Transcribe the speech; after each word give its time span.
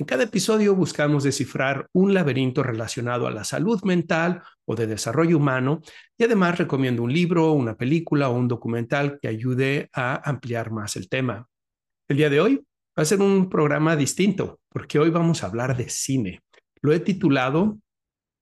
En 0.00 0.06
cada 0.06 0.22
episodio 0.22 0.76
buscamos 0.76 1.24
descifrar 1.24 1.88
un 1.92 2.14
laberinto 2.14 2.62
relacionado 2.62 3.26
a 3.26 3.32
la 3.32 3.42
salud 3.42 3.82
mental 3.82 4.44
o 4.64 4.76
de 4.76 4.86
desarrollo 4.86 5.36
humano 5.36 5.82
y 6.16 6.22
además 6.22 6.56
recomiendo 6.56 7.02
un 7.02 7.12
libro, 7.12 7.50
una 7.50 7.76
película 7.76 8.28
o 8.28 8.36
un 8.36 8.46
documental 8.46 9.18
que 9.20 9.26
ayude 9.26 9.90
a 9.92 10.22
ampliar 10.30 10.70
más 10.70 10.94
el 10.94 11.08
tema. 11.08 11.48
El 12.06 12.16
día 12.16 12.30
de 12.30 12.40
hoy 12.40 12.64
va 12.96 13.02
a 13.02 13.06
ser 13.06 13.20
un 13.20 13.50
programa 13.50 13.96
distinto 13.96 14.60
porque 14.68 15.00
hoy 15.00 15.10
vamos 15.10 15.42
a 15.42 15.48
hablar 15.48 15.76
de 15.76 15.88
cine. 15.88 16.42
Lo 16.80 16.92
he 16.92 17.00
titulado 17.00 17.78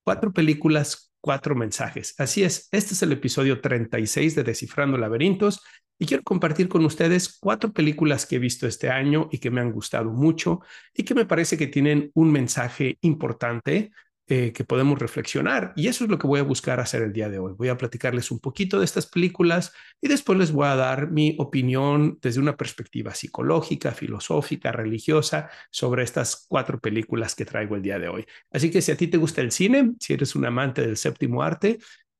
Cuatro 0.05 0.33
películas, 0.33 1.11
cuatro 1.21 1.57
mensajes. 1.57 2.15
Así 2.19 2.45
es, 2.45 2.69
este 2.71 2.95
es 2.95 3.03
el 3.03 3.11
episodio 3.11 3.61
36 3.61 4.37
de 4.37 4.45
Descifrando 4.45 4.97
Laberintos 4.99 5.63
y 5.99 6.07
quiero 6.07 6.23
compartir 6.23 6.69
con 6.69 6.85
ustedes 6.85 7.39
cuatro 7.39 7.73
películas 7.73 8.27
que 8.27 8.37
he 8.37 8.39
visto 8.39 8.67
este 8.67 8.91
año 8.91 9.29
y 9.33 9.39
que 9.39 9.51
me 9.51 9.61
han 9.61 9.73
gustado 9.73 10.11
mucho 10.11 10.61
y 10.95 11.05
que 11.05 11.15
me 11.15 11.27
parece 11.27 11.57
que 11.57 11.67
tienen 11.67 12.11
un 12.15 12.33
mensaje 12.33 12.99
importante 13.01 13.91
eh, 14.29 14.53
que 14.53 14.65
podemos 14.65 14.99
reflexionar. 14.99 15.73
Y 15.77 15.87
eso 15.87 16.03
es 16.03 16.11
lo 16.11 16.19
que 16.19 16.27
voy 16.27 16.41
a 16.41 16.43
buscar 16.43 16.81
hacer 16.81 17.01
el 17.03 17.13
día 17.13 17.29
de 17.29 17.39
hoy. 17.39 17.55
Voy 17.57 17.69
a 17.69 17.77
platicarles 17.77 18.33
un 18.33 18.41
poquito 18.41 18.81
de 18.81 18.85
estas 18.85 19.07
películas 19.07 19.73
y 20.01 20.09
después 20.09 20.37
les 20.37 20.51
voy 20.51 20.67
a 20.67 20.75
dar 20.75 21.13
mi 21.13 21.37
opinión 21.39 22.19
desde 22.21 22.41
una 22.41 22.57
perspectiva 22.57 23.15
psicológica, 23.15 23.93
filosófica, 23.93 24.73
religiosa 24.73 25.49
sobre 25.71 26.03
estas 26.03 26.45
cuatro 26.49 26.81
películas 26.81 27.37
que 27.37 27.45
traigo 27.45 27.77
el 27.77 27.83
día 27.83 28.01
de 28.01 28.09
hoy. 28.09 28.27
Así 28.51 28.69
que 28.69 28.83
si 28.83 28.91
a 28.91 28.97
ti 28.97 29.07
te 29.07 29.17
gusta 29.17 29.43
el 29.43 29.53
cine, 29.53 29.93
si 30.01 30.15
eres 30.15 30.35
un 30.35 30.45
amante 30.45 30.83
del 30.83 30.97
séptimo 30.97 31.45
arte, 31.45 31.79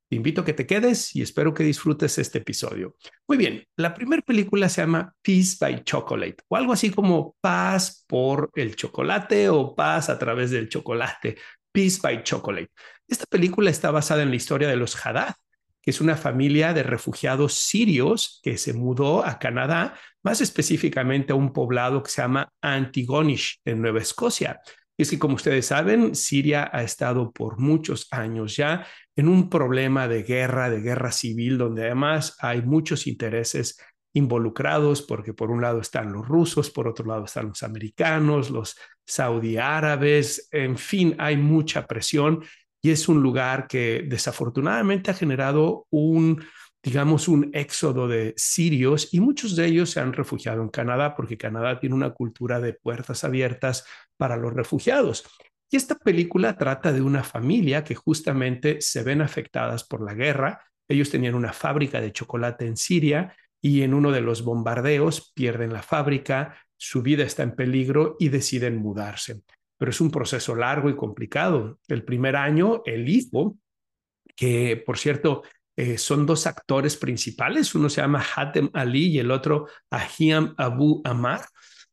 te 0.09 0.17
invito 0.17 0.41
a 0.41 0.45
que 0.45 0.53
te 0.53 0.67
quedes 0.67 1.15
y 1.17 1.23
espero 1.23 1.53
que 1.53 1.65
disfrutes 1.65 2.19
este 2.19 2.39
episodio. 2.39 2.97
Muy 3.27 3.37
bien, 3.37 3.65
la 3.77 3.93
primera 3.93 4.23
película 4.23 4.69
se 4.69 4.83
llama 4.83 5.13
Peace 5.23 5.57
by 5.61 5.83
Chocolate 5.83 6.37
o 6.49 6.57
algo 6.57 6.73
así 6.73 6.91
como 6.91 7.37
paz 7.41 8.05
por 8.07 8.51
el 8.55 8.77
chocolate 8.77 9.49
o 9.49 9.75
paz 9.75 10.09
a 10.09 10.19
través 10.19 10.51
del 10.51 10.69
chocolate. 10.69 11.37
Peace 11.73 11.99
by 12.03 12.23
Chocolate. 12.23 12.71
Esta 13.09 13.27
película 13.27 13.71
está 13.71 13.91
basada 13.91 14.23
en 14.23 14.31
la 14.31 14.37
historia 14.37 14.69
de 14.69 14.77
los 14.77 14.97
Haddad, 15.05 15.35
que 15.83 15.91
es 15.91 16.01
una 16.01 16.17
familia 16.17 16.73
de 16.73 16.83
refugiados 16.83 17.55
sirios 17.55 18.41
que 18.43 18.59
se 18.59 18.73
mudó 18.73 19.25
a 19.25 19.39
Canadá, 19.39 19.95
más 20.23 20.41
específicamente 20.41 21.33
a 21.33 21.37
un 21.37 21.53
poblado 21.53 22.03
que 22.03 22.11
se 22.11 22.23
llama 22.23 22.49
Antigonish 22.61 23.61
en 23.65 23.83
Nueva 23.83 24.01
Escocia. 24.01 24.61
Y 24.97 25.03
es 25.03 25.11
que, 25.11 25.19
como 25.19 25.35
ustedes 25.35 25.67
saben, 25.67 26.15
Siria 26.15 26.71
ha 26.73 26.83
estado 26.83 27.31
por 27.31 27.59
muchos 27.59 28.09
años 28.11 28.57
ya 28.57 28.87
en 29.15 29.29
un 29.29 29.51
problema 29.51 30.09
de 30.09 30.23
guerra, 30.23 30.71
de 30.71 30.81
guerra 30.81 31.13
civil, 31.13 31.59
donde 31.59 31.85
además 31.85 32.37
hay 32.41 32.63
muchos 32.63 33.07
intereses 33.07 33.79
involucrados, 34.15 35.03
porque 35.03 35.35
por 35.35 35.51
un 35.51 35.61
lado 35.61 35.81
están 35.81 36.13
los 36.13 36.27
rusos, 36.27 36.71
por 36.71 36.89
otro 36.89 37.05
lado 37.05 37.27
están 37.27 37.49
los 37.49 37.63
americanos, 37.63 38.51
los 38.51 38.77
saudí 39.05 39.59
árabes, 39.59 40.49
en 40.51 40.79
fin, 40.79 41.15
hay 41.19 41.37
mucha 41.37 41.87
presión. 41.87 42.43
Y 42.83 42.91
es 42.91 43.09
un 43.09 43.23
lugar 43.23 43.67
que 43.67 44.05
desafortunadamente 44.09 45.11
ha 45.11 45.15
generado 45.15 45.87
un, 45.91 46.43
digamos, 46.87 47.27
un 47.27 47.51
éxodo 47.53 48.07
de 48.07 48.33
sirios 48.37 49.13
y 49.13 49.19
muchos 49.19 49.57
de 49.57 49.67
ellos 49.67 49.91
se 49.91 49.99
han 49.99 50.13
refugiado 50.13 50.63
en 50.63 50.69
Canadá 50.69 51.17
porque 51.17 51.37
Canadá 51.37 51.81
tiene 51.81 51.97
una 51.97 52.11
cultura 52.11 52.61
de 52.61 52.75
puertas 52.75 53.25
abiertas 53.25 53.85
para 54.17 54.37
los 54.37 54.55
refugiados. 54.55 55.25
Y 55.69 55.77
esta 55.79 55.97
película 55.97 56.57
trata 56.57 56.93
de 56.93 57.03
una 57.03 57.25
familia 57.25 57.83
que 57.83 57.97
justamente 57.97 58.81
se 58.81 59.03
ven 59.03 59.21
afectadas 59.21 59.83
por 59.83 60.01
la 60.01 60.15
guerra. 60.15 60.63
Ellos 60.87 61.11
tenían 61.11 61.35
una 61.35 61.53
fábrica 61.53 62.01
de 62.01 62.13
chocolate 62.13 62.69
en 62.69 62.77
Siria 62.77 63.35
y 63.61 63.83
en 63.83 63.93
uno 63.93 64.13
de 64.13 64.21
los 64.21 64.45
bombardeos 64.45 65.33
pierden 65.35 65.73
la 65.73 65.83
fábrica, 65.83 66.57
su 66.77 67.03
vida 67.03 67.25
está 67.25 67.43
en 67.43 67.57
peligro 67.57 68.15
y 68.21 68.29
deciden 68.29 68.77
mudarse. 68.77 69.43
Pero 69.77 69.91
es 69.91 70.01
un 70.01 70.13
proceso 70.13 70.55
largo 70.55 70.89
y 70.89 70.95
complicado. 70.95 71.81
El 71.89 72.05
primer 72.05 72.37
año, 72.37 72.83
el 72.87 73.09
hijo, 73.09 73.59
que 74.37 74.77
por 74.77 74.99
cierto 74.99 75.43
eh, 75.77 75.99
son 75.99 76.27
dos 76.27 76.47
actores 76.47 76.97
principales, 76.97 77.75
uno 77.75 77.89
se 77.89 78.01
llama 78.01 78.25
Hatem 78.35 78.71
Ali 78.73 79.09
y 79.09 79.19
el 79.19 79.31
otro 79.31 79.67
Ahiam 79.91 80.55
Abu 80.57 81.03
Amar, 81.05 81.43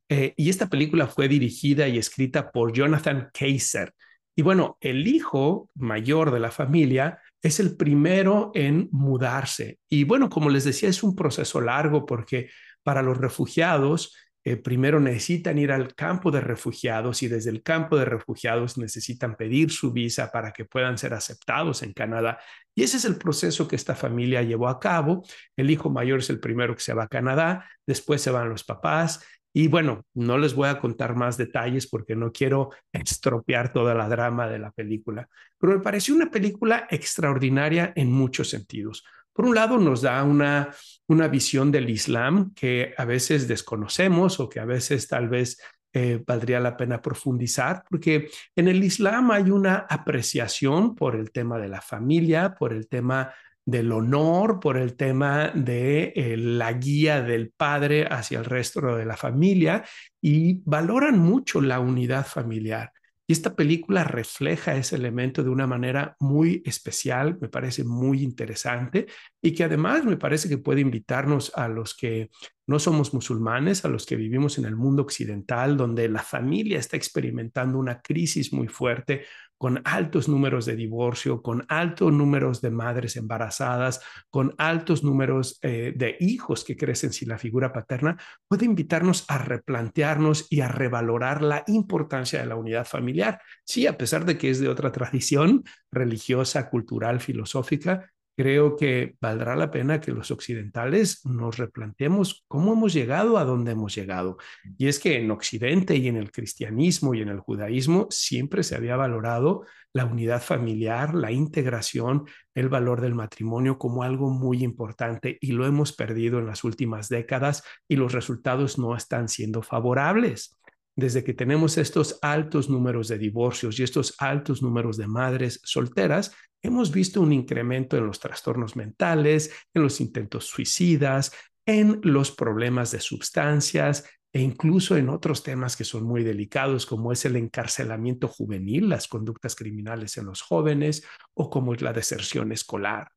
eh, 0.09 0.33
y 0.37 0.49
esta 0.49 0.69
película 0.69 1.07
fue 1.07 1.27
dirigida 1.27 1.87
y 1.87 1.97
escrita 1.97 2.51
por 2.51 2.71
Jonathan 2.71 3.29
Kaiser. 3.33 3.93
Y 4.35 4.41
bueno, 4.41 4.77
el 4.79 5.07
hijo 5.07 5.69
mayor 5.75 6.31
de 6.31 6.39
la 6.39 6.51
familia 6.51 7.19
es 7.41 7.59
el 7.59 7.75
primero 7.75 8.51
en 8.55 8.89
mudarse. 8.91 9.79
Y 9.89 10.05
bueno, 10.05 10.29
como 10.29 10.49
les 10.49 10.63
decía, 10.63 10.89
es 10.89 11.03
un 11.03 11.15
proceso 11.15 11.61
largo 11.61 12.05
porque 12.05 12.49
para 12.83 13.01
los 13.01 13.17
refugiados, 13.17 14.15
eh, 14.43 14.57
primero 14.57 14.99
necesitan 14.99 15.57
ir 15.57 15.71
al 15.71 15.95
campo 15.95 16.31
de 16.31 16.41
refugiados 16.41 17.23
y 17.23 17.27
desde 17.27 17.49
el 17.49 17.63
campo 17.63 17.97
de 17.97 18.05
refugiados 18.05 18.77
necesitan 18.77 19.35
pedir 19.35 19.71
su 19.71 19.91
visa 19.91 20.31
para 20.31 20.51
que 20.51 20.65
puedan 20.65 20.97
ser 20.97 21.13
aceptados 21.13 21.83
en 21.83 21.93
Canadá. 21.93 22.39
Y 22.75 22.83
ese 22.83 22.97
es 22.97 23.05
el 23.05 23.17
proceso 23.17 23.67
que 23.67 23.75
esta 23.75 23.95
familia 23.95 24.41
llevó 24.41 24.67
a 24.67 24.79
cabo. 24.79 25.23
El 25.55 25.69
hijo 25.69 25.89
mayor 25.89 26.19
es 26.19 26.29
el 26.29 26.39
primero 26.39 26.75
que 26.75 26.81
se 26.81 26.93
va 26.93 27.03
a 27.03 27.07
Canadá, 27.07 27.69
después 27.85 28.21
se 28.21 28.31
van 28.31 28.49
los 28.49 28.63
papás 28.63 29.25
y 29.55 29.67
bueno, 29.67 30.03
no 30.15 30.39
les 30.39 30.55
voy 30.55 30.67
a 30.67 30.79
contar 30.79 31.15
más 31.15 31.37
detalles 31.37 31.87
porque 31.87 32.15
no 32.15 32.31
quiero 32.31 32.71
estropear 32.91 33.71
toda 33.71 33.93
la 33.93 34.09
drama 34.09 34.47
de 34.47 34.59
la 34.59 34.71
película, 34.71 35.29
pero 35.59 35.73
me 35.73 35.79
pareció 35.79 36.15
una 36.15 36.31
película 36.31 36.87
extraordinaria 36.89 37.93
en 37.95 38.11
muchos 38.11 38.49
sentidos. 38.49 39.05
Por 39.33 39.45
un 39.45 39.55
lado, 39.55 39.77
nos 39.77 40.01
da 40.01 40.23
una, 40.23 40.73
una 41.07 41.27
visión 41.27 41.71
del 41.71 41.89
Islam 41.89 42.53
que 42.53 42.93
a 42.97 43.05
veces 43.05 43.47
desconocemos 43.47 44.39
o 44.39 44.47
que 44.47 44.59
a 44.59 44.65
veces 44.65 45.07
tal 45.07 45.27
vez 45.27 45.57
eh, 45.95 46.23
valdría 46.25 46.59
la 46.59 46.75
pena 46.75 47.01
profundizar, 47.01 47.83
porque 47.87 48.29
en 48.55 48.67
el 48.67 48.83
Islam 48.83 49.29
hay 49.29 49.51
una 49.51 49.85
apreciación 49.89 50.95
por 50.95 51.15
el 51.15 51.31
tema 51.31 51.59
de 51.59 51.69
la 51.69 51.81
familia, 51.81 52.55
por 52.55 52.73
el 52.73 52.87
tema 52.87 53.31
del 53.65 53.91
honor, 53.91 54.59
por 54.59 54.77
el 54.77 54.95
tema 54.95 55.49
de 55.49 56.13
eh, 56.15 56.35
la 56.35 56.73
guía 56.73 57.21
del 57.21 57.51
padre 57.51 58.07
hacia 58.09 58.39
el 58.39 58.45
resto 58.45 58.95
de 58.95 59.05
la 59.05 59.15
familia 59.15 59.83
y 60.19 60.61
valoran 60.65 61.19
mucho 61.19 61.61
la 61.61 61.79
unidad 61.79 62.25
familiar. 62.25 62.91
Y 63.25 63.33
esta 63.33 63.55
película 63.55 64.03
refleja 64.03 64.75
ese 64.75 64.97
elemento 64.97 65.43
de 65.43 65.49
una 65.49 65.65
manera 65.65 66.15
muy 66.19 66.61
especial, 66.65 67.37
me 67.39 67.47
parece 67.47 67.85
muy 67.85 68.21
interesante 68.21 69.07
y 69.41 69.53
que 69.53 69.63
además 69.63 70.03
me 70.03 70.17
parece 70.17 70.49
que 70.49 70.57
puede 70.57 70.81
invitarnos 70.81 71.51
a 71.55 71.69
los 71.69 71.95
que 71.95 72.29
no 72.67 72.79
somos 72.79 73.13
musulmanes, 73.13 73.85
a 73.85 73.89
los 73.89 74.05
que 74.05 74.17
vivimos 74.17 74.57
en 74.57 74.65
el 74.65 74.75
mundo 74.75 75.03
occidental, 75.03 75.77
donde 75.77 76.09
la 76.09 76.21
familia 76.21 76.79
está 76.79 76.97
experimentando 76.97 77.77
una 77.77 78.01
crisis 78.01 78.51
muy 78.51 78.67
fuerte, 78.67 79.23
con 79.63 79.81
altos 79.85 80.27
números 80.27 80.65
de 80.65 80.75
divorcio, 80.75 81.41
con 81.41 81.65
altos 81.69 82.11
números 82.11 82.59
de 82.59 82.69
madres 82.69 83.15
embarazadas, 83.15 84.01
con 84.29 84.53
altos 84.57 85.05
números 85.05 85.57
eh, 85.61 85.93
de 85.95 86.17
hijos 86.19 86.65
que 86.65 86.75
crecen 86.75 87.13
sin 87.13 87.29
la 87.29 87.37
figura 87.37 87.71
paterna, 87.71 88.17
puede 88.45 88.65
invitarnos 88.65 89.23
a 89.29 89.37
replantearnos 89.37 90.47
y 90.49 90.59
a 90.59 90.67
revalorar 90.67 91.41
la 91.41 91.63
importancia 91.67 92.41
de 92.41 92.45
la 92.45 92.57
unidad 92.57 92.85
familiar. 92.85 93.39
Sí, 93.63 93.87
a 93.87 93.97
pesar 93.97 94.25
de 94.25 94.37
que 94.37 94.49
es 94.49 94.59
de 94.59 94.67
otra 94.67 94.91
tradición 94.91 95.63
religiosa, 95.93 96.69
cultural, 96.69 97.21
filosófica, 97.21 98.11
creo 98.35 98.75
que 98.75 99.15
valdrá 99.21 99.55
la 99.55 99.71
pena 99.71 100.01
que 100.01 100.11
los 100.11 100.31
occidentales 100.31 101.25
nos 101.25 101.57
replanteemos 101.57 102.43
cómo 102.47 102.73
hemos 102.73 102.93
llegado 102.93 103.37
a 103.37 103.45
donde 103.45 103.71
hemos 103.71 103.95
llegado. 103.95 104.37
Y 104.77 104.87
es 104.87 104.99
que 104.99 105.17
en 105.17 105.31
Occidente 105.31 105.95
y 105.95 106.07
en 106.07 106.17
el 106.17 106.31
cristianismo 106.31 107.13
y 107.13 107.21
en 107.21 107.29
el 107.29 107.39
judaísmo 107.39 108.07
siempre 108.09 108.63
se 108.63 108.75
había 108.75 108.95
valorado 108.95 109.63
la 109.93 110.05
unidad 110.05 110.41
familiar, 110.41 111.13
la 111.13 111.31
integración, 111.31 112.25
el 112.55 112.67
valor 112.67 112.99
del 113.01 113.13
matrimonio 113.13 113.77
como 113.77 114.03
algo 114.03 114.31
muy 114.31 114.63
importante 114.63 115.37
y 115.39 115.51
lo 115.51 115.67
hemos 115.67 115.93
perdido 115.93 116.39
en 116.39 116.47
las 116.47 116.63
últimas 116.63 117.09
décadas 117.09 117.63
y 117.87 117.95
los 117.95 118.11
resultados 118.11 118.79
no 118.79 118.95
están 118.95 119.29
siendo 119.29 119.61
favorables 119.61 120.57
desde 120.95 121.23
que 121.23 121.33
tenemos 121.33 121.77
estos 121.77 122.19
altos 122.21 122.69
números 122.69 123.07
de 123.07 123.17
divorcios 123.17 123.79
y 123.79 123.83
estos 123.83 124.15
altos 124.19 124.61
números 124.61 124.97
de 124.97 125.07
madres 125.07 125.59
solteras, 125.63 126.35
hemos 126.61 126.91
visto 126.91 127.21
un 127.21 127.33
incremento 127.33 127.97
en 127.97 128.05
los 128.05 128.19
trastornos 128.19 128.75
mentales, 128.75 129.51
en 129.73 129.83
los 129.83 129.99
intentos 129.99 130.45
suicidas, 130.45 131.31
en 131.65 131.99
los 132.03 132.31
problemas 132.31 132.91
de 132.91 132.99
sustancias 132.99 134.05
e 134.31 134.41
incluso 134.41 134.97
en 134.97 135.09
otros 135.09 135.43
temas 135.43 135.77
que 135.77 135.83
son 135.83 136.03
muy 136.03 136.23
delicados, 136.23 136.85
como 136.85 137.11
es 137.11 137.23
el 137.25 137.35
encarcelamiento 137.35 138.27
juvenil, 138.27 138.89
las 138.89 139.07
conductas 139.07 139.55
criminales 139.55 140.17
en 140.17 140.25
los 140.25 140.41
jóvenes 140.41 141.05
o 141.35 141.49
como 141.49 141.73
es 141.75 141.81
la 141.81 141.93
deserción 141.93 142.51
escolar. 142.51 143.09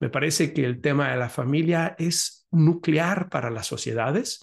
Me 0.00 0.08
parece 0.08 0.52
que 0.52 0.64
el 0.64 0.80
tema 0.80 1.10
de 1.10 1.18
la 1.18 1.28
familia 1.28 1.94
es 1.98 2.48
nuclear 2.50 3.28
para 3.28 3.50
las 3.50 3.66
sociedades. 3.66 4.40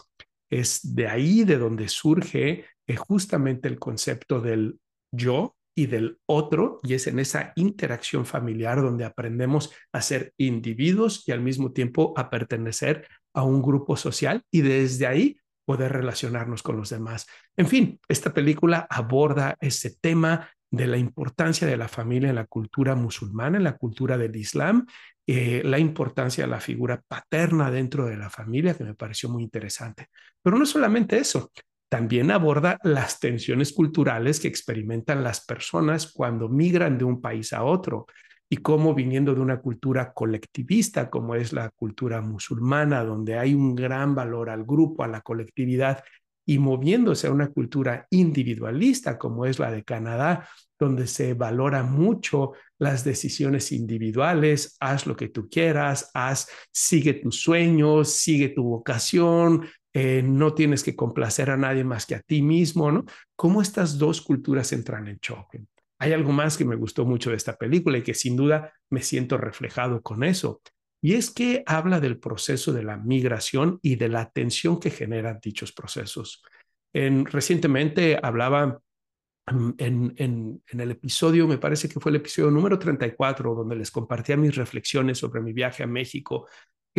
Es 0.50 0.96
de 0.96 1.08
ahí 1.08 1.44
de 1.44 1.58
donde 1.58 1.88
surge 1.90 2.66
eh, 2.88 2.96
justamente 2.96 3.68
el 3.68 3.80
concepto 3.80 4.42
del 4.42 4.80
yo 5.12 5.56
y 5.76 5.86
del 5.86 6.20
otro, 6.26 6.80
y 6.84 6.96
es 6.96 7.06
en 7.06 7.20
esa 7.20 7.54
interacción 7.56 8.26
familiar 8.26 8.82
donde 8.82 9.06
aprendemos 9.06 9.72
a 9.94 10.02
ser 10.02 10.34
individuos 10.38 11.24
y 11.28 11.32
al 11.32 11.42
mismo 11.42 11.72
tiempo 11.72 12.14
a 12.18 12.32
pertenecer 12.32 13.08
a 13.36 13.44
un 13.44 13.62
grupo 13.62 13.96
social 13.96 14.42
y 14.50 14.62
desde 14.62 15.06
ahí 15.06 15.40
poder 15.68 15.92
relacionarnos 15.92 16.64
con 16.64 16.78
los 16.78 16.90
demás. 16.90 17.28
En 17.56 17.68
fin, 17.68 18.00
esta 18.08 18.34
película 18.34 18.88
aborda 18.90 19.56
ese 19.60 19.96
tema 20.02 20.50
de 20.69 20.88
la 20.88 20.98
importancia 20.98 21.66
de 21.68 21.78
la 21.78 21.88
familia 21.88 22.30
en 22.30 22.36
la 22.36 22.46
cultura 22.46 22.96
musulmana, 22.96 23.58
en 23.58 23.64
la 23.64 23.78
cultura 23.78 24.18
del 24.18 24.36
Islam, 24.36 24.86
eh, 25.25 25.62
la 25.64 25.80
importancia 25.80 26.44
de 26.44 26.50
la 26.50 26.60
figura 26.60 27.02
paterna 27.08 27.72
dentro 27.72 28.06
de 28.06 28.18
la 28.18 28.30
familia, 28.30 28.74
que 28.75 28.84
me 28.84 28.96
pareció 28.96 29.30
muy 29.30 29.44
interesante. 29.44 30.08
Pero 30.42 30.58
no 30.58 30.66
solamente 30.66 31.18
eso, 31.18 31.52
también 31.90 32.31
aborda 32.31 32.80
las 32.84 33.19
tensiones 33.19 33.72
culturales 33.72 34.40
que 34.40 34.50
experimentan 34.50 35.24
las 35.24 35.46
personas 35.46 36.12
cuando 36.12 36.50
migran 36.50 36.98
de 36.98 37.06
un 37.06 37.22
país 37.22 37.54
a 37.54 37.64
otro 37.64 38.08
y 38.50 38.58
cómo 38.58 38.94
viniendo 38.94 39.34
de 39.34 39.42
una 39.42 39.60
cultura 39.60 40.14
colectivista 40.14 41.10
como 41.10 41.36
es 41.36 41.54
la 41.54 41.69
cultura 41.69 42.22
musulmana, 42.22 43.04
donde 43.04 43.38
hay 43.38 43.54
un 43.54 43.75
gran 43.75 44.16
valor 44.16 44.50
al 44.50 44.64
grupo, 44.64 45.04
a 45.04 45.08
la 45.08 45.22
colectividad, 45.22 46.04
y 46.48 46.60
moviéndose 46.60 47.28
a 47.28 47.32
una 47.32 47.50
cultura 47.50 48.08
individualista 48.10 49.18
como 49.20 49.46
es 49.46 49.60
la 49.60 49.70
de 49.70 49.84
Canadá, 49.84 50.48
donde 50.80 51.06
se 51.06 51.34
valora 51.34 51.84
mucho 51.84 52.54
las 52.80 53.04
decisiones 53.04 53.74
individuales, 53.74 54.78
haz 54.80 55.06
lo 55.06 55.16
que 55.18 55.28
tú 55.28 55.50
quieras, 55.50 56.10
haz, 56.14 56.48
sigue 56.72 57.16
tus 57.16 57.42
sueños, 57.42 58.14
sigue 58.14 58.50
tu 58.50 58.64
vocación, 58.64 59.68
eh, 59.94 60.22
no 60.24 60.54
tienes 60.54 60.84
que 60.84 60.96
complacer 60.96 61.50
a 61.50 61.58
nadie 61.58 61.84
más 61.84 62.06
que 62.06 62.16
a 62.16 62.22
ti 62.22 62.42
mismo, 62.42 62.92
¿no? 62.92 63.04
¿Cómo 63.36 63.62
estas 63.62 63.98
dos 63.98 64.22
culturas 64.22 64.72
entran 64.72 65.10
en 65.10 65.20
choque? 65.20 65.66
Hay 66.00 66.14
algo 66.14 66.32
más 66.32 66.56
que 66.56 66.64
me 66.64 66.76
gustó 66.78 67.06
mucho 67.06 67.32
de 67.32 67.36
esta 67.36 67.58
película 67.58 67.98
y 67.98 68.04
que 68.04 68.14
sin 68.14 68.38
duda 68.38 68.72
me 68.90 69.02
siento 69.02 69.38
reflejado 69.38 70.02
con 70.02 70.24
eso. 70.24 70.62
Y 71.02 71.14
es 71.14 71.30
que 71.32 71.64
habla 71.66 72.00
del 72.00 72.20
proceso 72.20 72.74
de 72.74 72.84
la 72.84 72.98
migración 72.98 73.80
y 73.82 73.96
de 73.96 74.10
la 74.10 74.30
tensión 74.30 74.80
que 74.80 74.90
generan 74.90 75.40
dichos 75.42 75.72
procesos. 75.72 76.44
En, 76.94 77.26
recientemente 77.26 78.20
hablaba 78.22 78.80
en, 79.48 79.76
en, 79.78 80.14
en, 80.68 80.80
el 80.80 80.92
episodio, 80.92 81.48
me 81.48 81.58
parece 81.58 81.88
que 81.88 82.00
fue 82.00 82.10
el 82.10 82.18
episodio 82.18 82.52
número 82.52 82.78
34, 82.78 83.56
donde 83.56 83.76
les 83.76 83.92
compartía 83.92 84.36
mis 84.36 84.56
reflexiones 84.56 85.20
sobre 85.20 85.42
mi 85.42 85.54
viaje 85.54 85.84
a 85.84 85.88
México 85.88 86.48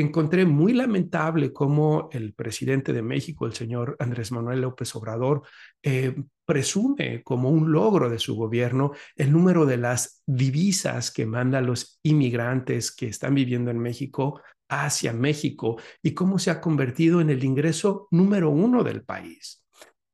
encontré 0.03 0.45
muy 0.45 0.73
lamentable 0.73 1.53
cómo 1.53 2.09
el 2.13 2.35
presidente 2.35 2.93
de 2.93 3.03
México, 3.03 3.47
el 3.47 3.55
señor 3.55 3.97
Andrés 3.99 4.33
Manuel 4.33 4.61
López 4.61 4.95
Obrador, 4.95 5.43
eh, 5.83 6.15
presume 6.45 7.23
como 7.23 7.51
un 7.51 7.73
logro 7.73 8.09
de 8.09 8.19
su 8.19 8.35
gobierno 8.35 8.93
el 9.17 9.33
número 9.33 9.67
de 9.67 9.77
las 9.77 10.23
divisas 10.27 11.11
que 11.11 11.27
manda 11.27 11.61
los 11.61 12.01
inmigrantes 12.03 12.91
que 12.91 13.09
están 13.09 13.35
viviendo 13.35 13.71
en 13.71 13.79
México 13.79 14.41
hacia 14.69 15.13
México 15.13 15.81
y 16.03 16.13
cómo 16.13 16.39
se 16.39 16.51
ha 16.51 16.61
convertido 16.61 17.21
en 17.21 17.31
el 17.31 17.43
ingreso 17.45 18.09
número 18.11 18.51
uno 18.51 18.85
del 18.85 19.03
país. 19.03 19.65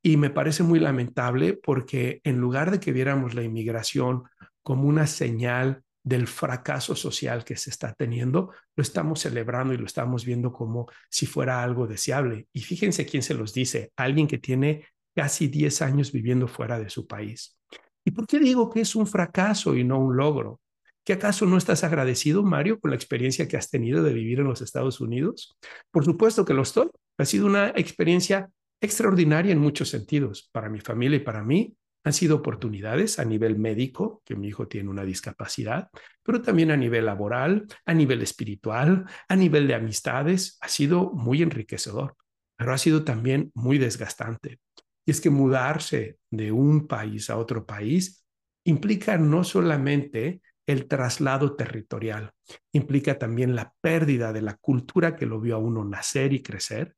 Y 0.03 0.17
me 0.17 0.31
parece 0.31 0.63
muy 0.63 0.81
lamentable 0.81 1.55
porque 1.55 2.21
en 2.25 2.39
lugar 2.39 2.71
de 2.71 2.81
que 2.81 2.93
viéramos 2.93 3.35
la 3.35 3.43
inmigración 3.43 4.25
como 4.63 4.89
una 4.89 5.07
señal 5.07 5.83
del 6.05 6.27
fracaso 6.27 6.95
social 6.95 7.45
que 7.45 7.57
se 7.57 7.71
está 7.71 7.95
teniendo, 7.95 8.53
lo 8.77 8.83
estamos 8.83 9.21
celebrando 9.21 9.73
y 9.73 9.79
lo 9.79 9.87
estamos 9.87 10.25
viendo 10.25 10.53
como 10.53 10.87
si 11.09 11.27
fuera 11.27 11.63
algo 11.63 11.87
deseable. 11.87 12.47
Y 12.53 12.61
fíjense 12.61 13.07
quién 13.07 13.23
se 13.23 13.35
los 13.35 13.55
dice, 13.55 13.91
alguien 13.97 14.29
que 14.29 14.39
tiene 14.39 14.87
casi 15.17 15.49
10 15.49 15.83
años 15.83 16.13
viviendo 16.13 16.47
fuera 16.47 16.79
de 16.79 16.91
su 16.91 17.07
país. 17.07 17.59
¿Y 18.05 18.11
por 18.11 18.27
qué 18.27 18.39
digo 18.39 18.71
que 18.71 18.83
es 18.83 18.95
un 18.95 19.07
fracaso 19.07 19.75
y 19.75 19.83
no 19.83 19.99
un 19.99 20.17
logro? 20.17 20.61
¿Que 21.05 21.15
acaso 21.15 21.47
no 21.47 21.57
estás 21.57 21.85
agradecido, 21.85 22.43
Mario, 22.43 22.79
con 22.81 22.91
la 22.91 22.97
experiencia 22.97 23.49
que 23.49 23.57
has 23.57 23.71
tenido 23.71 24.03
de 24.03 24.13
vivir 24.13 24.41
en 24.41 24.47
los 24.47 24.61
Estados 24.61 25.01
Unidos? 25.01 25.57
Por 25.91 26.05
supuesto 26.05 26.45
que 26.45 26.55
lo 26.55 26.63
estoy. 26.63 26.89
Ha 27.19 27.25
sido 27.25 27.47
una 27.47 27.69
experiencia 27.71 28.51
extraordinaria 28.81 29.53
en 29.53 29.59
muchos 29.59 29.89
sentidos, 29.89 30.51
para 30.53 30.69
mi 30.69 30.81
familia 30.81 31.17
y 31.17 31.21
para 31.21 31.43
mí, 31.43 31.75
han 32.05 32.13
sido 32.13 32.37
oportunidades 32.37 33.19
a 33.19 33.25
nivel 33.25 33.59
médico, 33.59 34.23
que 34.25 34.37
mi 34.37 34.49
hijo 34.49 34.69
tiene 34.69 34.91
una 34.91 35.05
discapacidad, 35.05 35.89
pero 36.23 36.43
también 36.43 36.71
a 36.71 36.77
nivel 36.77 37.07
laboral, 37.07 37.67
a 37.87 37.95
nivel 37.95 38.21
espiritual, 38.21 39.07
a 39.27 39.37
nivel 39.37 39.67
de 39.67 39.75
amistades. 39.75 40.59
Ha 40.61 40.69
sido 40.69 41.13
muy 41.13 41.43
enriquecedor, 41.43 42.17
pero 42.57 42.75
ha 42.75 42.79
sido 42.79 43.05
también 43.05 43.51
muy 43.55 43.79
desgastante. 43.79 44.61
Y 45.07 45.11
es 45.11 45.21
que 45.21 45.31
mudarse 45.31 46.19
de 46.31 46.53
un 46.53 46.87
país 46.87 47.31
a 47.31 47.39
otro 47.39 47.65
país 47.65 48.25
implica 48.65 49.17
no 49.17 49.43
solamente 49.43 50.43
el 50.67 50.89
traslado 50.89 51.57
territorial, 51.57 52.33
implica 52.73 53.19
también 53.19 53.55
la 53.55 53.75
pérdida 53.81 54.33
de 54.33 54.43
la 54.43 54.55
cultura 54.57 55.17
que 55.17 55.27
lo 55.27 55.41
vio 55.41 55.57
a 55.57 55.59
uno 55.59 55.85
nacer 55.85 56.33
y 56.33 56.43
crecer, 56.43 56.97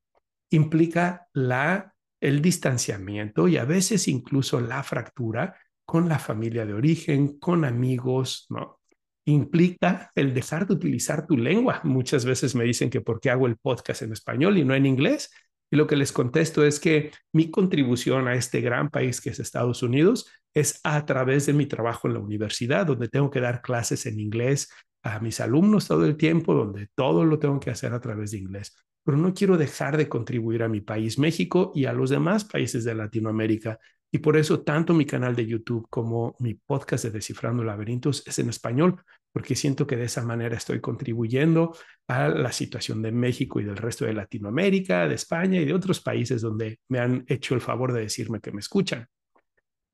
implica 0.50 1.29
la 1.32 1.95
el 2.21 2.43
distanciamiento 2.43 3.49
y 3.49 3.57
a 3.57 3.65
veces 3.65 4.09
incluso 4.09 4.61
la 4.61 4.83
fractura 4.83 5.57
con 5.85 6.09
la 6.09 6.19
familia 6.19 6.67
de 6.67 6.75
origen, 6.75 7.39
con 7.39 7.65
amigos, 7.65 8.47
¿no? 8.51 8.81
Implica 9.25 10.11
el 10.15 10.35
dejar 10.35 10.67
de 10.67 10.75
utilizar 10.75 11.27
tu 11.27 11.37
lengua. 11.37 11.81
Muchas 11.85 12.25
veces 12.25 12.55
me 12.55 12.65
dicen 12.65 12.91
que 12.91 13.01
por 13.01 13.21
qué 13.21 13.31
hago 13.31 13.47
el 13.47 13.57
podcast 13.57 14.03
en 14.03 14.13
español 14.13 14.57
y 14.59 14.65
no 14.65 14.75
en 14.75 14.87
inglés. 14.87 15.31
Y 15.71 15.77
lo 15.77 15.87
que 15.87 15.97
les 15.97 16.13
contesto 16.13 16.65
es 16.65 16.79
que 16.79 17.11
mi 17.33 17.51
contribución 17.51 18.29
a 18.29 18.35
este 18.35 18.61
gran 18.61 18.89
país 18.89 19.21
que 19.21 19.31
es 19.31 19.41
Estados 19.41 19.83
Unidos 19.83 20.31
es 20.55 20.81
a 20.85 21.05
través 21.07 21.47
de 21.47 21.53
mi 21.53 21.67
trabajo 21.67 22.07
en 22.07 22.15
la 22.15 22.21
universidad, 22.21 22.87
donde 22.87 23.09
tengo 23.09 23.31
que 23.31 23.41
dar 23.41 23.63
clases 23.63 24.07
en 24.07 24.21
inglés 24.21 24.70
a 25.03 25.19
mis 25.19 25.41
alumnos 25.41 25.89
todo 25.89 26.05
el 26.05 26.17
tiempo, 26.17 26.55
donde 26.55 26.89
todo 26.94 27.25
lo 27.25 27.39
tengo 27.39 27.58
que 27.61 27.70
hacer 27.70 27.93
a 27.93 28.01
través 28.01 28.31
de 28.31 28.39
inglés 28.39 28.77
pero 29.06 29.19
no 29.19 29.32
quiero 29.32 29.56
dejar 29.56 29.96
de 29.96 30.08
contribuir 30.08 30.65
a 30.65 30.69
mi 30.69 30.81
país, 30.81 31.17
México, 31.17 31.70
y 31.77 31.84
a 31.84 31.93
los 31.93 32.10
demás 32.10 32.44
países 32.44 32.82
de 32.82 32.93
Latinoamérica. 32.93 33.79
Y 34.10 34.19
por 34.19 34.36
eso 34.36 34.63
tanto 34.63 34.94
mi 34.94 35.06
canal 35.06 35.36
de 35.36 35.46
YouTube 35.46 35.86
como 35.89 36.34
mi 36.41 36.55
podcast 36.55 37.05
de 37.05 37.13
Descifrando 37.13 37.63
Laberintos 37.63 38.27
es 38.27 38.41
en 38.41 38.48
español, 38.48 39.01
porque 39.32 39.55
siento 39.55 39.86
que 39.86 39.94
de 39.94 40.06
esa 40.06 40.25
manera 40.25 40.56
estoy 40.56 40.81
contribuyendo 40.81 41.77
a 42.08 42.29
la 42.31 42.51
situación 42.51 43.01
de 43.01 43.13
México 43.13 43.60
y 43.60 43.65
del 43.65 43.77
resto 43.77 44.06
de 44.06 44.13
Latinoamérica, 44.13 45.06
de 45.06 45.15
España 45.15 45.60
y 45.60 45.65
de 45.65 45.75
otros 45.75 46.01
países 46.01 46.43
donde 46.43 46.81
me 46.89 46.98
han 46.98 47.25
hecho 47.29 47.55
el 47.55 47.60
favor 47.60 47.93
de 47.93 48.01
decirme 48.01 48.41
que 48.41 48.51
me 48.51 48.58
escuchan. 48.58 49.06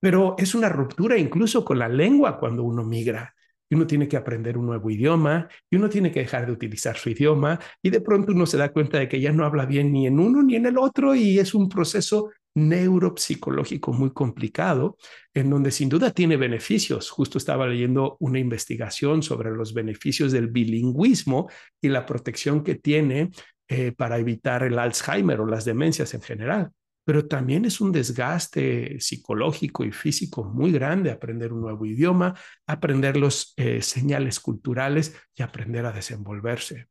Pero 0.00 0.36
es 0.38 0.54
una 0.54 0.70
ruptura 0.70 1.18
incluso 1.18 1.66
con 1.66 1.78
la 1.78 1.88
lengua 1.90 2.38
cuando 2.38 2.62
uno 2.62 2.82
migra 2.82 3.34
y 3.72 3.74
uno 3.74 3.86
tiene 3.86 4.06
que 4.06 4.18
aprender 4.18 4.58
un 4.58 4.66
nuevo 4.66 4.90
idioma 4.90 5.48
y 5.70 5.76
uno 5.76 5.88
tiene 5.88 6.12
que 6.12 6.20
dejar 6.20 6.44
de 6.44 6.52
utilizar 6.52 6.94
su 6.98 7.08
idioma 7.08 7.58
y 7.82 7.88
de 7.88 8.02
pronto 8.02 8.32
uno 8.32 8.44
se 8.44 8.58
da 8.58 8.70
cuenta 8.70 8.98
de 8.98 9.08
que 9.08 9.18
ya 9.18 9.32
no 9.32 9.46
habla 9.46 9.64
bien 9.64 9.90
ni 9.90 10.06
en 10.06 10.20
uno 10.20 10.42
ni 10.42 10.56
en 10.56 10.66
el 10.66 10.76
otro 10.76 11.14
y 11.14 11.38
es 11.38 11.54
un 11.54 11.70
proceso 11.70 12.28
neuropsicológico 12.54 13.94
muy 13.94 14.12
complicado, 14.12 14.98
en 15.32 15.48
donde 15.48 15.70
sin 15.70 15.88
duda 15.88 16.10
tiene 16.10 16.36
beneficios. 16.36 17.08
Justo 17.08 17.38
estaba 17.38 17.66
leyendo 17.66 18.18
una 18.20 18.38
investigación 18.38 19.22
sobre 19.22 19.50
los 19.50 19.72
beneficios 19.72 20.32
del 20.32 20.48
bilingüismo 20.48 21.48
y 21.80 21.88
la 21.88 22.04
protección 22.04 22.62
que 22.62 22.74
tiene 22.74 23.30
eh, 23.68 23.92
para 23.92 24.18
evitar 24.18 24.64
el 24.64 24.78
Alzheimer 24.78 25.40
o 25.40 25.46
las 25.46 25.64
demencias 25.64 26.12
en 26.12 26.20
general 26.20 26.72
pero 27.04 27.26
también 27.26 27.64
es 27.64 27.80
un 27.80 27.92
desgaste 27.92 29.00
psicológico 29.00 29.84
y 29.84 29.92
físico 29.92 30.44
muy 30.44 30.72
grande 30.72 31.10
aprender 31.10 31.52
un 31.52 31.62
nuevo 31.62 31.84
idioma, 31.84 32.34
aprender 32.66 33.16
los 33.16 33.54
eh, 33.56 33.82
señales 33.82 34.40
culturales 34.40 35.14
y 35.34 35.42
aprender 35.42 35.86
a 35.86 35.92
desenvolverse. 35.92 36.88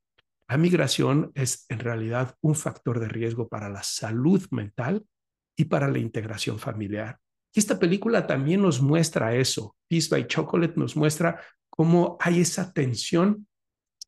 La 0.50 0.58
migración 0.58 1.32
es 1.34 1.66
en 1.70 1.80
realidad 1.80 2.36
un 2.42 2.56
factor 2.56 3.00
de 3.00 3.08
riesgo 3.08 3.48
para 3.48 3.70
la 3.70 3.84
salud 3.84 4.46
mental 4.52 5.06
y 5.56 5.66
para 5.66 5.88
la 5.88 6.00
integración 6.00 6.60
familiar. 6.60 7.20
Y 7.54 7.60
esta 7.60 7.80
película 7.80 8.28
también 8.28 8.62
nos 8.62 8.82
muestra 8.82 9.36
eso. 9.36 9.78
Peace 9.88 10.10
by 10.10 10.28
Chocolate 10.28 10.74
nos 10.76 10.96
muestra 10.96 11.42
cómo 11.70 12.18
hay 12.20 12.42
esa 12.42 12.74
tensión 12.74 13.48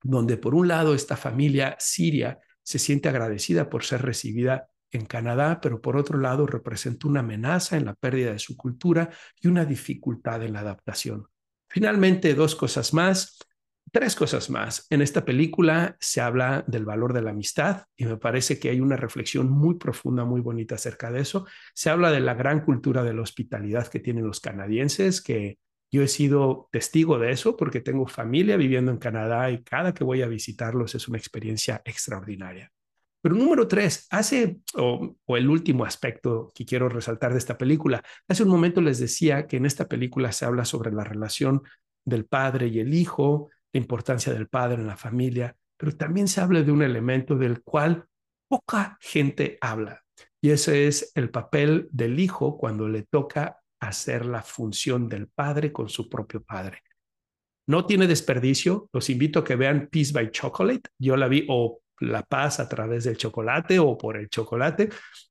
donde 0.01 0.35
por 0.35 0.53
un 0.53 0.67
lado 0.67 0.93
esta 0.93 1.15
familia 1.15 1.77
siria 1.79 2.39
se 2.61 2.77
siente 2.77 3.09
agradecida 3.09 3.69
por 3.69 3.83
ser 3.83 4.01
recibida 4.01 4.67
en 4.93 5.05
Canadá, 5.05 5.59
pero 5.61 5.81
por 5.81 5.97
otro 5.97 6.17
lado 6.19 6.47
representa 6.47 7.07
una 7.07 7.19
amenaza 7.21 7.77
en 7.77 7.85
la 7.85 7.95
pérdida 7.95 8.31
de 8.31 8.39
su 8.39 8.55
cultura 8.55 9.09
y 9.41 9.47
una 9.47 9.65
dificultad 9.65 10.43
en 10.43 10.53
la 10.53 10.59
adaptación. 10.59 11.27
Finalmente, 11.67 12.35
dos 12.35 12.55
cosas 12.55 12.93
más, 12.93 13.39
tres 13.91 14.15
cosas 14.15 14.49
más. 14.49 14.87
En 14.89 15.01
esta 15.01 15.25
película 15.25 15.95
se 15.99 16.21
habla 16.21 16.63
del 16.67 16.85
valor 16.85 17.13
de 17.13 17.21
la 17.21 17.31
amistad 17.31 17.85
y 17.95 18.05
me 18.05 18.17
parece 18.17 18.59
que 18.59 18.69
hay 18.69 18.79
una 18.79 18.95
reflexión 18.95 19.49
muy 19.49 19.75
profunda, 19.75 20.25
muy 20.25 20.41
bonita 20.41 20.75
acerca 20.75 21.11
de 21.11 21.21
eso. 21.21 21.45
Se 21.73 21.89
habla 21.89 22.11
de 22.11 22.19
la 22.19 22.33
gran 22.33 22.63
cultura 22.63 23.03
de 23.03 23.13
la 23.13 23.21
hospitalidad 23.21 23.87
que 23.87 23.99
tienen 23.99 24.25
los 24.25 24.39
canadienses, 24.39 25.21
que 25.21 25.57
Yo 25.91 26.01
he 26.01 26.07
sido 26.07 26.69
testigo 26.71 27.19
de 27.19 27.31
eso 27.31 27.55
porque 27.55 27.79
tengo 27.79 28.07
familia 28.07 28.57
viviendo 28.57 28.89
en 28.91 28.97
Canadá 28.97 29.51
y 29.51 29.61
cada 29.63 29.93
que 29.93 30.03
voy 30.03 30.23
a 30.23 30.27
visitarlos 30.27 30.95
es 30.95 31.07
una 31.07 31.19
experiencia 31.19 31.83
extraordinaria. 31.85 32.71
Pero 33.23 33.35
número 33.35 33.69
tres, 33.69 34.05
hace, 34.09 34.59
o, 34.75 35.15
el 35.29 35.49
último 35.49 35.85
aspecto 35.85 36.51
que 36.53 36.65
quiero 36.65 36.89
resaltar 36.89 37.31
de 37.31 37.37
esta 37.37 37.57
película, 37.57 38.03
hace 38.27 38.43
un 38.43 38.49
momento 38.49 38.81
les 38.81 38.99
decía 38.99 39.47
que 39.47 39.55
en 39.55 39.65
esta 39.65 39.87
película 39.87 40.33
se 40.33 40.43
habla 40.43 40.65
sobre 40.65 40.91
la 40.91 41.05
relación 41.05 41.63
del 42.03 42.25
padre 42.25 42.67
y 42.67 42.79
el 42.79 42.93
hijo, 42.93 43.49
la 43.71 43.79
importancia 43.79 44.33
del 44.33 44.49
padre 44.49 44.81
en 44.81 44.87
la 44.87 44.97
familia, 44.97 45.55
pero 45.77 45.95
también 45.95 46.27
se 46.27 46.41
habla 46.41 46.63
de 46.63 46.73
un 46.73 46.81
elemento 46.81 47.37
del 47.37 47.63
cual 47.63 48.07
poca 48.49 48.97
gente 48.99 49.57
habla, 49.61 50.03
y 50.41 50.49
ese 50.49 50.87
es 50.87 51.13
el 51.15 51.29
papel 51.29 51.87
del 51.93 52.19
hijo 52.19 52.57
cuando 52.57 52.89
le 52.89 53.03
toca 53.03 53.61
hacer 53.79 54.25
la 54.25 54.41
función 54.41 55.07
del 55.07 55.29
padre 55.29 55.71
con 55.71 55.87
su 55.87 56.09
propio 56.09 56.43
padre. 56.43 56.79
No 57.67 57.85
tiene 57.85 58.07
desperdicio. 58.07 58.89
Los 58.91 59.09
invito 59.09 59.39
a 59.39 59.43
que 59.45 59.55
vean 59.55 59.87
Peace 59.89 60.11
by 60.11 60.31
Chocolate. 60.31 60.89
Yo 60.99 61.15
la 61.15 61.29
vi 61.29 61.45
o 61.47 61.79
La 61.99 62.23
Paz 62.23 62.59
a 62.59 62.67
través 62.67 63.03
del 63.03 63.17
chocolate 63.17 63.79
o 63.79 63.97
por 63.97 64.17
el 64.17 64.29
chocolate. 64.29 64.89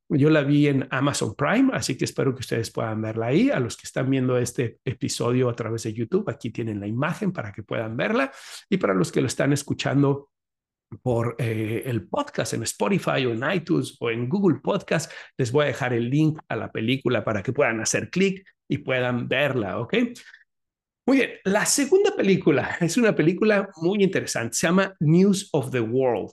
Yo 0.08 0.30
la 0.30 0.42
vi 0.42 0.68
en 0.68 0.86
Amazon 0.90 1.34
Prime, 1.34 1.70
así 1.72 1.96
que 1.96 2.04
espero 2.04 2.34
que 2.34 2.40
ustedes 2.40 2.70
puedan 2.70 3.00
verla 3.00 3.26
ahí. 3.26 3.50
A 3.50 3.60
los 3.60 3.76
que 3.76 3.86
están 3.86 4.10
viendo 4.10 4.36
este 4.36 4.78
episodio 4.84 5.48
a 5.48 5.56
través 5.56 5.84
de 5.84 5.92
YouTube, 5.92 6.28
aquí 6.28 6.50
tienen 6.50 6.80
la 6.80 6.86
imagen 6.86 7.32
para 7.32 7.52
que 7.52 7.62
puedan 7.62 7.96
verla. 7.96 8.30
Y 8.68 8.76
para 8.76 8.94
los 8.94 9.10
que 9.10 9.20
lo 9.20 9.26
están 9.26 9.52
escuchando 9.52 10.30
por 11.02 11.36
eh, 11.38 11.82
el 11.86 12.06
podcast 12.08 12.54
en 12.54 12.62
Spotify 12.64 13.24
o 13.26 13.32
en 13.32 13.42
iTunes 13.52 13.96
o 14.00 14.10
en 14.10 14.28
Google 14.28 14.60
Podcast. 14.60 15.10
Les 15.38 15.52
voy 15.52 15.64
a 15.64 15.68
dejar 15.68 15.92
el 15.92 16.10
link 16.10 16.38
a 16.48 16.56
la 16.56 16.70
película 16.70 17.24
para 17.24 17.42
que 17.42 17.52
puedan 17.52 17.80
hacer 17.80 18.10
clic 18.10 18.46
y 18.68 18.78
puedan 18.78 19.28
verla, 19.28 19.78
¿ok? 19.78 19.94
Muy 21.06 21.16
bien, 21.16 21.30
la 21.44 21.66
segunda 21.66 22.14
película 22.16 22.76
es 22.80 22.96
una 22.96 23.14
película 23.14 23.68
muy 23.76 24.02
interesante, 24.02 24.54
se 24.54 24.66
llama 24.66 24.94
News 25.00 25.48
of 25.52 25.70
the 25.70 25.80
World. 25.80 26.32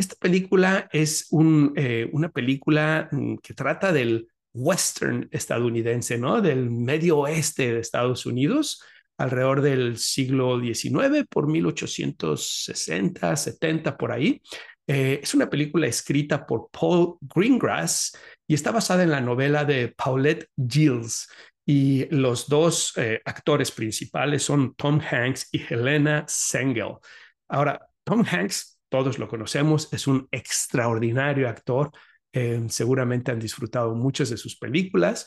Esta 0.00 0.14
película 0.14 0.88
es 0.92 1.28
eh, 1.76 2.08
una 2.14 2.30
película 2.30 3.10
mm, 3.12 3.36
que 3.42 3.52
trata 3.52 3.92
del 3.92 4.28
western 4.54 5.28
estadounidense, 5.30 6.16
¿no? 6.16 6.40
Del 6.40 6.70
medio 6.70 7.18
oeste 7.18 7.74
de 7.74 7.80
Estados 7.80 8.24
Unidos, 8.24 8.82
alrededor 9.18 9.60
del 9.60 9.98
siglo 9.98 10.58
XIX, 10.58 11.26
por 11.28 11.48
1860, 11.48 13.36
70, 13.36 13.98
por 13.98 14.12
ahí. 14.12 14.40
Eh, 14.86 15.20
es 15.22 15.34
una 15.34 15.50
película 15.50 15.86
escrita 15.86 16.46
por 16.46 16.70
Paul 16.70 17.18
Greengrass 17.20 18.16
y 18.48 18.54
está 18.54 18.70
basada 18.72 19.02
en 19.02 19.10
la 19.10 19.20
novela 19.20 19.66
de 19.66 19.88
Paulette 19.88 20.48
Giles. 20.56 21.28
Y 21.66 22.06
los 22.06 22.48
dos 22.48 22.94
eh, 22.96 23.20
actores 23.26 23.70
principales 23.70 24.44
son 24.44 24.74
Tom 24.76 24.98
Hanks 24.98 25.50
y 25.52 25.62
Helena 25.68 26.24
Sengel. 26.26 26.94
Ahora, 27.48 27.86
Tom 28.02 28.24
Hanks 28.24 28.79
todos 28.90 29.18
lo 29.18 29.28
conocemos, 29.28 29.90
es 29.92 30.06
un 30.06 30.28
extraordinario 30.30 31.48
actor, 31.48 31.90
eh, 32.32 32.62
seguramente 32.68 33.30
han 33.30 33.38
disfrutado 33.38 33.94
muchas 33.94 34.28
de 34.28 34.36
sus 34.36 34.56
películas, 34.56 35.26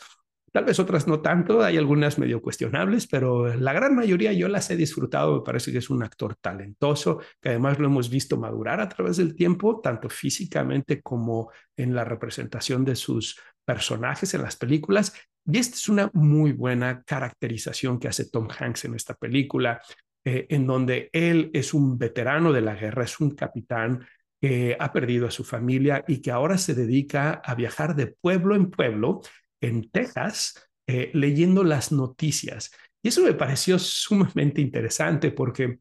tal 0.53 0.65
vez 0.65 0.79
otras 0.79 1.08
no 1.08 1.20
tanto, 1.20 1.63
hay 1.63 1.77
algunas 1.77 2.20
medio 2.20 2.39
cuestionables, 2.41 3.08
pero 3.08 3.55
la 3.55 3.74
gran 3.74 3.96
mayoría 3.96 4.32
yo 4.34 4.48
las 4.48 4.70
he 4.70 4.77
disfrutado, 4.77 5.38
me 5.38 5.41
parece 5.41 5.72
que 5.72 5.79
es 5.79 5.89
un 5.89 6.03
actor 6.03 6.36
talentoso, 6.36 7.20
que 7.41 7.50
además 7.50 7.79
lo 7.79 7.88
hemos 7.88 8.10
visto 8.10 8.38
madurar 8.38 8.79
a 8.79 8.88
través 8.88 9.17
del 9.17 9.36
tiempo, 9.36 9.82
tanto 9.82 10.10
físicamente 10.10 11.01
como 11.01 11.51
en 11.75 11.96
la 11.96 12.05
representación 12.05 12.86
de 12.86 12.96
sus 12.96 13.39
personajes 13.65 14.34
en 14.36 14.43
las 14.43 14.55
películas. 14.55 15.13
Y 15.46 15.58
esta 15.58 15.75
es 15.75 15.89
una 15.89 16.12
muy 16.13 16.51
buena 16.51 17.03
caracterización 17.03 18.00
que 18.00 18.08
hace 18.08 18.29
Tom 18.29 18.48
Hanks 18.48 18.86
en 18.86 18.93
esta 18.93 19.15
película. 19.15 19.82
Eh, 20.25 20.48
en 20.50 20.65
donde 20.65 21.10
él 21.12 21.51
es 21.53 21.74
un 21.74 21.98
veterano 21.98 22.53
de 22.53 22.62
la 22.62 22.75
guerra, 22.75 23.03
es 23.03 23.20
un 23.20 23.32
capitán 23.32 24.06
que 24.39 24.75
ha 24.80 24.94
perdido 24.94 25.27
a 25.27 25.32
su 25.32 25.44
familia 25.44 26.03
y 26.08 26.22
que 26.22 26.32
ahora 26.32 26.58
se 26.58 26.74
dedica 26.74 27.34
a 27.34 27.56
viajar 27.56 27.96
de 27.96 28.08
pueblo 28.08 28.56
en 28.56 28.70
pueblo 28.70 29.22
en 29.62 29.89
Texas 29.89 30.70
eh, 30.88 31.12
leyendo 31.13 31.63
las 31.63 31.92
noticias. 31.92 32.72
Y 33.01 33.10
eso 33.10 33.22
me 33.22 33.34
pareció 33.34 33.77
sumamente 33.80 34.62
interesante 34.62 35.32
porque 35.32 35.80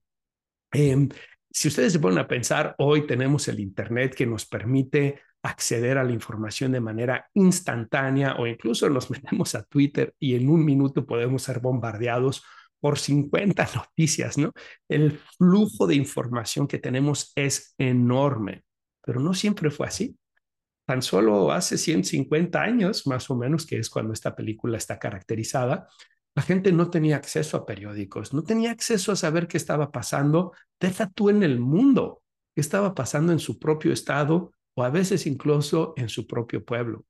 em, 0.73 1.09
si 1.51 1.69
ustedes 1.69 1.93
se 1.93 2.01
ponen 2.01 2.19
a 2.19 2.29
pensar, 2.29 2.75
hoy 2.79 3.07
tenemos 3.07 3.47
el 3.49 3.61
Internet 3.61 4.15
que 4.15 4.27
nos 4.27 4.47
permite 4.47 5.21
acceder 5.43 5.99
a 5.99 6.05
la 6.05 6.13
información 6.13 6.73
de 6.73 6.81
manera 6.81 7.29
instantánea 7.35 8.37
o 8.37 8.47
incluso 8.47 8.89
nos 8.89 9.11
metemos 9.11 9.55
a 9.55 9.65
Twitter 9.65 10.15
y 10.19 10.35
en 10.35 10.49
un 10.49 10.65
minuto 10.65 11.05
podemos 11.05 11.43
ser 11.43 11.61
bombardeados 11.61 12.45
por 12.83 12.99
50 12.99 13.69
noticias, 13.77 14.37
¿no? 14.37 14.53
El 14.89 15.21
flujo 15.39 15.87
de 15.87 15.95
información 15.95 16.67
que 16.67 16.79
tenemos 16.79 17.33
es 17.37 17.75
enorme, 17.79 18.65
pero 19.01 19.21
no 19.21 19.35
siempre 19.35 19.71
fue 19.71 19.87
así. 19.87 20.19
Tan 20.85 21.01
solo 21.01 21.53
hace 21.53 21.79
150 21.79 22.61
años, 22.61 23.07
más 23.07 23.31
o 23.31 23.37
menos, 23.37 23.67
que 23.67 23.79
es 23.79 23.89
cuando 23.89 24.13
esta 24.13 24.35
película 24.35 24.77
está 24.79 24.99
caracterizada, 24.99 25.87
la 26.35 26.43
gente 26.43 26.73
no 26.73 26.91
tenía 26.91 27.17
acceso 27.17 27.57
a 27.57 27.65
periódicos, 27.65 28.35
no 28.35 28.43
tenía 28.43 28.73
acceso 28.73 29.13
a 29.13 29.17
saber 29.17 29.47
qué 29.47 29.59
estaba 29.59 29.93
pasando, 29.93 30.53
deja 30.81 31.09
tú 31.09 31.31
en 31.31 31.45
el 31.45 31.61
mundo, 31.61 32.23
qué 32.53 32.61
estaba 32.61 32.97
pasando 32.97 33.33
en 33.33 33.39
su 33.39 33.61
propio 33.61 33.93
estado 33.93 34.53
o 34.75 34.83
a 34.83 34.91
veces 34.91 35.27
incluso 35.27 35.95
en 35.97 36.09
su 36.09 36.27
propio 36.27 36.65
pueblo. 36.65 37.05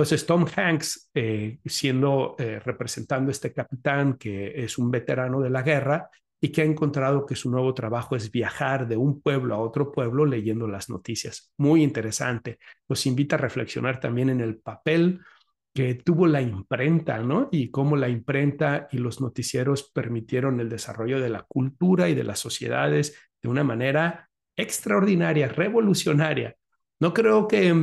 Entonces, 0.00 0.24
Tom 0.24 0.46
Hanks, 0.56 1.10
eh, 1.12 1.58
siendo, 1.66 2.34
eh, 2.38 2.58
representando 2.58 3.30
este 3.30 3.52
capitán 3.52 4.14
que 4.14 4.64
es 4.64 4.78
un 4.78 4.90
veterano 4.90 5.42
de 5.42 5.50
la 5.50 5.60
guerra 5.60 6.08
y 6.40 6.48
que 6.48 6.62
ha 6.62 6.64
encontrado 6.64 7.26
que 7.26 7.36
su 7.36 7.50
nuevo 7.50 7.74
trabajo 7.74 8.16
es 8.16 8.30
viajar 8.30 8.88
de 8.88 8.96
un 8.96 9.20
pueblo 9.20 9.54
a 9.54 9.58
otro 9.58 9.92
pueblo 9.92 10.24
leyendo 10.24 10.66
las 10.66 10.88
noticias. 10.88 11.52
Muy 11.58 11.82
interesante. 11.82 12.58
Nos 12.88 13.04
invita 13.04 13.36
a 13.36 13.40
reflexionar 13.40 14.00
también 14.00 14.30
en 14.30 14.40
el 14.40 14.56
papel 14.56 15.20
que 15.74 15.96
tuvo 15.96 16.26
la 16.26 16.40
imprenta, 16.40 17.18
¿no? 17.18 17.50
Y 17.52 17.70
cómo 17.70 17.94
la 17.94 18.08
imprenta 18.08 18.88
y 18.90 18.96
los 18.96 19.20
noticieros 19.20 19.90
permitieron 19.92 20.60
el 20.60 20.70
desarrollo 20.70 21.20
de 21.20 21.28
la 21.28 21.42
cultura 21.42 22.08
y 22.08 22.14
de 22.14 22.24
las 22.24 22.38
sociedades 22.38 23.18
de 23.42 23.50
una 23.50 23.64
manera 23.64 24.30
extraordinaria, 24.56 25.48
revolucionaria. 25.48 26.56
No 27.00 27.12
creo 27.12 27.46
que 27.46 27.74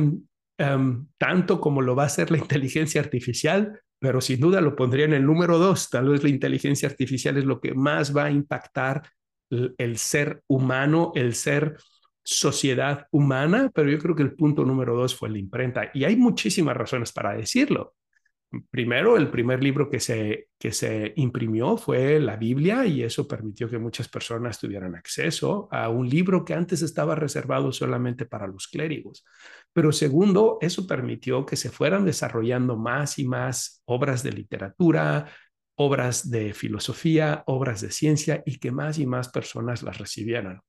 Em, 0.60 1.06
tanto 1.18 1.60
como 1.60 1.82
lo 1.82 1.94
va 1.94 2.02
a 2.02 2.06
hacer 2.06 2.32
la 2.32 2.38
inteligencia 2.38 3.00
artificial, 3.00 3.80
pero 4.00 4.20
sin 4.20 4.40
duda 4.40 4.60
lo 4.60 4.74
pondría 4.74 5.04
en 5.04 5.14
el 5.14 5.24
número 5.24 5.56
dos. 5.56 5.88
Tal 5.88 6.08
vez 6.08 6.24
la 6.24 6.30
inteligencia 6.30 6.88
artificial 6.88 7.36
es 7.38 7.44
lo 7.44 7.60
que 7.60 7.74
más 7.74 8.16
va 8.16 8.24
a 8.24 8.30
impactar 8.32 9.08
el, 9.50 9.98
ser 9.98 10.42
humano, 10.48 11.12
el 11.14 11.34
ser 11.34 11.76
sociedad 12.24 13.06
humana, 13.12 13.70
pero 13.72 13.88
yo 13.88 13.98
creo 13.98 14.16
que 14.16 14.22
el 14.22 14.34
punto 14.34 14.64
número 14.64 14.96
dos 14.96 15.14
fue 15.14 15.30
la 15.30 15.38
imprenta. 15.38 15.90
Y 15.94 16.04
hay 16.04 16.16
muchísimas 16.16 16.76
razones 16.76 17.12
para 17.12 17.34
decirlo. 17.34 17.94
Primero, 18.70 19.16
el 19.16 19.30
primer 19.30 19.62
libro 19.62 19.90
que 19.90 20.00
se, 20.00 20.48
que 20.58 20.72
se 20.72 21.12
imprimió 21.16 21.76
fue 21.76 22.18
la 22.18 22.36
Biblia 22.36 22.86
y 22.86 23.02
eso 23.02 23.28
permitió 23.28 23.68
que 23.68 23.78
muchas 23.78 24.08
personas 24.08 24.58
tuvieran 24.58 24.94
acceso 24.94 25.68
a 25.70 25.90
un 25.90 26.08
libro 26.08 26.44
que 26.44 26.54
antes 26.54 26.80
estaba 26.80 27.14
reservado 27.14 27.72
solamente 27.72 28.24
para 28.24 28.46
los 28.46 28.66
clérigos. 28.66 29.24
Pero 29.78 29.92
segundo, 29.92 30.58
eso 30.60 30.88
permitió 30.88 31.46
que 31.46 31.54
se 31.54 31.70
fueran 31.70 32.04
desarrollando 32.04 32.76
más 32.76 33.16
y 33.20 33.24
más 33.24 33.80
obras 33.84 34.24
de 34.24 34.32
literatura, 34.32 35.30
obras 35.76 36.28
de 36.28 36.52
filosofía, 36.52 37.44
obras 37.46 37.80
de 37.80 37.92
ciencia 37.92 38.42
y 38.44 38.58
que 38.58 38.72
más 38.72 38.98
y 38.98 39.06
más 39.06 39.28
personas 39.28 39.84
las 39.84 39.98
recibieran. 39.98 40.62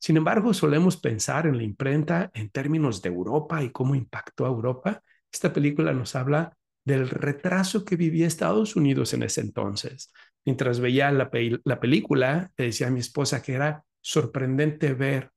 Sin 0.00 0.16
embargo, 0.16 0.54
solemos 0.54 0.96
pensar 0.96 1.46
en 1.46 1.58
la 1.58 1.62
imprenta 1.62 2.30
en 2.32 2.48
términos 2.48 3.02
de 3.02 3.10
Europa 3.10 3.62
y 3.62 3.68
cómo 3.68 3.94
impactó 3.94 4.46
a 4.46 4.48
Europa. 4.48 5.02
Esta 5.30 5.52
película 5.52 5.92
nos 5.92 6.16
habla 6.16 6.56
del 6.86 7.10
retraso 7.10 7.84
que 7.84 7.96
vivía 7.96 8.26
Estados 8.26 8.76
Unidos 8.76 9.12
en 9.12 9.24
ese 9.24 9.42
entonces. 9.42 10.10
Mientras 10.46 10.80
veía 10.80 11.12
la, 11.12 11.30
la 11.64 11.80
película, 11.80 12.50
le 12.56 12.64
decía 12.64 12.86
a 12.86 12.90
mi 12.90 13.00
esposa 13.00 13.42
que 13.42 13.52
era 13.52 13.84
sorprendente 14.00 14.94
ver 14.94 15.32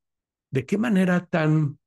de 0.50 0.66
qué 0.66 0.78
manera 0.78 1.26
tan 1.26 1.78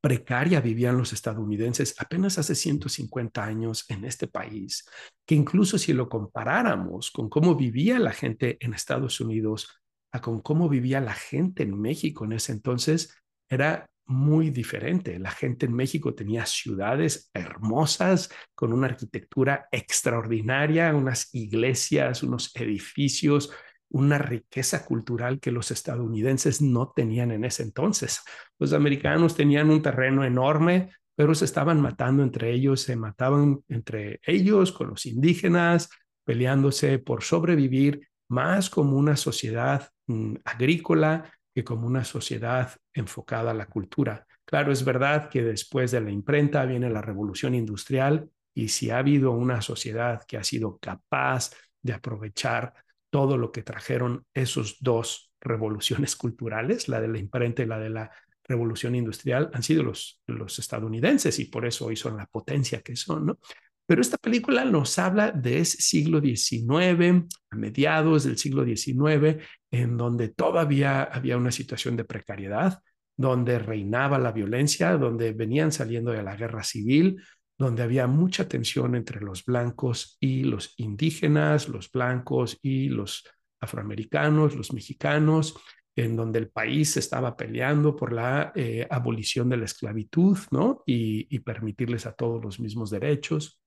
precaria 0.00 0.60
vivían 0.60 0.96
los 0.96 1.12
estadounidenses 1.12 1.94
apenas 1.98 2.38
hace 2.38 2.54
150 2.54 3.44
años 3.44 3.84
en 3.88 4.04
este 4.04 4.26
país, 4.26 4.88
que 5.26 5.34
incluso 5.34 5.78
si 5.78 5.92
lo 5.92 6.08
comparáramos 6.08 7.10
con 7.10 7.28
cómo 7.28 7.54
vivía 7.56 7.98
la 7.98 8.12
gente 8.12 8.56
en 8.60 8.74
Estados 8.74 9.20
Unidos 9.20 9.80
a 10.12 10.20
con 10.20 10.40
cómo 10.40 10.68
vivía 10.68 11.00
la 11.00 11.14
gente 11.14 11.62
en 11.62 11.78
México 11.78 12.24
en 12.24 12.32
ese 12.32 12.52
entonces, 12.52 13.14
era 13.48 13.88
muy 14.06 14.50
diferente. 14.50 15.18
La 15.18 15.30
gente 15.30 15.66
en 15.66 15.74
México 15.74 16.14
tenía 16.14 16.46
ciudades 16.46 17.30
hermosas 17.34 18.30
con 18.54 18.72
una 18.72 18.86
arquitectura 18.86 19.68
extraordinaria, 19.70 20.94
unas 20.94 21.28
iglesias, 21.34 22.22
unos 22.22 22.50
edificios, 22.56 23.50
una 23.90 24.18
riqueza 24.18 24.84
cultural 24.84 25.40
que 25.40 25.50
los 25.50 25.70
estadounidenses 25.70 26.60
no 26.60 26.92
tenían 26.94 27.30
en 27.30 27.44
ese 27.44 27.62
entonces. 27.62 28.20
Los 28.58 28.72
americanos 28.72 29.34
tenían 29.34 29.70
un 29.70 29.82
terreno 29.82 30.24
enorme, 30.24 30.90
pero 31.14 31.34
se 31.34 31.46
estaban 31.46 31.80
matando 31.80 32.22
entre 32.22 32.52
ellos, 32.52 32.82
se 32.82 32.96
mataban 32.96 33.60
entre 33.68 34.20
ellos 34.26 34.72
con 34.72 34.88
los 34.88 35.06
indígenas, 35.06 35.88
peleándose 36.24 36.98
por 36.98 37.22
sobrevivir 37.22 38.08
más 38.28 38.68
como 38.68 38.96
una 38.96 39.16
sociedad 39.16 39.88
mm, 40.06 40.34
agrícola 40.44 41.32
que 41.54 41.64
como 41.64 41.86
una 41.86 42.04
sociedad 42.04 42.76
enfocada 42.92 43.50
a 43.50 43.54
la 43.54 43.66
cultura. 43.66 44.26
Claro, 44.44 44.70
es 44.70 44.84
verdad 44.84 45.28
que 45.28 45.42
después 45.42 45.90
de 45.90 46.00
la 46.00 46.10
imprenta 46.10 46.64
viene 46.64 46.88
la 46.88 47.02
revolución 47.02 47.54
industrial 47.54 48.30
y 48.54 48.68
si 48.68 48.90
ha 48.90 48.98
habido 48.98 49.32
una 49.32 49.60
sociedad 49.60 50.22
que 50.26 50.36
ha 50.36 50.44
sido 50.44 50.78
capaz 50.78 51.50
de 51.82 51.92
aprovechar 51.92 52.74
todo 53.10 53.36
lo 53.36 53.52
que 53.52 53.62
trajeron 53.62 54.24
esos 54.34 54.76
dos 54.80 55.32
revoluciones 55.40 56.16
culturales, 56.16 56.88
la 56.88 57.00
de 57.00 57.08
la 57.08 57.18
imprenta 57.18 57.62
y 57.62 57.66
la 57.66 57.78
de 57.78 57.90
la 57.90 58.10
revolución 58.44 58.94
industrial, 58.94 59.50
han 59.52 59.62
sido 59.62 59.82
los, 59.82 60.22
estadounidenses 60.58 61.38
y 61.38 61.46
por 61.46 61.66
eso 61.66 61.86
hoy 61.86 61.96
son 61.96 62.16
la 62.16 62.26
potencia 62.26 62.80
que 62.80 62.96
son, 62.96 63.26
¿no? 63.26 63.38
Pero 63.86 64.02
esta 64.02 64.18
película 64.18 64.66
nos 64.66 64.98
habla 64.98 65.30
de 65.32 65.60
ese 65.60 65.80
siglo 65.80 66.20
XIX, 66.20 67.26
a 67.50 67.56
mediados 67.56 68.24
del 68.24 68.36
siglo 68.36 68.64
XIX, 68.64 69.42
en 69.70 69.96
donde 69.96 70.28
todavía 70.28 71.04
había 71.04 71.38
una 71.38 71.50
situación 71.50 71.96
de 71.96 72.04
precariedad, 72.04 72.82
donde 73.16 73.58
reinaba 73.58 74.18
la 74.18 74.32
violencia, 74.32 74.92
donde 74.98 75.32
venían 75.32 75.72
saliendo 75.72 76.12
de 76.12 76.22
la 76.22 76.36
guerra 76.36 76.62
civil, 76.64 77.16
donde 77.58 77.82
había 77.82 78.06
mucha 78.06 78.48
tensión 78.48 78.94
entre 78.94 79.20
los 79.20 79.44
blancos 79.44 80.16
y 80.20 80.44
los 80.44 80.74
indígenas, 80.76 81.68
los 81.68 81.90
blancos 81.90 82.56
y 82.62 82.88
los 82.88 83.28
afroamericanos, 83.60 84.54
los 84.54 84.72
mexicanos, 84.72 85.56
en 85.96 86.14
donde 86.14 86.38
el 86.38 86.48
país 86.48 86.96
estaba 86.96 87.36
peleando 87.36 87.96
por 87.96 88.12
la 88.12 88.52
eh, 88.54 88.86
abolición 88.88 89.48
de 89.48 89.56
la 89.56 89.64
esclavitud, 89.64 90.38
¿no? 90.52 90.84
Y, 90.86 91.26
y 91.34 91.40
permitirles 91.40 92.06
a 92.06 92.12
todos 92.12 92.42
los 92.42 92.60
mismos 92.60 92.90
derechos. 92.90 93.60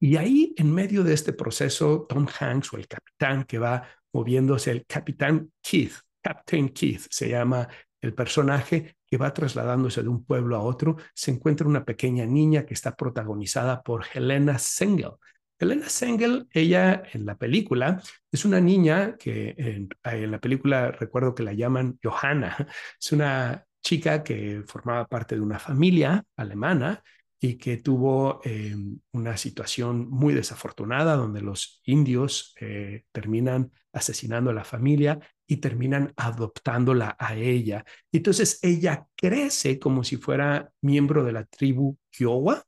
Y 0.00 0.16
ahí, 0.16 0.52
en 0.56 0.74
medio 0.74 1.04
de 1.04 1.14
este 1.14 1.32
proceso, 1.32 2.06
Tom 2.08 2.26
Hanks 2.26 2.72
o 2.72 2.76
el 2.76 2.88
capitán 2.88 3.44
que 3.44 3.58
va 3.58 3.88
moviéndose, 4.12 4.72
el 4.72 4.84
capitán 4.84 5.52
Keith, 5.62 5.94
Captain 6.20 6.70
Keith 6.70 7.06
se 7.08 7.28
llama 7.28 7.68
el 8.00 8.14
personaje 8.14 8.96
que 9.06 9.16
va 9.16 9.32
trasladándose 9.32 10.02
de 10.02 10.08
un 10.08 10.24
pueblo 10.24 10.56
a 10.56 10.60
otro, 10.60 10.96
se 11.14 11.30
encuentra 11.30 11.66
una 11.66 11.84
pequeña 11.84 12.26
niña 12.26 12.66
que 12.66 12.74
está 12.74 12.94
protagonizada 12.96 13.82
por 13.82 14.04
Helena 14.14 14.58
Sengel. 14.58 15.12
Helena 15.58 15.88
Sengel, 15.88 16.46
ella 16.50 17.02
en 17.12 17.24
la 17.24 17.36
película, 17.36 18.02
es 18.30 18.44
una 18.44 18.60
niña 18.60 19.16
que 19.16 19.54
en, 19.56 19.88
en 20.04 20.30
la 20.30 20.38
película 20.38 20.90
recuerdo 20.90 21.34
que 21.34 21.42
la 21.42 21.54
llaman 21.54 21.98
Johanna. 22.02 22.68
Es 23.00 23.12
una 23.12 23.64
chica 23.82 24.22
que 24.22 24.62
formaba 24.66 25.06
parte 25.06 25.36
de 25.36 25.40
una 25.40 25.58
familia 25.58 26.24
alemana 26.36 27.02
y 27.38 27.58
que 27.58 27.76
tuvo 27.76 28.40
eh, 28.44 28.74
una 29.12 29.36
situación 29.36 30.08
muy 30.08 30.34
desafortunada 30.34 31.16
donde 31.16 31.42
los 31.42 31.80
indios 31.84 32.54
eh, 32.60 33.04
terminan 33.12 33.72
asesinando 33.92 34.50
a 34.50 34.54
la 34.54 34.64
familia 34.64 35.18
y 35.46 35.58
terminan 35.58 36.12
adoptándola 36.16 37.16
a 37.18 37.36
ella. 37.36 37.84
Entonces 38.10 38.58
ella 38.62 39.06
crece 39.14 39.78
como 39.78 40.02
si 40.02 40.16
fuera 40.16 40.70
miembro 40.80 41.24
de 41.24 41.32
la 41.32 41.44
tribu 41.44 41.98
Kiowa 42.10 42.64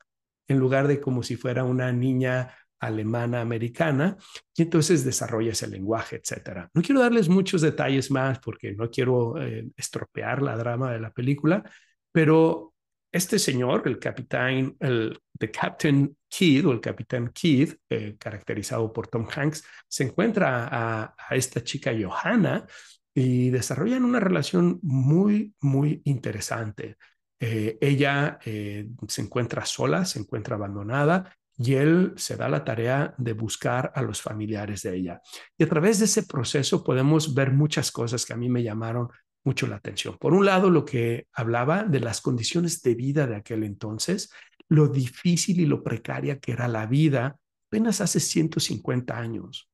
en 0.46 0.58
lugar 0.58 0.86
de 0.86 1.00
como 1.00 1.22
si 1.22 1.36
fuera 1.36 1.64
una 1.64 1.92
niña 1.92 2.54
alemana 2.80 3.40
americana 3.40 4.16
y 4.54 4.62
entonces 4.62 5.04
desarrolla 5.04 5.52
ese 5.52 5.66
lenguaje, 5.66 6.16
etcétera. 6.16 6.70
No 6.74 6.82
quiero 6.82 7.00
darles 7.00 7.28
muchos 7.28 7.60
detalles 7.60 8.10
más 8.10 8.38
porque 8.38 8.74
no 8.74 8.90
quiero 8.90 9.40
eh, 9.42 9.68
estropear 9.76 10.42
la 10.42 10.56
drama 10.56 10.92
de 10.92 11.00
la 11.00 11.10
película, 11.10 11.68
pero 12.12 12.74
este 13.10 13.38
señor, 13.38 13.82
el 13.86 13.98
capitán, 13.98 14.76
el 14.80 15.18
the 15.38 15.50
Captain 15.50 16.16
Kidd 16.28 16.66
o 16.66 16.72
el 16.72 16.80
capitán 16.80 17.30
Kidd, 17.32 17.74
eh, 17.88 18.16
caracterizado 18.18 18.92
por 18.92 19.08
Tom 19.08 19.26
Hanks, 19.34 19.64
se 19.86 20.04
encuentra 20.04 20.68
a, 20.70 21.14
esta 21.30 21.62
chica 21.62 21.92
Johanna 21.98 22.66
y 23.14 23.50
desarrollan 23.50 24.04
una 24.04 24.20
relación 24.20 24.78
muy, 24.82 25.54
muy 25.60 26.02
interesante. 26.04 26.96
Eh, 27.40 27.78
ella 27.80 28.38
eh, 28.44 28.88
se 29.06 29.22
encuentra 29.22 29.64
sola, 29.64 30.04
se 30.04 30.18
encuentra 30.18 30.56
abandonada 30.56 31.32
y 31.56 31.74
él 31.74 32.12
se 32.16 32.36
da 32.36 32.48
la 32.48 32.64
tarea 32.64 33.14
de 33.18 33.32
buscar 33.32 33.92
a 33.94 34.02
los 34.02 34.22
familiares 34.22 34.82
de 34.82 34.96
ella. 34.96 35.20
Y 35.56 35.64
a 35.64 35.68
través 35.68 35.98
de 35.98 36.04
ese 36.04 36.22
proceso 36.24 36.84
podemos 36.84 37.34
ver 37.34 37.52
muchas 37.52 37.90
cosas 37.90 38.24
que 38.24 38.32
a 38.32 38.36
mí 38.36 38.48
me 38.48 38.62
llamaron 38.62 39.08
mucho 39.48 39.66
la 39.66 39.76
atención. 39.76 40.18
Por 40.18 40.34
un 40.34 40.44
lado, 40.44 40.68
lo 40.68 40.84
que 40.84 41.26
hablaba 41.32 41.84
de 41.84 42.00
las 42.00 42.20
condiciones 42.20 42.82
de 42.82 42.94
vida 42.94 43.26
de 43.26 43.36
aquel 43.36 43.64
entonces, 43.64 44.30
lo 44.68 44.88
difícil 44.88 45.58
y 45.60 45.64
lo 45.64 45.82
precaria 45.82 46.38
que 46.38 46.52
era 46.52 46.68
la 46.68 46.84
vida 46.84 47.38
apenas 47.68 48.02
hace 48.02 48.20
150 48.20 49.18
años. 49.18 49.70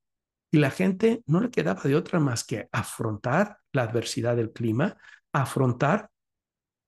Y 0.53 0.59
la 0.59 0.71
gente 0.71 1.25
no 1.27 1.41
le 1.41 1.51
quedaba 1.51 1.83
de 1.83 1.97
otra 1.97 2.21
más 2.21 2.45
que 2.45 2.69
afrontar 2.71 3.59
la 3.73 3.83
adversidad 3.83 4.37
del 4.37 4.53
clima, 4.53 4.97
afrontar 5.33 6.09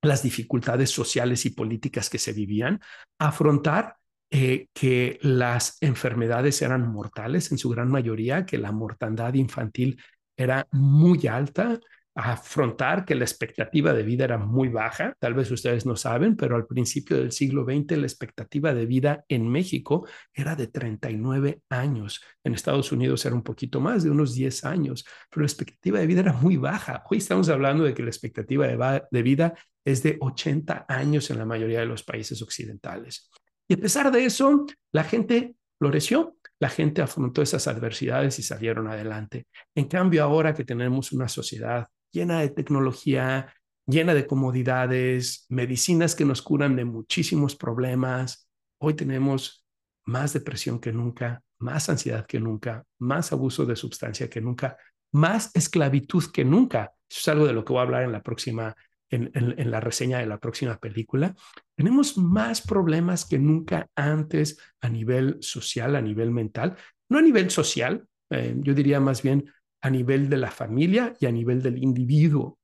las 0.01 0.22
dificultades 0.22 0.90
sociales 0.90 1.44
y 1.44 1.51
políticas 1.51 2.09
que 2.09 2.18
se 2.18 2.33
vivían, 2.33 2.81
afrontar 3.18 3.96
eh, 4.31 4.68
que 4.72 5.18
las 5.22 5.77
enfermedades 5.81 6.62
eran 6.62 6.87
mortales 6.87 7.51
en 7.51 7.59
su 7.59 7.68
gran 7.68 7.90
mayoría, 7.90 8.46
que 8.46 8.59
la 8.59 8.70
mortandad 8.70 9.35
infantil 9.35 10.01
era 10.37 10.68
muy 10.70 11.27
alta, 11.27 11.81
afrontar 12.17 13.05
que 13.05 13.15
la 13.15 13.25
expectativa 13.25 13.93
de 13.93 14.03
vida 14.03 14.25
era 14.25 14.39
muy 14.39 14.69
baja. 14.69 15.15
Tal 15.19 15.35
vez 15.35 15.51
ustedes 15.51 15.85
no 15.85 15.97
saben, 15.97 16.35
pero 16.35 16.57
al 16.57 16.67
principio 16.67 17.19
del 17.19 17.31
siglo 17.31 17.65
XX 17.65 17.99
la 17.99 18.07
expectativa 18.07 18.73
de 18.73 18.87
vida 18.87 19.25
en 19.29 19.47
México 19.47 20.09
era 20.33 20.57
de 20.57 20.67
39 20.67 21.61
años. 21.69 22.23
En 22.43 22.55
Estados 22.55 22.91
Unidos 22.91 23.27
era 23.27 23.35
un 23.35 23.43
poquito 23.43 23.83
más, 23.83 24.03
de 24.03 24.11
unos 24.11 24.35
10 24.35 24.65
años, 24.65 25.05
pero 25.29 25.43
la 25.43 25.47
expectativa 25.47 25.99
de 25.99 26.07
vida 26.07 26.21
era 26.21 26.33
muy 26.33 26.57
baja. 26.57 27.05
Hoy 27.11 27.19
estamos 27.19 27.51
hablando 27.51 27.85
de 27.85 27.93
que 27.93 28.03
la 28.03 28.09
expectativa 28.09 28.67
de, 28.67 29.03
de 29.11 29.23
vida 29.23 29.55
es 29.85 30.03
de 30.03 30.17
80 30.19 30.87
años 30.89 31.31
en 31.31 31.39
la 31.39 31.45
mayoría 31.45 31.81
de 31.81 31.87
los 31.87 32.03
países 32.03 32.41
occidentales. 32.41 33.31
Y 33.69 33.75
a 33.75 33.77
pesar 33.77 34.11
de 34.11 34.25
eso, 34.25 34.65
la 34.91 35.05
gente 35.05 35.55
floreció, 35.79 36.39
la 36.59 36.71
gente 36.71 37.03
afrontó 37.03 37.43
esas 37.43 37.69
adversidades 37.69 38.39
y 38.39 38.43
salieron 38.43 38.89
adelante. 38.89 39.47
En 39.75 39.87
cambio, 39.87 40.25
ahora 40.25 40.55
que 40.55 40.65
tenemos 40.65 41.13
una 41.13 41.29
sociedad 41.29 41.87
llena 42.12 42.40
de 42.40 42.51
tecnología, 42.51 43.53
llena 43.87 44.14
de 44.14 44.27
comodidades, 44.27 45.47
medicinas 45.49 46.14
que 46.14 46.25
nos 46.25 46.42
curan 46.42 46.77
de 46.77 46.85
muchísimos 46.85 47.57
problemas. 47.57 48.49
Hoy 48.79 48.95
tenemos 48.95 49.64
más 50.05 50.33
depresión 50.33 50.81
que 50.81 50.92
nunca, 50.92 51.42
más 51.59 51.88
ansiedad 51.88 52.27
que 52.27 52.40
nunca, 52.40 52.85
más 52.99 53.33
abuso 53.33 53.64
de 53.64 53.77
sustancia 53.77 54.29
que 54.29 54.40
nunca, 54.40 54.77
más 55.12 55.51
esclavitud 55.55 56.25
que 56.33 56.45
nunca. 56.45 56.92
Eso 57.09 57.21
es 57.21 57.29
algo 57.29 57.47
de 57.47 57.53
lo 57.53 57.64
que 57.64 57.73
voy 57.73 57.81
a 57.81 57.85
hablar 57.85 58.03
en 58.03 58.12
la 58.12 58.23
próxima, 58.23 58.75
en, 59.11 59.71
la 59.71 59.81
reseña 59.81 60.19
de 60.19 60.27
la 60.27 60.38
próxima 60.38 60.79
película. 60.79 61.35
Tenemos 61.77 62.19
más 62.19 62.61
problemas 62.61 63.25
que 63.25 63.38
nunca 63.38 63.88
antes 63.95 64.59
a 64.81 64.88
nivel 64.88 65.38
social, 65.40 65.97
a 65.97 66.01
nivel 66.01 66.31
mental, 66.31 66.77
no 67.09 67.19
a 67.19 67.23
nivel 67.23 67.51
social, 67.51 68.07
eh, 68.31 68.55
yo 68.59 68.75
diría 68.75 68.99
más 68.99 69.23
bien 69.23 69.53
a 69.87 69.90
nivel 69.90 70.29
de 70.29 70.37
la 70.37 70.51
familia 70.51 71.14
y 71.20 71.27
a 71.27 71.31
nivel 71.31 71.62
del 71.62 71.81
individuo. 71.81 72.59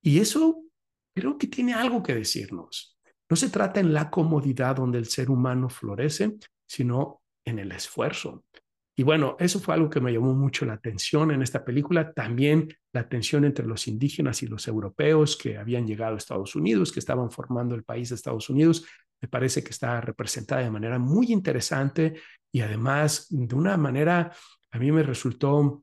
Y 0.00 0.20
eso 0.20 0.62
creo 1.12 1.36
que 1.36 1.48
tiene 1.48 1.74
algo 1.74 2.00
que 2.00 2.14
decirnos. 2.14 2.96
No 3.28 3.34
se 3.34 3.50
trata 3.50 3.80
en 3.80 3.92
la 3.92 4.08
comodidad 4.08 4.76
donde 4.76 4.98
el 4.98 5.06
ser 5.06 5.32
humano 5.32 5.68
florece, 5.68 6.36
sino 6.68 7.22
en 7.44 7.58
el 7.58 7.72
esfuerzo. 7.72 8.44
Y 8.96 9.02
bueno, 9.02 9.36
eso 9.40 9.58
fue 9.58 9.74
algo 9.74 9.90
que 9.90 10.00
me 10.00 10.12
llamó 10.12 10.32
mucho 10.32 10.64
la 10.64 10.74
atención 10.74 11.32
en 11.32 11.42
esta 11.42 11.64
película. 11.64 12.12
También 12.12 12.68
la 12.92 13.08
tensión 13.08 13.44
entre 13.44 13.66
los 13.66 13.88
indígenas 13.88 14.40
y 14.44 14.46
los 14.46 14.68
europeos 14.68 15.36
que 15.36 15.58
habían 15.58 15.88
llegado 15.88 16.14
a 16.14 16.18
Estados 16.18 16.54
Unidos, 16.54 16.92
que 16.92 17.00
estaban 17.00 17.32
formando 17.32 17.74
el 17.74 17.82
país 17.82 18.10
de 18.10 18.14
Estados 18.14 18.48
Unidos. 18.48 18.86
Me 19.20 19.26
parece 19.26 19.64
que 19.64 19.70
está 19.70 20.00
representada 20.00 20.62
de 20.62 20.70
manera 20.70 21.00
muy 21.00 21.32
interesante 21.32 22.14
y 22.52 22.60
además 22.60 23.26
de 23.28 23.56
una 23.56 23.76
manera, 23.76 24.30
a 24.70 24.78
mí 24.78 24.92
me 24.92 25.02
resultó 25.02 25.82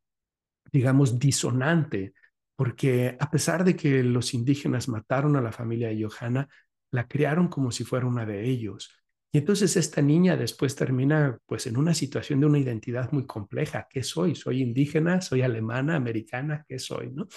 digamos, 0.78 1.18
disonante, 1.18 2.14
porque 2.56 3.18
a 3.20 3.32
pesar 3.32 3.64
de 3.64 3.76
que 3.76 4.04
los 4.04 4.36
indígenas 4.36 4.88
mataron 4.88 5.36
a 5.36 5.42
la 5.42 5.52
familia 5.52 5.88
de 5.88 6.04
Johanna, 6.04 6.48
la 6.92 7.08
criaron 7.08 7.48
como 7.48 7.72
si 7.72 7.84
fuera 7.84 8.06
una 8.06 8.28
de 8.28 8.46
ellos. 8.46 8.92
Y 9.32 9.40
entonces 9.40 9.76
esta 9.76 10.04
niña 10.04 10.38
después 10.38 10.76
termina 10.76 11.40
pues 11.48 11.66
en 11.66 11.78
una 11.78 11.96
situación 11.96 12.40
de 12.40 12.46
una 12.46 12.60
identidad 12.60 13.12
muy 13.12 13.26
compleja. 13.26 13.88
¿Qué 13.90 14.04
soy? 14.04 14.36
¿Soy 14.36 14.62
indígena? 14.62 15.20
¿Soy 15.20 15.42
alemana? 15.42 15.96
¿Americana? 15.96 16.64
¿Qué 16.68 16.78
soy? 16.78 17.12
¿no? 17.12 17.28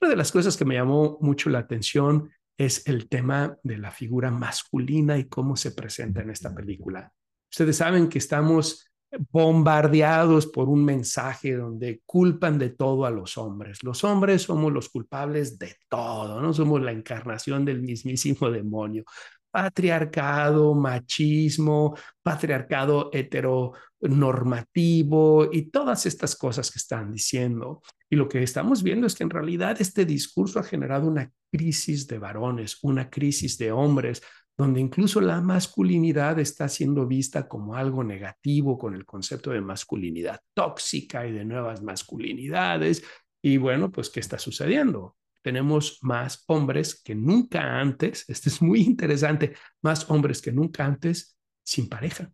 Una 0.00 0.10
de 0.10 0.16
las 0.16 0.30
cosas 0.30 0.56
que 0.58 0.66
me 0.66 0.74
llamó 0.74 1.16
mucho 1.22 1.48
la 1.48 1.60
atención 1.60 2.30
es 2.58 2.86
el 2.86 3.08
tema 3.08 3.56
de 3.62 3.78
la 3.78 3.90
figura 3.90 4.30
masculina 4.30 5.16
y 5.16 5.24
cómo 5.24 5.56
se 5.56 5.72
presenta 5.72 6.20
en 6.20 6.28
esta 6.28 6.54
película. 6.54 7.10
Ustedes 7.50 7.76
saben 7.76 8.10
que 8.10 8.18
estamos 8.18 8.91
bombardeados 9.30 10.46
por 10.46 10.68
un 10.68 10.84
mensaje 10.84 11.54
donde 11.54 12.02
culpan 12.06 12.56
de 12.58 12.70
todo 12.70 13.04
a 13.04 13.10
los 13.10 13.36
hombres. 13.36 13.82
Los 13.82 14.04
hombres 14.04 14.42
somos 14.42 14.72
los 14.72 14.88
culpables 14.88 15.58
de 15.58 15.74
todo, 15.88 16.40
no 16.40 16.54
somos 16.54 16.80
la 16.82 16.92
encarnación 16.92 17.64
del 17.64 17.82
mismísimo 17.82 18.48
demonio. 18.50 19.02
Patriarcado, 19.50 20.72
machismo, 20.74 21.96
patriarcado 22.22 23.10
heteronormativo 23.12 25.48
y 25.52 25.70
todas 25.70 26.06
estas 26.06 26.36
cosas 26.36 26.70
que 26.70 26.78
están 26.78 27.12
diciendo. 27.12 27.82
Y 28.08 28.16
lo 28.16 28.30
que 28.30 28.42
estamos 28.42 28.82
viendo 28.82 29.06
es 29.06 29.14
que 29.14 29.24
en 29.24 29.30
realidad 29.30 29.76
este 29.78 30.06
discurso 30.06 30.58
ha 30.58 30.62
generado 30.62 31.06
una 31.06 31.30
crisis 31.50 32.06
de 32.06 32.18
varones, 32.18 32.78
una 32.82 33.10
crisis 33.10 33.58
de 33.58 33.72
hombres, 33.72 34.22
donde 34.56 34.80
incluso 34.80 35.20
la 35.20 35.40
masculinidad 35.40 36.38
está 36.38 36.68
siendo 36.68 37.06
vista 37.06 37.48
como 37.48 37.74
algo 37.74 38.04
negativo 38.04 38.78
con 38.78 38.94
el 38.94 39.04
concepto 39.04 39.50
de 39.50 39.60
masculinidad 39.60 40.40
tóxica 40.54 41.26
y 41.26 41.32
de 41.32 41.44
nuevas 41.44 41.82
masculinidades. 41.82 43.02
Y 43.42 43.56
bueno, 43.56 43.90
pues, 43.90 44.10
¿qué 44.10 44.20
está 44.20 44.38
sucediendo? 44.38 45.16
Tenemos 45.42 45.98
más 46.02 46.44
hombres 46.46 47.02
que 47.02 47.14
nunca 47.14 47.80
antes, 47.80 48.24
esto 48.28 48.48
es 48.48 48.62
muy 48.62 48.82
interesante, 48.82 49.54
más 49.82 50.08
hombres 50.10 50.40
que 50.40 50.52
nunca 50.52 50.84
antes 50.84 51.36
sin 51.64 51.88
pareja, 51.88 52.30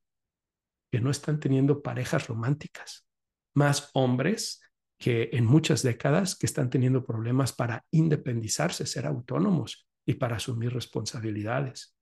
que 0.90 1.00
no 1.00 1.10
están 1.10 1.40
teniendo 1.40 1.82
parejas 1.82 2.26
románticas, 2.26 3.06
más 3.54 3.90
hombres 3.94 4.60
que 4.98 5.30
en 5.32 5.46
muchas 5.46 5.82
décadas 5.82 6.36
que 6.36 6.46
están 6.46 6.68
teniendo 6.68 7.06
problemas 7.06 7.52
para 7.52 7.84
independizarse, 7.92 8.84
ser 8.84 9.06
autónomos 9.06 9.88
y 10.04 10.14
para 10.14 10.36
asumir 10.36 10.74
responsabilidades. 10.74 11.97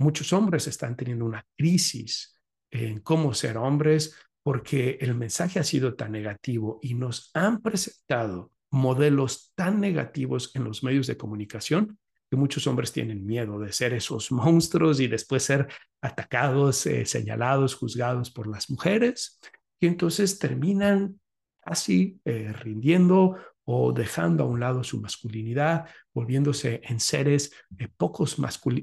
Muchos 0.00 0.32
hombres 0.32 0.66
están 0.66 0.96
teniendo 0.96 1.26
una 1.26 1.46
crisis 1.58 2.34
en 2.70 3.00
cómo 3.00 3.34
ser 3.34 3.58
hombres 3.58 4.16
porque 4.42 4.96
el 4.98 5.14
mensaje 5.14 5.60
ha 5.60 5.64
sido 5.64 5.94
tan 5.94 6.12
negativo 6.12 6.78
y 6.82 6.94
nos 6.94 7.30
han 7.34 7.60
presentado 7.60 8.50
modelos 8.70 9.52
tan 9.54 9.78
negativos 9.78 10.56
en 10.56 10.64
los 10.64 10.82
medios 10.82 11.06
de 11.06 11.18
comunicación 11.18 11.98
que 12.30 12.36
muchos 12.38 12.66
hombres 12.66 12.92
tienen 12.92 13.26
miedo 13.26 13.58
de 13.58 13.74
ser 13.74 13.92
esos 13.92 14.32
monstruos 14.32 15.00
y 15.00 15.06
después 15.06 15.42
ser 15.42 15.68
atacados, 16.00 16.86
eh, 16.86 17.04
señalados, 17.04 17.74
juzgados 17.74 18.30
por 18.30 18.46
las 18.46 18.70
mujeres, 18.70 19.38
y 19.80 19.86
entonces 19.86 20.38
terminan 20.38 21.20
así 21.62 22.20
eh, 22.24 22.54
rindiendo 22.54 23.36
o 23.64 23.92
dejando 23.92 24.44
a 24.44 24.46
un 24.46 24.60
lado 24.60 24.82
su 24.82 25.00
masculinidad, 25.00 25.86
volviéndose 26.12 26.80
en 26.84 27.00
seres 27.00 27.52
eh, 27.78 27.88
pocos 27.96 28.36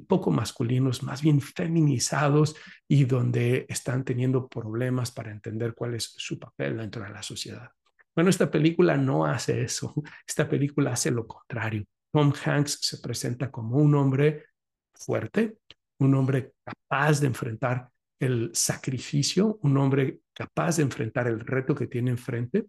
poco 0.08 0.32
masculinos, 0.32 1.04
más 1.04 1.22
bien 1.22 1.42
feminizados 1.42 2.56
y 2.88 3.06
donde 3.06 3.66
están 3.70 4.04
teniendo 4.04 4.48
problemas 4.48 5.12
para 5.12 5.32
entender 5.32 5.74
cuál 5.74 5.96
es 5.96 6.14
su 6.18 6.40
papel 6.40 6.78
dentro 6.78 7.04
de 7.04 7.10
la 7.10 7.24
sociedad. 7.24 7.70
Bueno, 8.16 8.30
esta 8.30 8.50
película 8.50 8.98
no 8.98 9.26
hace 9.26 9.62
eso, 9.62 9.94
esta 10.28 10.48
película 10.48 10.94
hace 10.94 11.12
lo 11.12 11.28
contrario. 11.28 11.86
Tom 12.12 12.34
Hanks 12.46 12.80
se 12.82 12.98
presenta 13.00 13.52
como 13.52 13.78
un 13.78 13.94
hombre 13.96 14.46
fuerte, 14.94 15.58
un 16.00 16.16
hombre 16.16 16.54
capaz 16.64 17.20
de 17.20 17.28
enfrentar 17.28 17.90
el 18.20 18.52
sacrificio, 18.54 19.60
un 19.62 19.78
hombre 19.78 20.22
capaz 20.34 20.78
de 20.78 20.84
enfrentar 20.84 21.28
el 21.28 21.40
reto 21.40 21.76
que 21.76 21.88
tiene 21.88 22.12
enfrente 22.12 22.66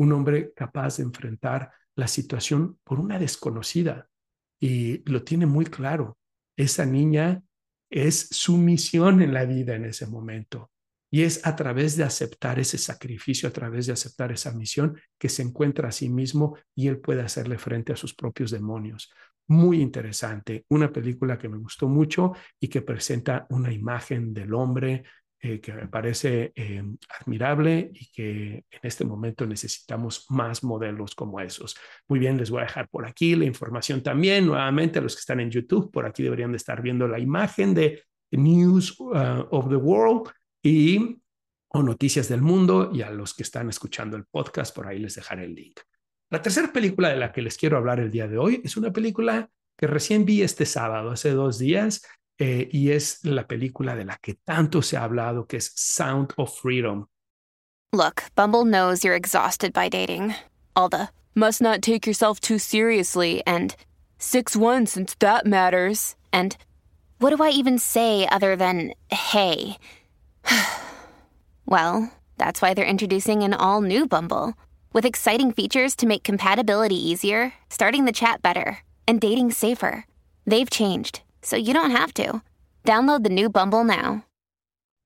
un 0.00 0.12
hombre 0.12 0.54
capaz 0.56 0.96
de 0.96 1.02
enfrentar 1.02 1.72
la 1.94 2.08
situación 2.08 2.78
por 2.84 2.98
una 2.98 3.18
desconocida 3.18 4.08
y 4.58 5.02
lo 5.10 5.24
tiene 5.24 5.44
muy 5.44 5.66
claro. 5.66 6.16
Esa 6.56 6.86
niña 6.86 7.42
es 7.90 8.28
su 8.30 8.56
misión 8.56 9.20
en 9.20 9.34
la 9.34 9.44
vida 9.44 9.74
en 9.74 9.84
ese 9.84 10.06
momento. 10.06 10.70
Y 11.12 11.22
es 11.22 11.46
a 11.46 11.54
través 11.54 11.98
de 11.98 12.04
aceptar 12.04 12.58
ese 12.58 12.78
sacrificio, 12.78 13.46
a 13.50 13.52
través 13.52 13.86
de 13.86 13.92
aceptar 13.92 14.32
esa 14.32 14.52
misión, 14.52 14.98
que 15.18 15.28
se 15.28 15.42
encuentra 15.42 15.88
a 15.88 15.92
sí 15.92 16.08
mismo 16.08 16.56
y 16.74 16.88
él 16.88 16.98
puede 17.00 17.20
hacerle 17.20 17.58
frente 17.58 17.92
a 17.92 17.96
sus 17.96 18.14
propios 18.14 18.50
demonios. 18.50 19.12
Muy 19.48 19.82
interesante, 19.82 20.64
una 20.70 20.90
película 20.90 21.36
que 21.36 21.50
me 21.50 21.58
gustó 21.58 21.88
mucho 21.88 22.32
y 22.58 22.68
que 22.68 22.80
presenta 22.80 23.46
una 23.50 23.70
imagen 23.70 24.32
del 24.32 24.54
hombre 24.54 25.04
eh, 25.42 25.60
que 25.60 25.72
me 25.72 25.88
parece 25.88 26.52
eh, 26.54 26.82
admirable 27.20 27.90
y 27.94 28.10
que 28.10 28.64
en 28.70 28.80
este 28.82 29.04
momento 29.04 29.46
necesitamos 29.46 30.26
más 30.28 30.62
modelos 30.62 31.14
como 31.14 31.40
esos. 31.40 31.76
Muy 32.08 32.18
bien, 32.18 32.36
les 32.36 32.50
voy 32.50 32.60
a 32.60 32.64
dejar 32.64 32.88
por 32.88 33.06
aquí 33.06 33.34
la 33.34 33.46
información 33.46 34.02
también. 34.02 34.46
Nuevamente, 34.46 34.98
a 34.98 35.02
los 35.02 35.14
que 35.14 35.20
están 35.20 35.40
en 35.40 35.50
YouTube, 35.50 35.90
por 35.90 36.04
aquí 36.04 36.22
deberían 36.22 36.52
de 36.52 36.58
estar 36.58 36.82
viendo 36.82 37.08
la 37.08 37.18
imagen 37.18 37.72
de 37.72 38.02
News 38.32 39.00
uh, 39.00 39.46
of 39.50 39.68
the 39.68 39.76
World 39.76 40.30
y 40.62 41.20
o 41.72 41.82
Noticias 41.82 42.28
del 42.28 42.42
Mundo 42.42 42.90
y 42.92 43.02
a 43.02 43.10
los 43.10 43.32
que 43.32 43.42
están 43.42 43.68
escuchando 43.68 44.16
el 44.16 44.24
podcast, 44.24 44.74
por 44.74 44.86
ahí 44.86 44.98
les 44.98 45.14
dejaré 45.14 45.44
el 45.44 45.54
link. 45.54 45.80
La 46.28 46.42
tercera 46.42 46.72
película 46.72 47.08
de 47.08 47.16
la 47.16 47.32
que 47.32 47.42
les 47.42 47.56
quiero 47.56 47.76
hablar 47.76 48.00
el 48.00 48.10
día 48.10 48.28
de 48.28 48.38
hoy 48.38 48.60
es 48.64 48.76
una 48.76 48.92
película 48.92 49.48
que 49.76 49.86
recién 49.86 50.24
vi 50.24 50.42
este 50.42 50.66
sábado, 50.66 51.10
hace 51.10 51.30
dos 51.30 51.58
días, 51.58 52.02
eh, 52.40 52.68
y 52.72 52.90
es 52.90 53.24
la 53.24 53.46
película 53.46 53.94
de 53.94 54.04
la 54.04 54.16
que 54.16 54.34
tanto 54.34 54.82
se 54.82 54.96
ha 54.96 55.04
hablado, 55.04 55.46
que 55.46 55.58
es 55.58 55.72
Sound 55.76 56.32
of 56.36 56.52
Freedom. 56.58 57.06
Look, 57.92 58.24
Bumble 58.34 58.64
knows 58.64 59.04
you're 59.04 59.14
exhausted 59.14 59.72
by 59.72 59.88
dating. 59.88 60.34
All 60.74 60.88
the 60.88 61.10
must 61.34 61.60
not 61.60 61.82
take 61.82 62.06
yourself 62.06 62.40
too 62.40 62.58
seriously 62.58 63.42
and 63.46 63.76
6 64.18 64.56
1 64.56 64.86
since 64.86 65.14
that 65.18 65.46
matters. 65.46 66.16
And 66.32 66.56
what 67.18 67.36
do 67.36 67.42
I 67.42 67.50
even 67.50 67.78
say 67.78 68.26
other 68.28 68.56
than 68.56 68.94
hey? 69.10 69.76
well, 71.66 72.10
that's 72.38 72.62
why 72.62 72.72
they're 72.72 72.84
introducing 72.84 73.42
an 73.42 73.52
all 73.54 73.82
new 73.82 74.06
Bumble 74.06 74.54
with 74.92 75.04
exciting 75.04 75.52
features 75.52 75.94
to 75.96 76.06
make 76.06 76.24
compatibility 76.24 76.96
easier, 76.96 77.52
starting 77.68 78.06
the 78.06 78.12
chat 78.12 78.40
better, 78.40 78.78
and 79.06 79.20
dating 79.20 79.50
safer. 79.50 80.04
They've 80.46 80.70
changed 80.70 81.20
so 81.42 81.56
you 81.56 81.72
don't 81.72 81.92
have 81.92 82.12
to. 82.14 82.42
Download 82.84 83.22
the 83.22 83.30
new 83.30 83.50
Bumble 83.50 83.84
now. 83.84 84.24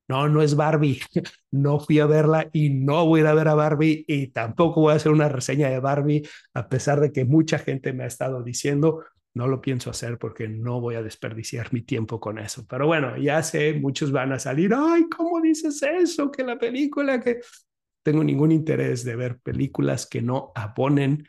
No, 0.09 0.29
no 0.29 0.42
es 0.42 0.55
Barbie. 0.55 1.01
No 1.51 1.79
fui 1.79 2.01
a 2.01 2.07
verla 2.07 2.51
y 2.53 2.70
no 2.70 3.07
voy 3.07 3.20
a 3.20 3.23
ir 3.23 3.27
a 3.29 3.35
ver 3.35 3.47
a 3.47 3.55
Barbie 3.55 4.05
y 4.09 4.27
tampoco 4.27 4.81
voy 4.81 4.92
a 4.92 4.97
hacer 4.97 5.12
una 5.12 5.29
reseña 5.29 5.70
de 5.70 5.79
Barbie, 5.79 6.29
a 6.53 6.68
pesar 6.68 7.01
de 7.01 7.12
que 7.12 7.25
mucha 7.25 7.61
gente 7.61 7.92
me 7.92 8.03
ha 8.03 8.09
estado 8.09 8.42
diciendo, 8.42 9.05
no 9.35 9.47
lo 9.47 9.61
pienso 9.61 9.90
hacer 9.90 10.18
porque 10.18 10.49
no 10.49 10.81
voy 10.81 10.97
a 10.97 11.03
desperdiciar 11.03 11.73
mi 11.73 11.83
tiempo 11.83 12.18
con 12.18 12.40
eso. 12.40 12.66
Pero 12.68 12.88
bueno, 12.88 13.16
ya 13.16 13.40
sé, 13.44 13.75
muchos 13.75 14.11
van 14.11 14.33
a 14.33 14.40
salir, 14.40 14.75
ay, 14.75 15.09
¿cómo 15.09 15.40
dices 15.40 15.81
eso? 15.83 16.31
Que 16.31 16.42
la 16.42 16.59
película 16.59 17.20
que... 17.20 17.40
Tengo 18.03 18.23
ningún 18.23 18.53
interés 18.53 19.03
de 19.05 19.16
ver 19.16 19.38
películas 19.38 20.07
que 20.07 20.20
no 20.20 20.53
abonen 20.55 21.27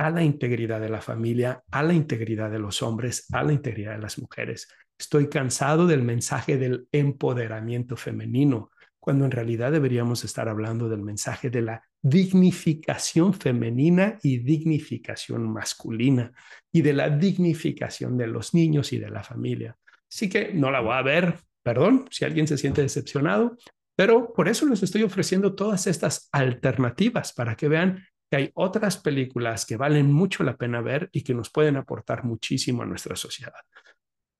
a 0.00 0.08
la 0.08 0.24
integridad 0.24 0.80
de 0.80 0.88
la 0.88 1.02
familia, 1.02 1.62
a 1.70 1.82
la 1.82 1.92
integridad 1.92 2.50
de 2.50 2.58
los 2.58 2.82
hombres, 2.82 3.26
a 3.34 3.42
la 3.42 3.52
integridad 3.52 3.92
de 3.92 4.00
las 4.00 4.18
mujeres. 4.18 4.66
Estoy 4.98 5.28
cansado 5.28 5.86
del 5.86 6.02
mensaje 6.02 6.56
del 6.56 6.88
empoderamiento 6.90 7.98
femenino, 7.98 8.70
cuando 8.98 9.26
en 9.26 9.30
realidad 9.30 9.72
deberíamos 9.72 10.24
estar 10.24 10.48
hablando 10.48 10.88
del 10.88 11.02
mensaje 11.02 11.50
de 11.50 11.60
la 11.60 11.84
dignificación 12.00 13.34
femenina 13.34 14.18
y 14.22 14.38
dignificación 14.38 15.52
masculina 15.52 16.32
y 16.72 16.80
de 16.80 16.94
la 16.94 17.10
dignificación 17.10 18.16
de 18.16 18.26
los 18.26 18.54
niños 18.54 18.94
y 18.94 18.98
de 18.98 19.10
la 19.10 19.22
familia. 19.22 19.76
Así 20.10 20.30
que 20.30 20.54
no 20.54 20.70
la 20.70 20.80
voy 20.80 20.94
a 20.94 21.02
ver, 21.02 21.34
perdón, 21.62 22.06
si 22.10 22.24
alguien 22.24 22.46
se 22.46 22.56
siente 22.56 22.80
decepcionado, 22.80 23.58
pero 24.00 24.32
por 24.32 24.48
eso 24.48 24.64
les 24.64 24.82
estoy 24.82 25.02
ofreciendo 25.02 25.54
todas 25.54 25.86
estas 25.86 26.30
alternativas 26.32 27.34
para 27.34 27.54
que 27.54 27.68
vean 27.68 28.02
que 28.30 28.36
hay 28.36 28.50
otras 28.54 28.96
películas 28.96 29.66
que 29.66 29.76
valen 29.76 30.12
mucho 30.12 30.44
la 30.44 30.56
pena 30.56 30.80
ver 30.80 31.08
y 31.12 31.22
que 31.22 31.34
nos 31.34 31.50
pueden 31.50 31.76
aportar 31.76 32.24
muchísimo 32.24 32.82
a 32.82 32.86
nuestra 32.86 33.16
sociedad. 33.16 33.52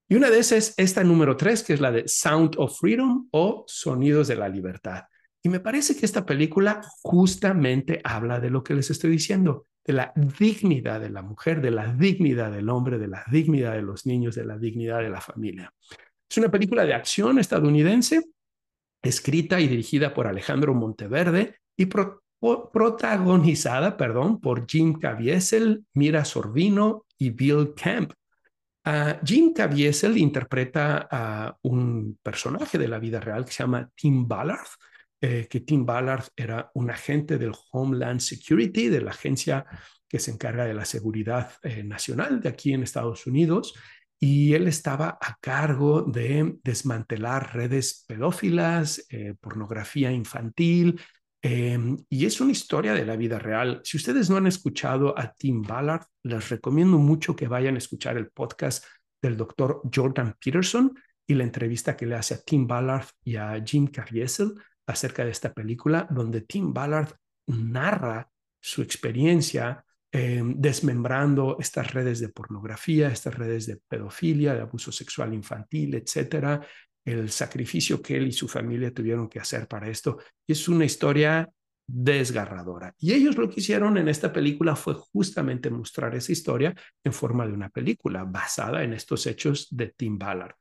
Y 0.09 0.15
una 0.15 0.31
de 0.31 0.39
esas 0.39 0.71
es 0.71 0.75
esta 0.77 1.05
número 1.05 1.37
tres, 1.37 1.63
que 1.63 1.73
es 1.73 1.81
la 1.81 1.91
de 1.91 2.07
Sound 2.07 2.55
of 2.59 2.79
Freedom 2.79 3.29
o 3.33 3.65
Sonidos 3.67 4.29
de 4.29 4.37
la 4.37 4.49
Libertad. 4.49 5.05
Y 5.43 5.49
me 5.49 5.61
parece 5.61 5.97
que 5.97 6.05
esta 6.05 6.27
película 6.27 6.81
justamente 7.03 8.01
habla 8.05 8.41
de 8.41 8.51
lo 8.51 8.63
que 8.63 8.75
les 8.75 8.91
estoy 8.91 9.11
diciendo, 9.11 9.67
de 9.85 9.95
la 9.95 10.13
dignidad 10.15 11.01
de 11.01 11.11
la 11.11 11.23
mujer, 11.23 11.61
de 11.61 11.71
la 11.71 11.93
dignidad 11.93 12.53
del 12.53 12.69
hombre, 12.69 12.99
de 12.99 13.09
la 13.09 13.25
dignidad 13.31 13.73
de 13.73 13.83
los 13.83 14.07
niños, 14.07 14.35
de 14.35 14.45
la 14.45 14.59
dignidad 14.59 15.01
de 15.01 15.11
la 15.11 15.21
familia. 15.21 15.73
Es 16.29 16.39
una 16.39 16.51
película 16.51 16.85
de 16.85 16.95
acción 16.95 17.39
estadounidense, 17.39 18.23
escrita 19.03 19.61
y 19.61 19.67
dirigida 19.67 20.13
por 20.13 20.27
Alejandro 20.27 20.75
Monteverde 20.75 21.57
y 21.77 21.87
protagonizada, 22.41 23.97
perdón, 23.97 24.41
por 24.41 24.67
Jim 24.67 24.99
Caviezel, 24.99 25.85
Mira 25.95 26.25
Sorvino 26.25 27.05
y 27.19 27.31
Bill 27.31 27.75
Camp. 27.75 28.13
Jim 29.25 29.53
Caviezel 29.53 30.17
interpreta 30.17 31.07
a 31.11 31.57
un 31.63 32.19
personaje 32.23 32.79
de 32.79 32.89
la 32.89 32.99
vida 32.99 33.21
real 33.21 33.45
que 33.45 33.53
se 33.53 33.63
llama 33.63 33.89
Tim 33.95 34.27
Ballard, 34.27 34.67
eh, 35.21 35.47
que 35.51 35.61
Tim 35.61 35.85
Ballard 35.85 36.25
era 36.35 36.71
un 36.75 36.91
agente 36.91 37.37
del 37.37 37.53
Homeland 37.73 38.21
Security, 38.21 38.89
de 38.89 39.03
la 39.03 39.11
agencia 39.11 39.67
que 40.09 40.19
se 40.19 40.31
encarga 40.31 40.65
de 40.65 40.73
la 40.73 40.87
seguridad 40.87 41.53
eh, 41.63 41.85
nacional 41.85 42.41
de 42.41 42.49
aquí 42.49 42.73
en 42.73 42.83
Estados 42.83 43.27
Unidos, 43.27 43.75
y 44.19 44.55
él 44.55 44.67
estaba 44.67 45.19
a 45.21 45.37
cargo 45.41 46.03
de 46.03 46.59
desmantelar 46.65 47.55
redes 47.55 48.05
pedófilas, 48.09 49.07
eh, 49.11 49.35
pornografía 49.41 50.11
infantil, 50.11 51.01
em, 51.43 51.97
y 52.09 52.27
es 52.27 52.41
una 52.41 52.53
historia 52.53 52.93
de 52.93 53.05
la 53.05 53.17
vida 53.17 53.39
real. 53.39 53.81
Si 53.85 53.97
ustedes 53.97 54.29
no 54.31 54.37
han 54.37 54.47
escuchado 54.47 55.19
a 55.19 55.33
Tim 55.33 55.63
Ballard, 55.63 56.07
les 56.23 56.49
recomiendo 56.49 56.99
mucho 56.99 57.35
que 57.35 57.49
vayan 57.49 57.75
a 57.75 57.79
escuchar 57.79 58.17
el 58.17 58.31
podcast 58.31 58.85
del 59.23 59.37
doctor 59.37 59.83
Jordan 59.93 60.37
Peterson 60.43 60.95
y 61.27 61.35
la 61.35 61.45
entrevista 61.45 61.97
que 61.97 62.07
le 62.07 62.17
hace 62.17 62.35
a 62.35 62.43
Tim 62.43 62.67
Ballard 62.67 63.07
y 63.25 63.37
a 63.37 63.63
Jim 63.65 63.87
Caviezel 63.87 64.55
acerca 64.87 65.25
de 65.25 65.31
esta 65.31 65.53
película, 65.53 66.07
donde 66.11 66.43
Tim 66.43 66.73
Ballard 66.73 67.13
narra 67.47 68.29
su 68.61 68.83
experiencia 68.83 69.85
Em, 70.13 70.61
desmembrando 70.61 71.57
estas 71.61 71.95
redes 71.95 72.19
de 72.19 72.31
pornografía, 72.31 73.09
estas 73.09 73.33
redes 73.37 73.67
de 73.67 73.77
pedofilia, 73.77 74.55
de 74.55 74.61
abuso 74.63 74.91
sexual 74.91 75.33
infantil, 75.33 75.95
etcétera, 75.95 76.67
el 77.05 77.31
sacrificio 77.31 78.03
que 78.03 78.17
él 78.17 78.29
y 78.29 78.33
su 78.33 78.49
familia 78.49 78.93
tuvieron 78.93 79.29
que 79.29 79.41
hacer 79.41 79.67
para 79.67 79.89
esto. 79.89 80.19
Es 80.47 80.69
una 80.69 80.85
historia 80.85 81.49
desgarradora. 81.87 82.95
Y 82.99 83.13
ellos 83.13 83.37
lo 83.37 83.49
que 83.49 83.61
hicieron 83.61 83.99
en 83.99 84.09
esta 84.09 84.33
película 84.33 84.77
fue 84.77 84.95
justamente 84.95 85.71
mostrar 85.71 86.15
esa 86.15 86.33
historia 86.33 86.75
en 87.03 87.13
forma 87.13 87.47
de 87.47 87.53
una 87.53 87.69
película 87.69 88.25
basada 88.25 88.85
en 88.85 88.93
estos 88.93 89.27
hechos 89.27 89.67
de 89.71 89.89
Tim 89.89 90.19
Ballard. 90.19 90.55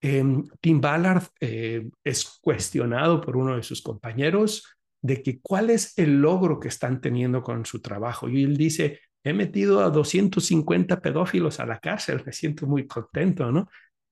Em, 0.00 0.46
Tim 0.60 0.80
Ballard 0.80 1.24
eh, 1.40 1.90
es 2.02 2.38
cuestionado 2.40 3.20
por 3.20 3.36
uno 3.36 3.56
de 3.56 3.62
sus 3.62 3.82
compañeros 3.82 4.64
de 5.02 5.22
que 5.22 5.40
cuál 5.40 5.70
es 5.70 5.96
el 5.98 6.20
logro 6.20 6.58
que 6.58 6.68
están 6.68 7.00
teniendo 7.00 7.42
con 7.42 7.66
su 7.66 7.80
trabajo. 7.80 8.28
Y 8.28 8.44
él 8.44 8.56
dice, 8.56 9.00
he 9.22 9.32
metido 9.32 9.84
a 9.84 9.90
250 9.90 11.00
pedófilos 11.00 11.60
a 11.60 11.66
la 11.66 11.78
cárcel, 11.78 12.22
me 12.24 12.32
siento 12.32 12.66
muy 12.66 12.86
contento, 12.86 13.52
¿no? 13.52 13.68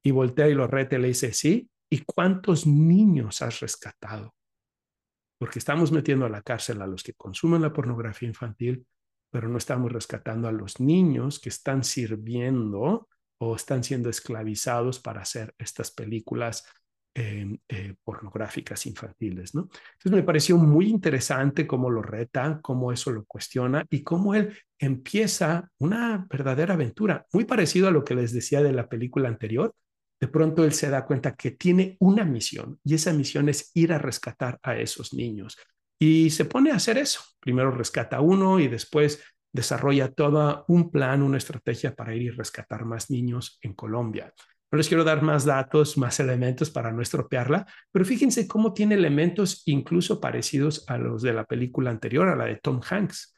Y 0.09 0.11
voltea 0.11 0.49
y 0.49 0.55
lo 0.55 0.67
rete 0.67 0.97
y 0.97 1.01
le 1.01 1.09
dice, 1.09 1.35
sí, 1.35 1.69
¿y 1.91 1.99
cuántos 1.99 2.67
niños 2.67 3.43
has 3.43 3.61
rescatado? 3.61 4.35
Porque 5.39 5.59
estamos 5.59 5.93
metiendo 5.93 6.25
a 6.25 6.31
la 6.31 6.41
cárcel 6.41 6.81
a 6.81 6.87
los 6.87 7.03
que 7.03 7.13
consumen 7.13 7.61
la 7.61 7.75
pornografía 7.75 8.27
infantil, 8.27 8.87
pero 9.31 9.51
no 9.51 9.59
estamos 9.59 9.93
rescatando 9.93 10.49
a 10.49 10.53
los 10.53 10.81
niños 10.81 11.39
que 11.39 11.51
están 11.51 11.85
sirviendo 11.85 13.07
o 13.39 13.55
están 13.55 13.85
siendo 13.85 14.09
esclavizados 14.09 14.99
para 14.99 15.21
hacer 15.21 15.55
estas 15.59 15.91
películas 15.91 16.65
Em, 17.21 17.59
eh, 17.69 17.97
pornográficas 18.05 18.87
infantiles. 18.87 19.53
Entonces 19.53 20.13
me 20.13 20.23
pareció 20.23 20.57
muy 20.57 20.89
interesante 20.89 21.67
cómo 21.67 21.91
lo 21.91 22.01
reta, 22.01 22.61
cómo 22.63 22.93
eso 22.93 23.11
lo 23.11 23.25
cuestiona 23.25 23.85
y 23.91 24.05
cómo 24.05 24.37
él 24.37 24.57
empieza 24.79 25.69
una 25.79 26.29
verdadera 26.31 26.75
aventura, 26.75 27.27
muy 27.33 27.45
parecido 27.45 27.89
a 27.89 27.91
lo 27.91 28.05
que 28.05 28.15
les 28.15 28.33
decía 28.33 28.63
de 28.63 28.73
la 28.73 28.89
película 28.89 29.29
anterior. 29.29 29.75
De 30.21 30.29
pronto 30.29 30.65
él 30.65 30.73
se 30.73 30.91
da 30.91 31.05
cuenta 31.05 31.35
que 31.35 31.53
tiene 31.53 31.97
una 32.01 32.25
misión 32.25 32.81
y 32.85 32.95
esa 32.95 33.13
misión 33.13 33.49
es 33.49 33.71
ir 33.75 33.93
a 33.93 33.99
rescatar 33.99 34.59
a 34.63 34.77
esos 34.77 35.15
niños. 35.15 35.57
Y 35.99 36.31
se 36.31 36.45
pone 36.45 36.71
a 36.71 36.77
hacer 36.77 36.99
eso. 36.99 37.21
Primero 37.41 37.71
rescata 37.71 38.21
uno 38.21 38.59
y 38.61 38.69
después 38.69 39.23
desarrolla 39.53 40.13
todo 40.13 40.65
un 40.69 40.91
plan, 40.91 41.23
una 41.23 41.39
estrategia 41.39 41.95
para 41.95 42.15
ir 42.15 42.23
y 42.23 42.31
rescatar 42.31 42.85
más 42.85 43.11
niños 43.11 43.59
en 43.63 43.75
Colombia. 43.75 44.33
No 44.71 44.77
les 44.77 44.89
quiero 44.89 45.03
dar 45.03 45.23
más 45.23 45.47
datos, 45.47 45.97
más 45.97 46.21
elementos 46.21 46.71
para 46.71 46.93
no 46.93 47.01
estropearla, 47.01 47.67
pero 47.91 48.05
fíjense 48.05 48.47
cómo 48.47 48.75
tiene 48.75 48.97
elementos 48.97 49.63
incluso 49.65 50.21
parecidos 50.21 50.85
a 50.89 50.99
los 50.99 51.23
de 51.23 51.33
la 51.33 51.45
película 51.45 51.91
anterior, 51.91 52.29
a 52.29 52.37
la 52.37 52.45
de 52.45 52.57
Tom 52.57 52.81
Hanks. 52.89 53.35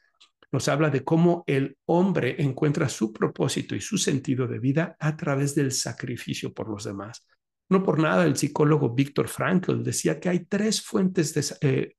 Nos 0.51 0.67
habla 0.67 0.89
de 0.89 1.03
cómo 1.03 1.43
el 1.47 1.77
hombre 1.85 2.35
encuentra 2.41 2.89
su 2.89 3.13
propósito 3.13 3.75
y 3.75 3.81
su 3.81 3.97
sentido 3.97 4.47
de 4.47 4.59
vida 4.59 4.97
a 4.99 5.15
través 5.15 5.55
del 5.55 5.71
sacrificio 5.71 6.53
por 6.53 6.69
los 6.69 6.83
demás. 6.83 7.25
No 7.69 7.83
por 7.83 7.99
nada 7.99 8.25
el 8.25 8.35
psicólogo 8.35 8.93
Víctor 8.93 9.29
Frankl 9.29 9.81
decía 9.81 10.19
que 10.19 10.29
hay 10.29 10.45
tres 10.45 10.81
fuentes 10.81 11.33
de, 11.33 11.45
eh, 11.61 11.95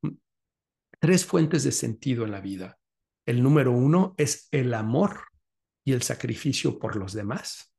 tres 1.00 1.24
fuentes 1.24 1.64
de 1.64 1.72
sentido 1.72 2.24
en 2.24 2.32
la 2.32 2.40
vida. 2.40 2.78
El 3.26 3.42
número 3.42 3.72
uno 3.72 4.14
es 4.18 4.48
el 4.50 4.74
amor 4.74 5.20
y 5.84 5.92
el 5.92 6.02
sacrificio 6.02 6.78
por 6.78 6.96
los 6.96 7.12
demás. 7.12 7.72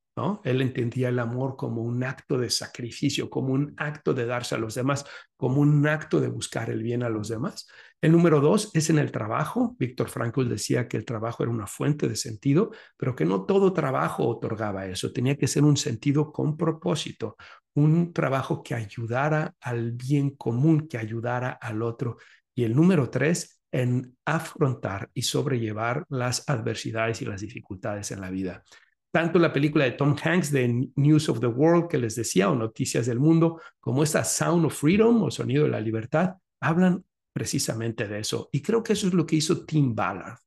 Él 0.43 0.62
entendía 0.62 1.09
el 1.09 1.17
amor 1.17 1.55
como 1.55 1.81
un 1.81 2.03
acto 2.03 2.38
de 2.38 2.49
sacrificio, 2.49 3.29
como 3.29 3.53
un 3.53 3.73
acto 3.77 4.13
de 4.13 4.25
darse 4.25 4.53
a 4.55 4.59
los 4.59 4.75
demás, 4.75 5.05
como 5.36 5.62
un 5.62 5.88
acto 5.88 6.19
de 6.19 6.27
buscar 6.27 6.69
el 6.69 6.83
bien 6.83 7.01
a 7.01 7.09
los 7.09 7.29
demás. 7.29 7.67
El 8.03 8.11
número 8.11 8.41
dos 8.41 8.69
es 8.73 8.89
en 8.89 8.99
el 8.99 9.13
trabajo. 9.13 9.77
Víctor 9.79 10.09
Frankl 10.09 10.49
decía 10.49 10.89
que 10.89 10.97
el 10.97 11.05
trabajo 11.05 11.41
era 11.41 11.53
una 11.53 11.67
fuente 11.67 12.09
de 12.09 12.17
sentido, 12.17 12.71
pero 12.97 13.15
que 13.15 13.23
no 13.23 13.45
todo 13.45 13.71
trabajo 13.71 14.27
otorgaba 14.27 14.87
eso. 14.87 15.13
Tenía 15.13 15.37
que 15.37 15.47
ser 15.47 15.63
un 15.63 15.77
sentido 15.77 16.33
con 16.33 16.57
propósito, 16.57 17.37
un 17.75 18.11
trabajo 18.11 18.61
que 18.61 18.75
ayudara 18.75 19.55
al 19.61 19.93
bien 19.93 20.31
común, 20.31 20.89
que 20.89 20.97
ayudara 20.97 21.51
al 21.51 21.81
otro. 21.81 22.17
Y 22.53 22.65
el 22.65 22.75
número 22.75 23.09
tres, 23.09 23.61
en 23.71 24.17
afrontar 24.25 25.09
y 25.13 25.21
sobrellevar 25.21 26.05
las 26.09 26.49
adversidades 26.49 27.21
y 27.21 27.25
las 27.25 27.39
dificultades 27.39 28.11
en 28.11 28.19
la 28.19 28.29
vida. 28.29 28.65
Tanto 29.13 29.39
la 29.39 29.53
película 29.53 29.85
de 29.85 29.91
Tom 29.91 30.13
Hanks 30.21 30.51
de 30.51 30.89
News 30.97 31.29
of 31.29 31.39
the 31.39 31.47
World 31.47 31.87
que 31.87 31.99
les 31.99 32.15
decía 32.15 32.49
o 32.49 32.55
Noticias 32.55 33.05
del 33.05 33.21
Mundo, 33.21 33.61
como 33.79 34.03
esta 34.03 34.25
Sound 34.25 34.65
of 34.65 34.77
Freedom 34.77 35.23
o 35.23 35.31
Sonido 35.31 35.63
de 35.63 35.69
la 35.69 35.79
Libertad, 35.79 36.33
hablan 36.59 37.05
precisamente 37.34 38.08
de 38.08 38.19
eso. 38.19 38.50
Y 38.52 38.62
creo 38.62 38.84
que 38.84 38.93
eso 38.93 39.08
es 39.08 39.13
lo 39.13 39.26
que 39.26 39.36
hizo 39.36 39.65
Tim 39.65 39.93
Ballard. 39.96 40.38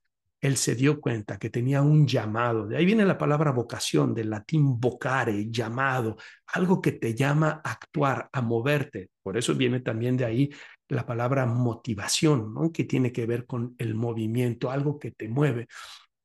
Él 0.40 0.56
se 0.56 0.74
dio 0.74 1.00
cuenta 1.00 1.38
que 1.38 1.50
tenía 1.50 1.82
un 1.82 2.06
llamado. 2.06 2.66
De 2.66 2.76
ahí 2.76 2.84
viene 2.84 3.04
la 3.04 3.18
palabra 3.18 3.50
vocación, 3.50 4.14
del 4.14 4.30
latín 4.30 4.78
vocare, 4.78 5.50
llamado, 5.50 6.16
algo 6.48 6.80
que 6.80 6.92
te 6.92 7.14
llama 7.14 7.60
a 7.64 7.72
actuar, 7.72 8.28
a 8.32 8.40
moverte. 8.42 9.10
Por 9.22 9.36
eso 9.36 9.54
viene 9.54 9.80
también 9.80 10.16
de 10.16 10.24
ahí 10.24 10.50
la 10.88 11.04
palabra 11.04 11.46
motivación, 11.46 12.54
¿no? 12.54 12.70
que 12.70 12.84
tiene 12.84 13.10
que 13.12 13.26
ver 13.26 13.44
con 13.46 13.74
el 13.78 13.94
movimiento, 13.94 14.70
algo 14.70 14.98
que 14.98 15.10
te 15.10 15.28
mueve. 15.28 15.66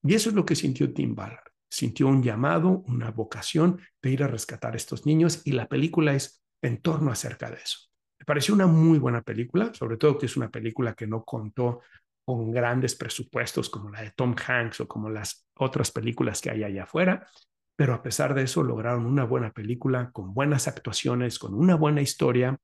Y 0.04 0.13
eso 0.13 0.30
es 0.30 0.36
lo 0.36 0.45
que 0.45 0.56
sintió 0.56 0.93
Tim 0.93 1.15
Ballard 1.15 1.52
sintió 1.71 2.08
un 2.08 2.21
llamado, 2.21 2.84
una 2.88 3.12
vocación 3.12 3.80
de 4.02 4.12
ir 4.12 4.24
a 4.24 4.28
rescatar 4.28 4.74
a 4.74 4.78
estos 4.78 5.06
niños 5.06 5.41
y 5.45 5.54
la 5.54 5.67
película 5.67 6.13
es 6.13 6.43
en 6.62 6.82
torno 6.82 7.12
acerca 7.12 7.50
de 7.50 7.58
eso. 7.58 7.90
Me 8.21 8.25
pareció 8.25 8.53
una 8.53 8.67
muy 8.67 8.99
buena 8.99 9.23
película, 9.23 9.73
sobre 9.73 9.97
todo 9.97 10.15
que 10.15 10.27
es 10.27 10.38
una 10.38 10.51
película 10.51 10.93
que 10.93 11.07
no 11.07 11.23
contó 11.23 11.81
con 12.23 12.51
grandes 12.51 12.93
presupuestos 12.93 13.67
como 13.67 13.89
la 13.89 14.03
de 14.03 14.12
Tom 14.12 14.36
Hanks 14.36 14.81
o 14.81 14.88
como 14.88 15.10
las 15.10 15.47
otras 15.55 15.89
películas 15.89 16.39
que 16.39 16.51
hay 16.51 16.63
allá 16.63 16.84
afuera, 16.84 17.27
pero 17.75 17.95
a 17.95 18.03
pesar 18.03 18.36
de 18.36 18.43
eso 18.43 18.62
lograron 18.62 19.07
una 19.07 19.23
buena 19.23 19.51
película 19.51 20.12
con 20.12 20.36
buenas 20.36 20.67
actuaciones, 20.67 21.39
con 21.39 21.55
una 21.55 21.73
buena 21.73 22.03
historia 22.03 22.60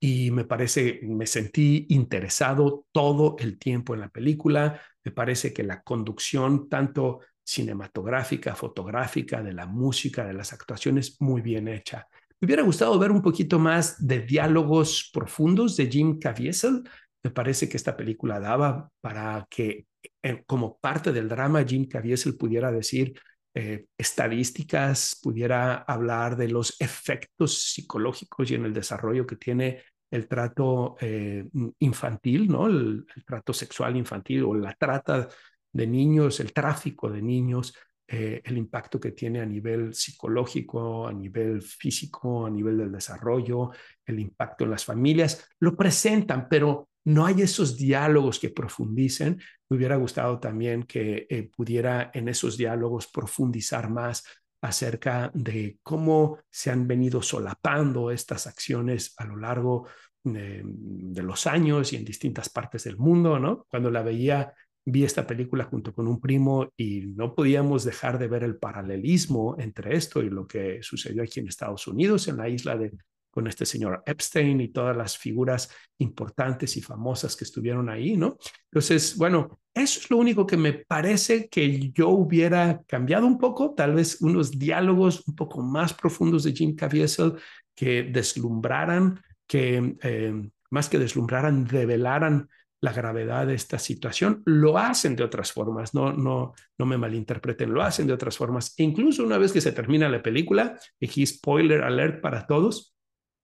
y 0.00 0.30
me 0.30 0.46
parece, 0.46 1.00
me 1.02 1.26
sentí 1.26 1.84
interesado 1.90 2.86
todo 2.90 3.36
el 3.40 3.58
tiempo 3.58 3.92
en 3.92 4.00
la 4.00 4.08
película. 4.08 4.80
Me 5.04 5.12
parece 5.12 5.52
que 5.52 5.62
la 5.62 5.82
conducción, 5.82 6.70
tanto 6.70 7.20
cinematográfica, 7.44 8.54
fotográfica, 8.54 9.42
de 9.42 9.52
la 9.52 9.66
música, 9.66 10.24
de 10.24 10.32
las 10.32 10.54
actuaciones, 10.54 11.20
muy 11.20 11.42
bien 11.42 11.68
hecha. 11.68 12.08
Me 12.40 12.46
hubiera 12.46 12.62
gustado 12.62 12.96
ver 12.98 13.10
un 13.10 13.20
poquito 13.20 13.58
más 13.58 14.06
de 14.06 14.20
diálogos 14.20 15.10
profundos 15.12 15.76
de 15.76 15.88
Jim 15.88 16.20
Caviezel. 16.20 16.84
Me 17.22 17.30
parece 17.30 17.68
que 17.68 17.76
esta 17.76 17.96
película 17.96 18.38
daba 18.38 18.90
para 19.00 19.44
que, 19.50 19.86
eh, 20.22 20.44
como 20.46 20.78
parte 20.78 21.12
del 21.12 21.28
drama, 21.28 21.64
Jim 21.64 21.88
Caviezel 21.88 22.36
pudiera 22.36 22.70
decir 22.70 23.18
eh, 23.54 23.86
estadísticas, 23.98 25.18
pudiera 25.20 25.78
hablar 25.78 26.36
de 26.36 26.48
los 26.48 26.80
efectos 26.80 27.72
psicológicos 27.72 28.48
y 28.50 28.54
en 28.54 28.66
el 28.66 28.72
desarrollo 28.72 29.26
que 29.26 29.34
tiene 29.34 29.82
el 30.08 30.28
trato 30.28 30.96
eh, 31.00 31.44
infantil, 31.80 32.46
¿no? 32.46 32.68
El, 32.68 33.04
el, 33.16 33.24
trato 33.24 33.52
sexual 33.52 33.96
infantil 33.96 34.44
o 34.44 34.54
la 34.54 34.74
trata 34.74 35.28
de 35.72 35.86
niños, 35.88 36.38
el 36.38 36.52
tráfico 36.52 37.10
de 37.10 37.20
niños, 37.20 37.74
eh, 38.10 38.40
el 38.42 38.56
impacto 38.56 38.98
que 38.98 39.12
tiene 39.12 39.40
a 39.40 39.44
nivel 39.44 39.92
psicológico, 39.92 41.06
a 41.06 41.12
nivel 41.12 41.60
físico, 41.60 42.46
a 42.46 42.50
nivel 42.50 42.78
del 42.78 42.90
desarrollo, 42.90 43.70
el 44.06 44.18
impacto 44.18 44.64
en 44.64 44.70
las 44.70 44.82
familias, 44.82 45.46
lo 45.60 45.76
presentan, 45.76 46.48
pero 46.48 46.88
no 47.04 47.26
hay 47.26 47.42
esos 47.42 47.76
diálogos 47.76 48.38
que 48.38 48.48
profundicen. 48.48 49.38
Me 49.68 49.76
hubiera 49.76 49.96
gustado 49.96 50.40
también 50.40 50.84
que 50.84 51.26
eh, 51.28 51.50
pudiera 51.54 52.10
en 52.14 52.28
esos 52.28 52.56
diálogos 52.56 53.08
profundizar 53.08 53.90
más 53.90 54.24
acerca 54.62 55.30
de 55.34 55.78
cómo 55.82 56.38
se 56.50 56.70
han 56.70 56.88
venido 56.88 57.20
solapando 57.20 58.10
estas 58.10 58.46
acciones 58.46 59.12
a 59.18 59.26
lo 59.26 59.36
largo 59.36 59.86
de, 60.24 60.62
de, 60.64 61.22
los 61.22 61.46
años 61.46 61.92
y 61.92 61.96
en 61.96 62.04
distintas 62.06 62.48
partes 62.48 62.84
del 62.84 62.96
mundo, 62.96 63.38
¿no? 63.38 63.66
Cuando 63.68 63.90
la 63.90 64.02
veía 64.02 64.52
vi 64.90 65.04
esta 65.04 65.26
película 65.26 65.64
junto 65.64 65.92
con 65.92 66.08
un 66.08 66.20
primo 66.20 66.72
y 66.76 67.00
no 67.00 67.34
podíamos 67.34 67.84
dejar 67.84 68.18
de 68.18 68.28
ver 68.28 68.44
el 68.44 68.56
paralelismo 68.56 69.56
entre 69.58 69.96
esto 69.96 70.22
y 70.22 70.30
lo 70.30 70.46
que 70.46 70.82
sucedió 70.82 71.22
aquí 71.22 71.40
en 71.40 71.48
Estados 71.48 71.86
Unidos, 71.86 72.28
en 72.28 72.36
la 72.38 72.48
isla 72.48 72.76
de 72.76 72.92
con 73.30 73.46
este 73.46 73.66
señor 73.66 74.02
Epstein 74.04 74.60
y 74.60 74.68
todas 74.68 74.96
las 74.96 75.16
figuras 75.16 75.70
importantes 75.98 76.76
y 76.76 76.82
famosas 76.82 77.36
que 77.36 77.44
estuvieron 77.44 77.88
ahí, 77.88 78.16
¿no? 78.16 78.36
Entonces, 78.64 79.16
bueno, 79.16 79.60
eso 79.72 80.00
es 80.00 80.10
lo 80.10 80.16
único 80.16 80.44
que 80.46 80.56
me 80.56 80.72
parece 80.72 81.48
que 81.48 81.90
yo 81.92 82.08
hubiera 82.08 82.82
cambiado 82.88 83.26
un 83.26 83.38
poco, 83.38 83.74
tal 83.74 83.94
vez 83.94 84.20
unos 84.22 84.58
diálogos 84.58 85.22
un 85.28 85.36
poco 85.36 85.62
más 85.62 85.94
profundos 85.94 86.42
de 86.42 86.52
Jim 86.52 86.74
Caviezel 86.74 87.34
que 87.76 88.02
deslumbraran, 88.02 89.20
que 89.46 89.96
eh, 90.02 90.50
más 90.70 90.88
que 90.88 90.98
deslumbraran, 90.98 91.68
revelaran 91.68 92.48
la 92.80 92.92
gravedad 92.92 93.46
de 93.46 93.54
esta 93.54 93.78
situación. 93.78 94.42
Lo 94.44 94.78
hacen 94.78 95.16
de 95.16 95.24
otras 95.24 95.52
formas, 95.52 95.94
no, 95.94 96.12
no, 96.12 96.54
no 96.78 96.86
me 96.86 96.98
malinterpreten, 96.98 97.72
lo 97.72 97.82
hacen 97.82 98.06
de 98.06 98.12
otras 98.12 98.36
formas. 98.36 98.74
incluso 98.78 99.24
una 99.24 99.38
vez 99.38 99.52
que 99.52 99.60
se 99.60 99.72
termina 99.72 100.08
la 100.08 100.22
película, 100.22 100.78
y 101.00 101.26
spoiler 101.26 101.82
alert 101.82 102.20
para 102.20 102.46
todos, 102.46 102.94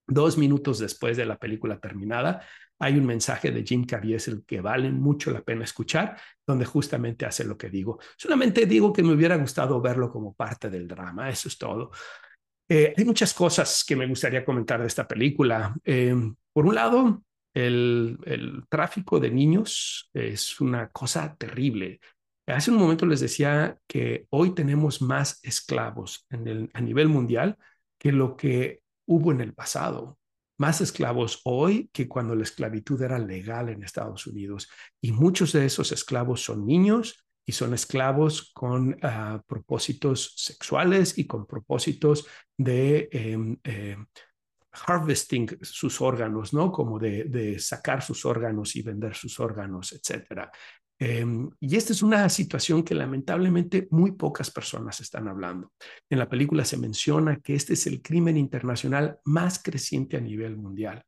Dos 0.07 0.37
minutos 0.37 0.79
después 0.79 1.17
de 1.17 1.25
la 1.25 1.39
película 1.39 1.79
terminada, 1.79 2.43
hay 2.79 2.99
un 2.99 3.07
mensaje 3.07 3.51
de 3.51 3.65
Jim 3.65 3.87
Caviezel 3.87 4.45
que 4.47 4.61
vale 4.61 4.91
mucho 4.91 5.31
la 5.31 5.41
pena 5.41 5.65
escuchar, 5.65 6.21
donde 6.47 6.67
justamente 6.67 7.25
hace 7.25 7.45
lo 7.45 7.57
que 7.57 7.71
digo. 7.71 7.99
Solamente 8.19 8.67
digo 8.67 8.93
que 8.93 9.03
me 9.03 9.15
hubiera 9.15 9.37
gustado 9.37 9.81
verlo 9.81 10.11
como 10.11 10.35
parte 10.35 10.69
del 10.69 10.87
drama, 10.87 11.31
eso 11.31 11.49
es 11.49 11.57
todo. 11.57 11.91
Eh, 12.69 12.93
hay 12.95 13.05
muchas 13.05 13.33
cosas 13.33 13.83
que 13.87 13.97
me 13.97 14.07
gustaría 14.07 14.45
comentar 14.45 14.81
de 14.81 14.89
esta 14.89 15.09
película. 15.09 15.75
Eh, 15.85 16.15
por 16.53 16.67
un 16.67 16.75
lado, 16.75 17.23
el, 17.55 18.65
tráfico 18.69 19.21
de 19.21 19.31
niños 19.31 20.11
es 20.13 20.61
una 20.61 20.91
cosa 20.91 21.35
terrible. 21.37 22.01
Hace 22.47 22.71
un 22.71 22.79
momento 22.79 23.07
les 23.07 23.21
decía 23.21 23.79
que 23.87 24.27
hoy 24.31 24.55
tenemos 24.55 25.01
más 25.01 25.41
esclavos 25.43 26.27
a 26.31 26.81
nivel 26.81 27.09
mundial 27.09 27.57
que 27.99 28.13
lo 28.13 28.37
que 28.37 28.83
hubo 29.07 29.33
en 29.33 29.41
el 29.41 29.55
pasado. 29.55 30.19
Más 30.59 30.81
esclavos 30.81 31.41
hoy 31.45 31.89
que 31.93 32.07
cuando 32.07 32.35
la 32.35 32.43
esclavitud 32.43 33.01
era 33.01 33.19
legal 33.19 33.71
en 33.71 33.83
Estados 33.83 34.27
Unidos. 34.27 34.69
Y 35.01 35.13
muchos 35.13 35.53
de 35.53 35.65
esos 35.65 35.91
esclavos 35.91 36.43
son 36.43 36.67
niños 36.67 37.25
y 37.47 37.53
son 37.53 37.75
esclavos 37.75 38.53
con 38.53 38.97
ah, 39.03 39.43
propósitos 39.47 40.35
sexuales 40.37 41.19
y 41.19 41.27
con 41.27 41.47
propósitos 41.47 42.27
de 42.57 43.09
em, 43.13 43.59
em, 43.65 44.07
harvesting 44.87 45.59
sus 45.63 46.01
órganos, 46.01 46.53
¿no? 46.53 46.71
Como 46.73 46.99
de, 46.99 47.59
sacar 47.59 48.03
sus 48.03 48.25
órganos 48.25 48.77
y 48.77 48.83
vender 48.83 49.15
sus 49.15 49.39
órganos, 49.41 49.93
etcétera. 49.93 50.51
Em, 50.99 51.51
y 51.61 51.77
esta 51.77 51.93
es 51.93 52.03
una 52.03 52.29
situación 52.29 52.83
que 52.83 52.95
lamentablemente 52.95 53.89
muy 53.91 54.13
pocas 54.13 54.51
personas 54.51 55.01
están 55.01 55.29
hablando. 55.29 55.73
En 56.09 56.19
la 56.19 56.29
película 56.29 56.65
se 56.65 56.77
menciona 56.77 57.41
que 57.41 57.55
este 57.55 57.75
es 57.75 57.87
el 57.87 58.01
crimen 58.01 58.37
internacional 58.37 59.19
más 59.25 59.63
creciente 59.63 60.17
a 60.17 60.21
nivel 60.21 60.57
mundial. 60.57 61.03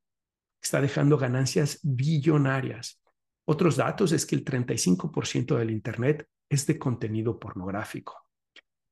Está 0.61 0.81
dejando 0.81 1.17
ganancias 1.17 1.79
billonarias. 1.83 3.01
Otros 3.49 3.77
datos 3.77 4.11
es 4.13 4.27
que 4.27 4.35
el 4.35 4.45
35% 4.45 5.57
del 5.57 5.71
Internet 5.71 6.27
es 6.49 6.67
de 6.67 6.79
contenido 6.79 7.39
pornográfico. 7.39 8.27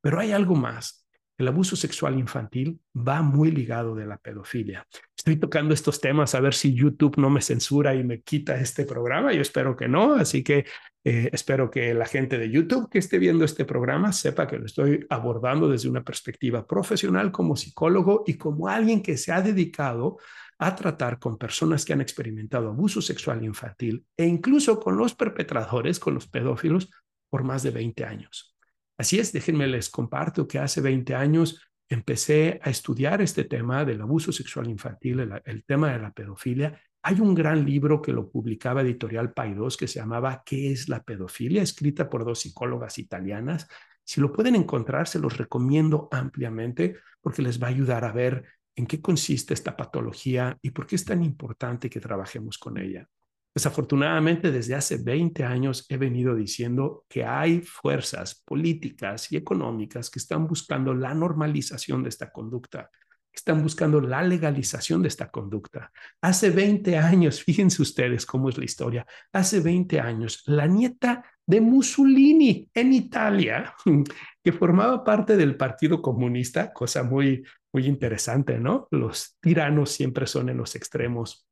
Pero 0.00 0.20
hay 0.20 0.32
algo 0.32 0.54
más. 0.54 1.03
El 1.36 1.48
abuso 1.48 1.74
sexual 1.74 2.18
infantil 2.18 2.80
va 2.96 3.20
muy 3.20 3.50
ligado 3.50 3.96
de 3.96 4.06
la 4.06 4.18
pedofilia. 4.18 4.86
Estoy 5.16 5.36
tocando 5.36 5.74
estos 5.74 6.00
temas 6.00 6.34
a 6.34 6.40
ver 6.40 6.54
si 6.54 6.74
YouTube 6.74 7.16
no 7.16 7.28
me 7.28 7.40
censura 7.40 7.94
y 7.94 8.04
me 8.04 8.22
quita 8.22 8.54
este 8.60 8.84
programa. 8.84 9.32
Yo 9.32 9.42
espero 9.42 9.74
que 9.74 9.88
no, 9.88 10.14
así 10.14 10.44
que 10.44 10.64
eh, 11.02 11.30
espero 11.32 11.70
que 11.70 11.92
la 11.92 12.06
gente 12.06 12.38
de 12.38 12.50
YouTube 12.50 12.88
que 12.88 12.98
esté 12.98 13.18
viendo 13.18 13.44
este 13.44 13.64
programa 13.64 14.12
sepa 14.12 14.46
que 14.46 14.58
lo 14.58 14.66
estoy 14.66 15.04
abordando 15.10 15.68
desde 15.68 15.88
una 15.88 16.04
perspectiva 16.04 16.66
profesional 16.66 17.32
como 17.32 17.56
psicólogo 17.56 18.22
y 18.26 18.34
como 18.34 18.68
alguien 18.68 19.02
que 19.02 19.16
se 19.16 19.32
ha 19.32 19.42
dedicado 19.42 20.18
a 20.58 20.76
tratar 20.76 21.18
con 21.18 21.36
personas 21.36 21.84
que 21.84 21.92
han 21.92 22.00
experimentado 22.00 22.68
abuso 22.68 23.02
sexual 23.02 23.44
infantil 23.44 24.06
e 24.16 24.24
incluso 24.24 24.78
con 24.78 24.96
los 24.96 25.14
perpetradores, 25.14 25.98
con 25.98 26.14
los 26.14 26.28
pedófilos, 26.28 26.90
por 27.28 27.42
más 27.42 27.64
de 27.64 27.72
20 27.72 28.04
años. 28.04 28.53
Así 28.96 29.18
es, 29.18 29.32
déjenme 29.32 29.66
les 29.66 29.90
comparto 29.90 30.46
que 30.46 30.58
hace 30.58 30.80
20 30.80 31.14
años 31.14 31.60
empecé 31.88 32.60
a 32.62 32.70
estudiar 32.70 33.20
este 33.22 33.44
tema 33.44 33.84
del 33.84 34.00
abuso 34.00 34.32
sexual 34.32 34.68
infantil, 34.68 35.28
el, 35.44 35.64
tema 35.64 35.92
de 35.92 35.98
la 35.98 36.12
pedofilia. 36.12 36.80
Hay 37.02 37.20
un 37.20 37.34
gran 37.34 37.64
libro 37.64 38.00
que 38.00 38.12
lo 38.12 38.30
publicaba 38.30 38.82
Editorial 38.82 39.32
Paidós 39.32 39.76
que 39.76 39.88
se 39.88 39.98
llamaba 39.98 40.42
¿Qué 40.44 40.72
es 40.72 40.88
la 40.88 41.02
pedofilia? 41.02 41.62
escrita 41.62 42.08
por 42.08 42.24
dos 42.24 42.40
psicólogas 42.40 42.98
italianas. 42.98 43.68
Si 44.04 44.20
lo 44.20 44.32
pueden 44.32 44.54
encontrar, 44.54 45.08
se 45.08 45.18
los 45.18 45.36
recomiendo 45.36 46.08
ampliamente 46.12 46.96
porque 47.20 47.42
les 47.42 47.62
va 47.62 47.66
a 47.66 47.70
ayudar 47.70 48.04
a 48.04 48.12
ver 48.12 48.44
en 48.76 48.86
qué 48.86 49.00
consiste 49.00 49.54
esta 49.54 49.76
patología 49.76 50.58
y 50.62 50.70
por 50.70 50.86
qué 50.86 50.96
es 50.96 51.04
tan 51.04 51.22
importante 51.22 51.90
que 51.90 52.00
trabajemos 52.00 52.58
con 52.58 52.78
ella. 52.78 53.08
Desafortunadamente, 53.54 54.50
desde 54.50 54.74
hace 54.74 54.96
20 54.96 55.44
años 55.44 55.86
he 55.88 55.96
venido 55.96 56.34
diciendo 56.34 57.04
que 57.08 57.24
hay 57.24 57.60
fuerzas 57.60 58.34
políticas 58.34 59.30
y 59.30 59.36
económicas 59.36 60.10
que 60.10 60.18
están 60.18 60.48
buscando 60.48 60.92
la 60.92 61.14
normalización 61.14 62.02
de 62.02 62.08
esta 62.08 62.32
conducta, 62.32 62.90
que 62.92 63.36
están 63.36 63.62
buscando 63.62 64.00
la 64.00 64.24
legalización 64.24 65.02
de 65.02 65.08
esta 65.08 65.30
conducta. 65.30 65.92
Hace 66.20 66.50
20 66.50 66.98
años, 66.98 67.42
fíjense 67.44 67.80
ustedes 67.80 68.26
cómo 68.26 68.48
es 68.48 68.58
la 68.58 68.64
historia, 68.64 69.06
hace 69.32 69.60
20 69.60 70.00
años, 70.00 70.42
la 70.46 70.66
nieta 70.66 71.24
de 71.46 71.60
Mussolini 71.60 72.68
en 72.74 72.92
Italia, 72.92 73.72
que 74.42 74.52
formaba 74.52 75.04
parte 75.04 75.36
del 75.36 75.56
Partido 75.56 76.02
Comunista, 76.02 76.72
cosa 76.72 77.04
muy, 77.04 77.44
muy 77.72 77.86
interesante, 77.86 78.58
¿no? 78.58 78.88
Los 78.90 79.36
tiranos 79.40 79.92
siempre 79.92 80.26
son 80.26 80.48
en 80.48 80.56
los 80.56 80.74
extremos, 80.74 81.46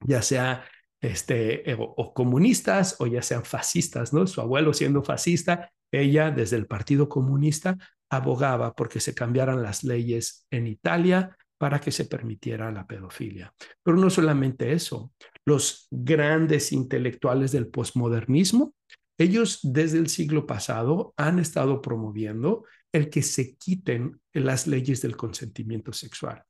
ya 0.00 0.22
sea 0.22 0.64
este, 1.02 1.68
eh, 1.70 1.76
o, 1.78 2.14
comunistas 2.14 2.96
o 3.00 3.06
ya 3.06 3.20
sean 3.22 3.44
fascistas, 3.44 4.12
¿no? 4.12 4.26
Su 4.26 4.40
abuelo 4.40 4.72
siendo 4.72 5.02
fascista, 5.02 5.70
ella 5.92 6.30
desde 6.30 6.56
el 6.56 6.66
Partido 6.66 7.08
Comunista 7.08 7.76
abogaba 8.08 8.74
porque 8.74 9.00
se 9.00 9.14
cambiaran 9.14 9.62
las 9.62 9.84
leyes 9.84 10.46
en 10.50 10.66
Italia 10.66 11.36
para 11.58 11.80
que 11.80 11.92
se 11.92 12.06
permitiera 12.06 12.70
la 12.72 12.86
pedofilia. 12.86 13.52
Pero 13.82 13.96
no 13.96 14.10
solamente 14.10 14.72
eso, 14.72 15.12
los 15.44 15.88
grandes 15.90 16.72
intelectuales 16.72 17.52
del 17.52 17.68
posmodernismo, 17.68 18.74
ellos 19.18 19.60
desde 19.62 19.98
el 19.98 20.08
siglo 20.08 20.46
pasado 20.46 21.14
han 21.16 21.38
estado 21.38 21.82
promoviendo 21.82 22.64
el 22.92 23.10
que 23.10 23.22
se 23.22 23.56
quiten 23.56 24.20
las 24.32 24.66
leyes 24.66 25.02
del 25.02 25.16
consentimiento 25.16 25.92
sexual. 25.92 26.42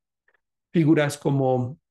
Figuras 0.73 1.19
como 1.19 1.79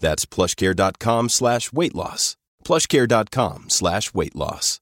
That's 0.00 0.26
plushcare.com 0.26 1.28
slash 1.28 1.72
weight 1.72 1.94
loss. 1.94 2.36
Plushcare.com 2.64 3.64
slash 3.68 4.12
weight 4.12 4.34
loss. 4.34 4.80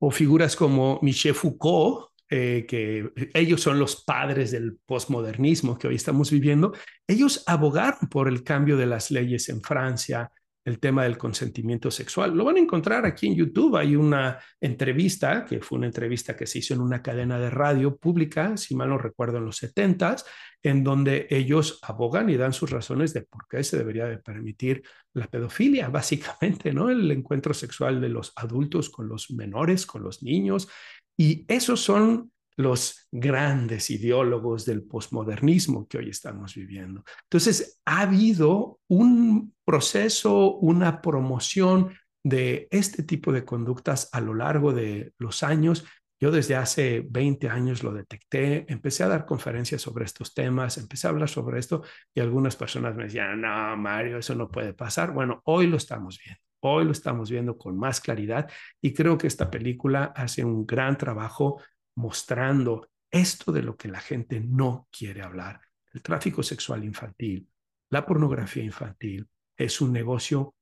O 0.00 0.12
figuras 0.12 0.54
como 0.54 1.00
Michel 1.02 1.34
Foucault, 1.34 2.12
eh, 2.30 2.66
que 2.68 3.10
ellos 3.34 3.60
son 3.60 3.80
los 3.80 3.96
padres 4.04 4.52
del 4.52 4.78
postmodernismo 4.86 5.76
que 5.76 5.88
hoy 5.88 5.96
estamos 5.96 6.30
viviendo. 6.30 6.72
Ellos 7.06 7.42
abogaron 7.46 8.08
por 8.08 8.28
el 8.28 8.44
cambio 8.44 8.76
de 8.76 8.86
las 8.86 9.10
leyes 9.10 9.48
en 9.48 9.60
Francia, 9.60 10.30
el 10.64 10.78
tema 10.80 11.04
del 11.04 11.16
consentimiento 11.16 11.90
sexual. 11.90 12.36
Lo 12.36 12.44
van 12.44 12.56
a 12.56 12.60
encontrar 12.60 13.06
aquí 13.06 13.26
en 13.26 13.36
YouTube. 13.36 13.76
Hay 13.76 13.96
una 13.96 14.38
entrevista, 14.60 15.44
que 15.44 15.60
fue 15.60 15.78
una 15.78 15.86
entrevista 15.86 16.36
que 16.36 16.46
se 16.46 16.58
hizo 16.58 16.74
en 16.74 16.80
una 16.80 17.02
cadena 17.02 17.38
de 17.38 17.50
radio 17.50 17.96
pública, 17.96 18.56
si 18.56 18.74
mal 18.76 18.90
no 18.90 18.98
recuerdo, 18.98 19.38
en 19.38 19.46
los 19.46 19.56
70 19.56 20.16
en 20.62 20.82
donde 20.82 21.26
ellos 21.30 21.78
abogan 21.82 22.28
y 22.30 22.36
dan 22.36 22.52
sus 22.52 22.70
razones 22.70 23.14
de 23.14 23.22
por 23.22 23.46
qué 23.48 23.62
se 23.62 23.78
debería 23.78 24.06
de 24.06 24.18
permitir 24.18 24.82
la 25.14 25.26
pedofilia, 25.26 25.88
básicamente, 25.90 26.72
¿no? 26.72 26.90
El 26.90 27.10
encuentro 27.10 27.54
sexual 27.54 28.00
de 28.00 28.08
los 28.08 28.32
adultos 28.36 28.90
con 28.90 29.08
los 29.08 29.30
menores, 29.30 29.86
con 29.86 30.02
los 30.02 30.22
niños. 30.22 30.68
Y 31.16 31.44
esos 31.48 31.80
son 31.80 32.32
los 32.58 33.08
grandes 33.12 33.88
ideólogos 33.88 34.66
del 34.66 34.82
posmodernismo 34.82 35.86
que 35.86 35.98
hoy 35.98 36.10
estamos 36.10 36.56
viviendo. 36.56 37.04
Entonces, 37.22 37.80
ha 37.86 38.00
habido 38.00 38.80
un 38.88 39.54
proceso, 39.64 40.56
una 40.56 41.00
promoción 41.00 41.94
de 42.24 42.66
este 42.72 43.04
tipo 43.04 43.30
de 43.32 43.44
conductas 43.44 44.08
a 44.12 44.20
lo 44.20 44.34
largo 44.34 44.72
de 44.72 45.12
los 45.18 45.42
años 45.44 45.84
Yo 46.20 46.32
desde 46.32 46.56
hace 46.56 47.06
20 47.08 47.48
años 47.48 47.84
lo 47.84 47.92
detecté, 47.92 48.66
empecé 48.68 49.04
a 49.04 49.08
dar 49.08 49.24
conferencias 49.24 49.80
sobre 49.80 50.04
estos 50.04 50.34
temas, 50.34 50.76
empecé 50.76 51.06
a 51.06 51.10
hablar 51.10 51.28
sobre 51.28 51.60
esto 51.60 51.84
y 52.12 52.18
algunas 52.18 52.56
personas 52.56 52.96
me 52.96 53.04
decían, 53.04 53.40
no, 53.40 53.76
Mario, 53.76 54.18
eso 54.18 54.34
no 54.34 54.50
puede 54.50 54.74
pasar. 54.74 55.12
Bueno, 55.12 55.40
hoy 55.44 55.68
lo 55.68 55.76
estamos 55.76 56.18
viendo, 56.18 56.40
hoy 56.60 56.84
lo 56.86 56.90
estamos 56.90 57.30
viendo 57.30 57.56
con 57.56 57.78
más 57.78 58.00
claridad 58.00 58.50
y 58.82 58.92
creo 58.94 59.16
que 59.16 59.28
esta 59.28 59.48
película 59.48 60.12
hace 60.16 60.44
un 60.44 60.66
gran 60.66 60.98
trabajo 60.98 61.62
mostrando 61.98 62.88
esto 63.10 63.50
de 63.50 63.62
lo 63.62 63.76
que 63.76 63.88
la 63.88 64.00
gente 64.00 64.40
no 64.40 64.88
quiere 64.96 65.22
hablar. 65.22 65.60
El 65.92 66.00
tráfico 66.00 66.44
sexual 66.44 66.84
infantil, 66.84 67.48
la 67.90 68.06
pornografía 68.06 68.62
infantil 68.62 69.28
es 69.56 69.80
un 69.80 69.92
negocio 69.92 70.54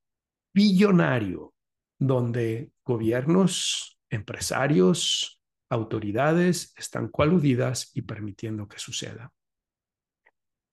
billonario 0.55 1.53
donde 1.99 2.73
gobiernos, 2.83 3.99
empresarios, 4.09 5.43
autoridades 5.69 6.73
están 6.75 7.09
coaludidas 7.09 7.91
y 7.95 8.03
permitiendo 8.03 8.67
que 8.67 8.79
suceda. 8.79 9.31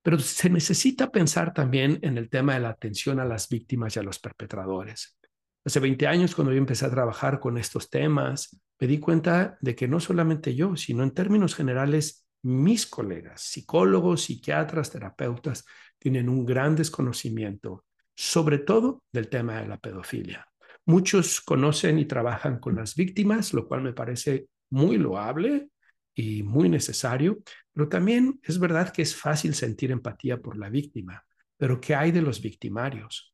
Pero 0.01 0.17
se 0.19 0.49
necesita 0.49 1.11
pensar 1.11 1.53
también 1.53 1.99
en 2.03 2.17
el 2.17 2.29
tema 2.29 2.53
de 2.53 2.61
la 2.61 2.69
atención 2.69 3.19
a 3.19 3.25
las 3.25 3.49
víctimas 3.49 3.95
y 3.95 3.99
a 3.99 4.03
los 4.03 4.19
perpetradores. 4.19 5.17
Hace 5.65 5.79
20 5.79 6.07
años, 6.07 6.35
cuando 6.35 6.51
yo 6.51 6.57
empecé 6.57 6.85
a 6.85 6.91
trabajar 6.91 7.39
con 7.39 7.57
estos 7.57 7.89
temas, 7.89 8.59
me 8.79 8.87
di 8.87 8.99
cuenta 8.99 9.57
de 9.61 9.75
que 9.75 9.87
no 9.87 10.01
solamente 10.01 10.55
yo, 10.55 10.75
sino 10.75 11.03
en 11.03 11.11
términos 11.11 11.55
generales, 11.55 12.27
mis 12.41 12.85
colegas, 12.85 13.41
psicólogos, 13.41 14.23
psiquiatras, 14.23 14.91
terapeutas, 14.91 15.65
tienen 15.97 16.27
un 16.27 16.45
gran 16.45 16.75
desconocimiento, 16.75 17.85
sobre 18.13 18.57
todo 18.57 19.03
del 19.13 19.29
tema 19.29 19.61
de 19.61 19.67
la 19.69 19.77
pedofilia. 19.77 20.45
Muchos 20.85 21.39
conocen 21.39 21.97
y 21.97 22.05
trabajan 22.05 22.59
con 22.59 22.75
las 22.75 22.95
víctimas, 22.95 23.53
lo 23.53 23.65
cual 23.65 23.83
me 23.83 23.93
parece 23.93 24.47
muy 24.69 24.97
loable 24.97 25.69
y 26.13 26.43
muy 26.43 26.67
necesario, 26.67 27.39
pero 27.71 27.87
también 27.87 28.39
es 28.43 28.59
verdad 28.59 28.91
que 28.91 29.01
es 29.01 29.15
fácil 29.15 29.55
sentir 29.55 29.91
empatía 29.91 30.41
por 30.41 30.57
la 30.57 30.69
víctima. 30.69 31.23
Pero 31.55 31.79
¿qué 31.79 31.95
hay 31.95 32.11
de 32.11 32.21
los 32.21 32.41
victimarios? 32.41 33.32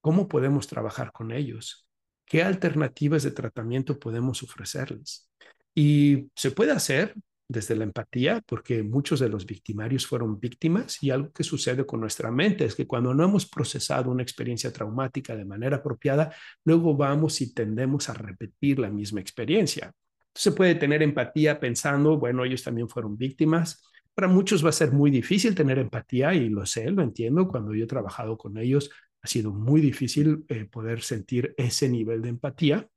¿Cómo 0.00 0.28
podemos 0.28 0.66
trabajar 0.66 1.12
con 1.12 1.30
ellos? 1.30 1.86
¿Qué 2.24 2.42
alternativas 2.42 3.22
de 3.22 3.32
tratamiento 3.32 3.98
podemos 3.98 4.42
ofrecerles? 4.42 5.28
Y 5.74 6.28
se 6.34 6.50
puede 6.50 6.72
hacer 6.72 7.14
desde 7.50 7.74
la 7.74 7.82
empatía, 7.82 8.40
porque 8.46 8.84
muchos 8.84 9.18
de 9.18 9.28
los 9.28 9.44
victimarios 9.44 10.06
fueron 10.06 10.38
víctimas 10.38 11.02
y 11.02 11.10
algo 11.10 11.32
que 11.32 11.42
sucede 11.42 11.84
con 11.84 12.00
nuestra 12.00 12.30
mente 12.30 12.64
es 12.64 12.76
que 12.76 12.86
cuando 12.86 13.12
no 13.12 13.24
hemos 13.24 13.44
procesado 13.46 14.10
una 14.10 14.22
experiencia 14.22 14.72
traumática 14.72 15.34
de 15.34 15.44
manera 15.44 15.78
apropiada, 15.78 16.32
luego 16.64 16.96
vamos 16.96 17.40
y 17.40 17.52
tendemos 17.52 18.08
a 18.08 18.14
repetir 18.14 18.78
la 18.78 18.88
misma 18.88 19.20
experiencia. 19.20 19.92
Se 20.32 20.52
puede 20.52 20.76
tener 20.76 21.02
empatía 21.02 21.58
pensando, 21.58 22.18
bueno, 22.18 22.44
ellos 22.44 22.62
también 22.62 22.88
fueron 22.88 23.18
víctimas. 23.18 23.82
Para 24.14 24.28
muchos 24.28 24.64
va 24.64 24.68
a 24.68 24.72
ser 24.72 24.92
muy 24.92 25.10
difícil 25.10 25.56
tener 25.56 25.78
empatía 25.78 26.32
y 26.34 26.48
lo 26.48 26.64
sé, 26.66 26.88
lo 26.90 27.02
entiendo. 27.02 27.48
Cuando 27.48 27.74
yo 27.74 27.82
he 27.82 27.88
trabajado 27.88 28.38
con 28.38 28.58
ellos, 28.58 28.90
ha 29.22 29.26
sido 29.26 29.52
muy 29.52 29.80
difícil 29.80 30.44
eh, 30.48 30.64
poder 30.64 31.02
sentir 31.02 31.54
ese 31.56 31.88
nivel 31.88 32.22
de 32.22 32.30
empatía, 32.30 32.88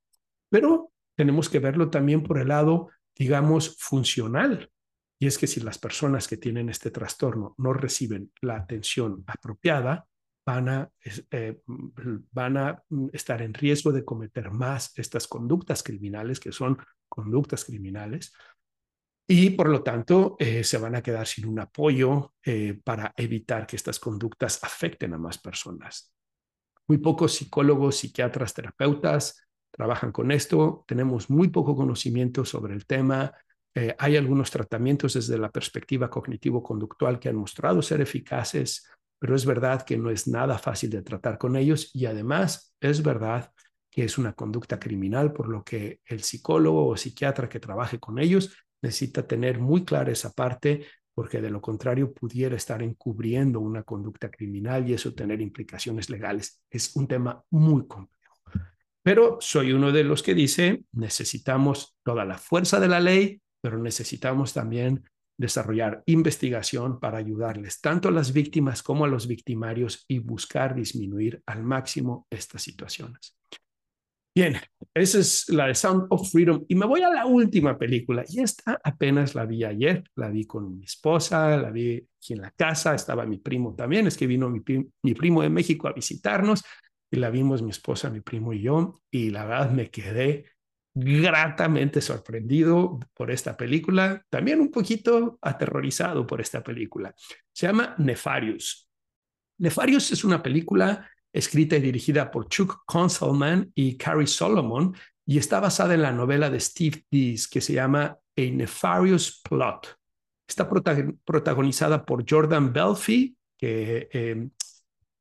pero 0.49 0.91
tenemos 1.15 1.49
que 1.49 1.59
verlo 1.59 1.89
también 1.89 2.24
por 2.24 2.38
el 2.38 2.47
lado, 2.47 2.89
digamos, 3.15 3.76
funcional. 3.80 4.69
Y 5.19 5.28
es 5.28 5.38
que 5.38 5.47
si 5.47 5.59
las 5.59 5.78
personas 5.78 6.28
que 6.28 6.38
tienen 6.38 6.69
este 6.69 6.91
trastorno 6.91 7.55
no 7.57 7.74
reciben 7.74 8.32
la 8.41 8.57
atención 8.57 9.24
apropiada, 9.28 10.07
van 10.45 10.67
a, 10.67 10.91
eh, 11.32 11.61
estar 13.13 13.41
en 13.41 13.53
riesgo 13.53 13.93
de 13.93 14.03
cometer 14.03 14.51
más 14.51 14.91
estas 14.97 15.28
conductas 15.28 15.84
criminales, 15.84 16.39
que 16.39 16.51
son 16.51 16.78
conductas 17.07 17.63
criminales, 17.63 18.34
y 19.26 19.51
por 19.51 19.69
lo 19.69 19.84
tanto 19.84 20.36
eh, 20.38 20.65
se 20.65 20.78
van 20.78 20.95
a 20.95 21.01
quedar 21.01 21.26
sin 21.28 21.45
un 21.45 21.59
apoyo 21.59 22.34
para 22.84 23.13
evitar 23.15 23.65
que 23.65 23.78
estas 23.78 23.99
conductas 23.99 24.61
afecten 24.61 25.13
a 25.13 25.17
más 25.17 25.38
personas. 25.38 26.12
Muy 26.88 26.97
pocos 26.97 27.34
psicólogos, 27.34 27.97
psiquiatras, 27.97 28.53
terapeutas 28.53 29.39
trabajan 29.71 30.11
con 30.11 30.31
esto, 30.31 30.84
tenemos 30.88 31.29
muy 31.29 31.47
poco 31.47 31.75
conocimiento 31.75 32.45
sobre 32.45 32.75
el 32.75 32.86
tema, 32.86 33.34
hay 33.97 34.17
algunos 34.17 34.51
tratamientos 34.51 35.15
desde 35.15 35.38
la 35.39 35.49
perspectiva 35.49 36.09
cognitivo-conductual 36.09 37.19
que 37.19 37.29
han 37.29 37.36
mostrado 37.38 37.81
ser 37.81 38.01
eficaces, 38.01 38.88
pero 39.17 39.36
es 39.36 39.45
verdad 39.47 39.84
que 39.84 39.97
no 39.97 40.11
es 40.11 40.27
nada 40.27 40.59
fácil 40.59 40.91
de 40.91 41.01
tratar 41.01 41.39
con 41.39 41.55
ellos 41.55 41.89
y 41.93 42.05
además 42.05 42.75
es 42.79 43.01
verdad 43.01 43.51
que 43.89 44.03
es 44.03 44.19
una 44.19 44.34
conducta 44.34 44.79
criminal, 44.79 45.34
por 45.34 45.47
lo 45.47 45.63
que 45.63 46.01
el 46.05 46.21
psicólogo 46.21 46.88
o 46.88 46.97
psiquiatra 46.97 47.49
que 47.49 47.59
trabaje 47.59 47.99
con 47.99 48.19
ellos 48.19 48.55
necesita 48.81 49.25
tener 49.25 49.59
muy 49.59 49.86
clara 49.86 50.11
esa 50.11 50.31
parte, 50.34 50.86
porque 51.14 51.41
de 51.41 51.49
lo 51.49 51.61
contrario 51.61 52.14
pudiera 52.14 52.55
estar 52.55 52.82
encubriendo 52.82 53.59
una 53.59 53.84
conducta 53.84 54.30
criminal 54.30 54.89
y 54.89 54.93
eso 54.93 55.14
tener 55.14 55.41
implicaciones 55.41 56.09
legales. 56.09 56.61
Es 56.70 56.95
un 56.95 57.07
tema 57.07 57.43
muy 57.51 57.88
complejo. 57.88 58.14
Pero 59.03 59.38
soy 59.39 59.74
uno 59.74 59.91
de 59.91 60.03
los 60.03 60.24
que 60.24 60.34
dice, 60.34 60.84
necesitamos 60.93 61.97
toda 62.03 62.26
la 62.26 62.38
fuerza 62.38 62.80
de 62.80 62.88
la 62.88 62.99
ley, 62.99 63.41
pero 63.61 63.78
necesitamos 63.78 64.53
también 64.53 65.03
desarrollar 65.38 66.03
investigación 66.05 66.99
para 66.99 67.18
ayudarles 67.18 67.82
tanto 67.82 68.09
a 68.09 68.11
las 68.11 68.34
víctimas 68.34 68.84
como 68.84 69.05
a 69.05 69.07
los 69.07 69.28
victimarios 69.28 70.05
y 70.07 70.20
buscar 70.20 70.76
disminuir 70.76 71.41
al 71.45 71.64
máximo 71.64 72.28
estas 72.30 72.61
situaciones. 72.61 73.36
Bien, 74.36 74.55
esa 74.95 75.19
es 75.19 75.47
la 75.49 75.67
de 75.67 75.75
Sound 75.75 76.07
of 76.09 76.31
Freedom. 76.31 76.65
Y 76.67 76.73
me 76.73 76.88
voy 76.88 77.03
a 77.03 77.09
la 77.09 77.27
última 77.27 77.77
película. 77.77 78.23
Y 78.27 78.41
esta 78.41 78.79
apenas 78.84 79.36
la 79.36 79.45
vi 79.45 79.63
ayer. 79.63 80.03
La 80.15 80.29
vi 80.29 80.45
con 80.45 80.75
mi 80.75 80.86
esposa, 80.86 81.55
la 81.57 81.69
vi 81.69 81.97
aquí 82.17 82.34
en 82.34 82.41
la 82.41 82.49
casa. 82.51 82.95
Estaba 82.95 83.27
mi 83.27 83.38
primo 83.38 83.75
también. 83.75 84.07
Es 84.07 84.17
que 84.17 84.25
vino 84.25 84.49
mi, 84.49 84.61
primo 85.13 85.43
de 85.43 85.49
México 85.49 85.88
a 85.88 85.93
visitarnos. 85.93 86.63
Y 87.11 87.17
la 87.17 87.29
vimos 87.29 87.61
mi 87.61 87.69
esposa, 87.69 88.09
mi 88.09 88.21
primo 88.21 88.53
y 88.53 88.63
yo. 88.63 88.95
Y 89.11 89.29
la 89.29 89.45
verdad 89.45 89.69
me 89.69 89.91
quedé 89.91 90.45
gratamente 90.95 92.01
sorprendido 92.01 92.99
por 93.13 93.31
esta 93.31 93.57
película, 93.57 94.23
también 94.29 94.59
un 94.59 94.69
poquito 94.69 95.39
aterrorizado 95.41 96.27
por 96.27 96.39
esta 96.39 96.63
película. 96.63 97.13
Se 97.51 97.65
llama 97.65 97.95
Nefarious. 97.97 98.89
Nefarious 99.57 100.11
es 100.11 100.23
una 100.23 100.41
película 100.43 101.09
escrita 101.34 101.75
y 101.75 101.81
dirigida 101.81 102.29
por 102.31 102.47
Chuck 102.47 102.84
Conselman 102.86 103.71
y 103.73 103.97
Carrie 103.97 104.27
Solomon 104.27 104.95
y 105.25 105.38
está 105.38 105.59
basada 105.59 105.93
en 105.95 106.03
la 106.03 106.11
novela 106.11 106.49
de 106.49 106.59
Steve 106.59 107.03
Dees 107.09 107.47
que 107.47 107.59
se 107.59 107.73
llama 107.73 108.17
A 108.38 108.41
Nefarious 108.41 109.41
Plot. 109.41 109.97
Está 110.47 110.69
protagonizada 110.69 112.05
por 112.05 112.23
Jordan 112.29 112.71
Belfi, 112.71 113.36
que 113.57 114.09
eh, 114.11 114.47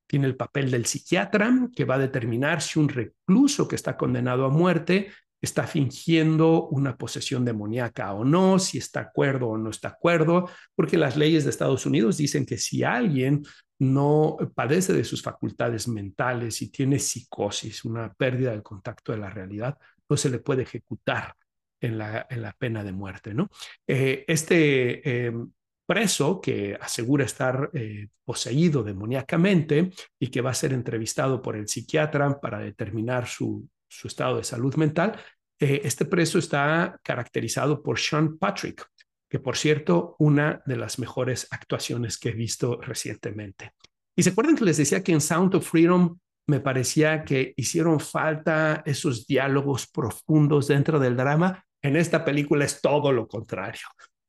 tiene 0.06 0.26
el 0.26 0.36
papel 0.36 0.70
del 0.70 0.84
psiquiatra 0.84 1.68
que 1.74 1.84
va 1.84 1.94
a 1.94 1.98
determinar 1.98 2.60
si 2.60 2.78
un 2.78 2.88
recluso 2.88 3.66
que 3.66 3.76
está 3.76 3.96
condenado 3.96 4.44
a 4.44 4.50
muerte 4.50 5.10
está 5.42 5.66
fingiendo 5.66 6.68
una 6.68 6.96
posesión 6.96 7.44
demoníaca 7.44 8.12
o 8.12 8.24
no, 8.24 8.60
si 8.60 8.78
está 8.78 9.00
acuerdo 9.00 9.48
o 9.48 9.58
no 9.58 9.70
está 9.70 9.88
acuerdo, 9.88 10.48
porque 10.76 10.96
las 10.96 11.16
leyes 11.16 11.44
de 11.44 11.50
Estados 11.50 11.84
Unidos 11.84 12.16
dicen 12.16 12.46
que 12.46 12.58
si 12.58 12.84
alguien 12.84 13.42
no 13.82 14.36
padece 14.54 14.92
de 14.92 15.02
sus 15.02 15.22
facultades 15.22 15.88
mentales 15.88 16.62
y 16.62 16.70
tiene 16.70 17.00
psicosis, 17.00 17.84
una 17.84 18.12
pérdida 18.12 18.52
del 18.52 18.62
contacto 18.62 19.10
de 19.10 19.18
la 19.18 19.28
realidad, 19.28 19.76
no 20.08 20.16
se 20.16 20.30
le 20.30 20.38
puede 20.38 20.62
ejecutar 20.62 21.34
en 21.80 21.98
la, 21.98 22.26
en 22.30 22.42
la 22.42 22.52
pena 22.52 22.84
de 22.84 22.92
muerte. 22.92 23.34
¿no? 23.34 23.50
Eh, 23.84 24.24
este 24.28 25.26
em, 25.26 25.50
preso 25.84 26.40
que 26.40 26.78
asegura 26.80 27.24
estar 27.24 27.70
eh, 27.74 28.06
poseído 28.24 28.84
demoníacamente 28.84 29.90
y 30.16 30.28
que 30.28 30.40
va 30.40 30.50
a 30.50 30.54
ser 30.54 30.72
entrevistado 30.72 31.42
por 31.42 31.56
el 31.56 31.66
psiquiatra 31.66 32.40
para 32.40 32.60
determinar 32.60 33.26
su, 33.26 33.68
su 33.88 34.06
estado 34.06 34.36
de 34.36 34.44
salud 34.44 34.76
mental, 34.76 35.20
eh, 35.58 35.80
este 35.84 36.04
preso 36.04 36.38
está 36.38 37.00
caracterizado 37.02 37.82
por 37.82 37.98
Sean 37.98 38.38
Patrick, 38.38 38.86
que 39.32 39.40
por 39.40 39.56
cierto, 39.56 40.14
una 40.18 40.62
de 40.66 40.76
las 40.76 40.98
mejores 40.98 41.48
actuaciones 41.50 42.18
que 42.18 42.28
he 42.28 42.32
visto 42.32 42.78
recientemente. 42.82 43.72
Y 44.14 44.24
se 44.24 44.28
acuerdan 44.28 44.56
que 44.56 44.66
les 44.66 44.76
decía 44.76 45.02
que 45.02 45.12
en 45.12 45.22
Sound 45.22 45.54
of 45.54 45.66
Freedom 45.66 46.18
me 46.46 46.60
parecía 46.60 47.24
que 47.24 47.54
hicieron 47.56 47.98
falta 47.98 48.82
esos 48.84 49.26
diálogos 49.26 49.86
profundos 49.86 50.68
dentro 50.68 51.00
del 51.00 51.16
drama. 51.16 51.64
En 51.80 51.96
esta 51.96 52.26
película 52.26 52.66
es 52.66 52.82
todo 52.82 53.10
lo 53.10 53.26
contrario. 53.26 53.86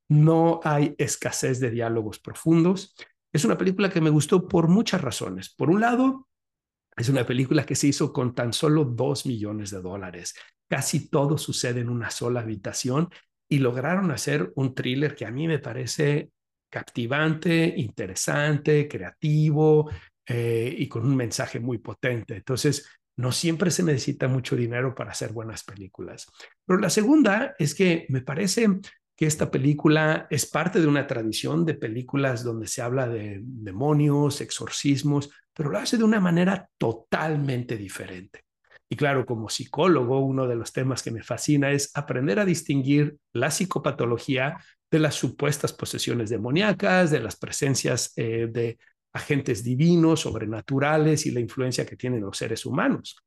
No 0.07 0.61
hay 0.63 0.95
escasez 0.97 1.59
de 1.59 1.71
diálogos 1.71 2.19
profundos. 2.19 2.95
Es 3.33 3.43
una 3.43 3.57
película 3.57 3.89
que 3.89 3.99
me 3.99 4.09
gustó 4.09 4.47
por 4.47 4.69
muchas 4.69 5.01
razones. 5.01 5.53
Por 5.53 5.69
un 5.69 5.81
lado, 5.81 6.29
es 6.95 7.09
una 7.09 7.25
película 7.25 7.65
que 7.65 7.75
se 7.75 7.87
hizo 7.87 8.13
con 8.13 8.33
tan 8.33 8.53
solo 8.53 8.85
dos 8.85 9.25
millones 9.25 9.69
de 9.69 9.81
dólares. 9.81 10.33
Casi 10.69 11.09
todo 11.09 11.37
sucede 11.37 11.81
en 11.81 11.89
una 11.89 12.09
sola 12.09 12.39
habitación 12.39 13.09
y 13.53 13.59
lograron 13.59 14.09
hacer 14.09 14.51
un 14.55 14.73
thriller 14.73 15.15
que 15.15 15.27
a 15.27 15.31
mí 15.31 15.47
me 15.47 15.59
parece 15.59 16.31
captivante, 16.71 17.71
interesante, 17.77 18.87
creativo 18.87 19.91
eh, 20.25 20.73
y 20.75 20.87
con 20.87 21.05
un 21.05 21.15
mensaje 21.15 21.59
muy 21.59 21.77
potente. 21.77 22.35
Entonces, 22.35 22.89
no 23.15 23.31
siempre 23.31 23.69
se 23.69 23.83
necesita 23.83 24.27
mucho 24.27 24.55
dinero 24.55 24.95
para 24.95 25.11
hacer 25.11 25.33
buenas 25.33 25.63
películas. 25.63 26.25
Pero 26.65 26.79
la 26.79 26.89
segunda 26.89 27.53
es 27.59 27.75
que 27.75 28.07
me 28.09 28.21
parece 28.21 28.67
que 29.15 29.27
esta 29.27 29.51
película 29.51 30.25
es 30.31 30.47
parte 30.47 30.81
de 30.81 30.87
una 30.87 31.05
tradición 31.05 31.63
de 31.63 31.75
películas 31.75 32.43
donde 32.43 32.65
se 32.65 32.81
habla 32.81 33.07
de 33.07 33.39
demonios, 33.43 34.41
exorcismos, 34.41 35.29
pero 35.53 35.69
lo 35.69 35.77
hace 35.77 35.97
de 35.97 36.05
una 36.05 36.19
manera 36.19 36.67
totalmente 36.79 37.77
diferente. 37.77 38.45
Y 38.93 38.95
claro, 38.95 39.25
como 39.25 39.49
psicólogo, 39.49 40.19
uno 40.19 40.47
de 40.47 40.55
los 40.55 40.71
temas 40.71 41.01
que 41.01 41.09
me 41.09 41.23
fascina 41.23 41.71
es 41.71 41.89
aprender 41.95 42.37
a 42.37 42.45
distinguir 42.45 43.17
la 43.33 43.49
psicopatología 43.49 44.59
de 44.91 44.99
las 44.99 45.15
supuestas 45.15 45.73
posesiones 45.73 46.29
demoníacas, 46.29 47.09
de 47.09 47.19
las 47.19 47.35
presencias 47.35 48.13
eh, 48.17 48.47
de 48.51 48.77
agentes 49.11 49.63
divinos, 49.63 50.19
sobrenaturales 50.19 51.25
y 51.25 51.31
la 51.31 51.39
influencia 51.39 51.87
que 51.87 51.95
tienen 51.95 52.21
los 52.21 52.37
seres 52.37 52.67
humanos. 52.67 53.17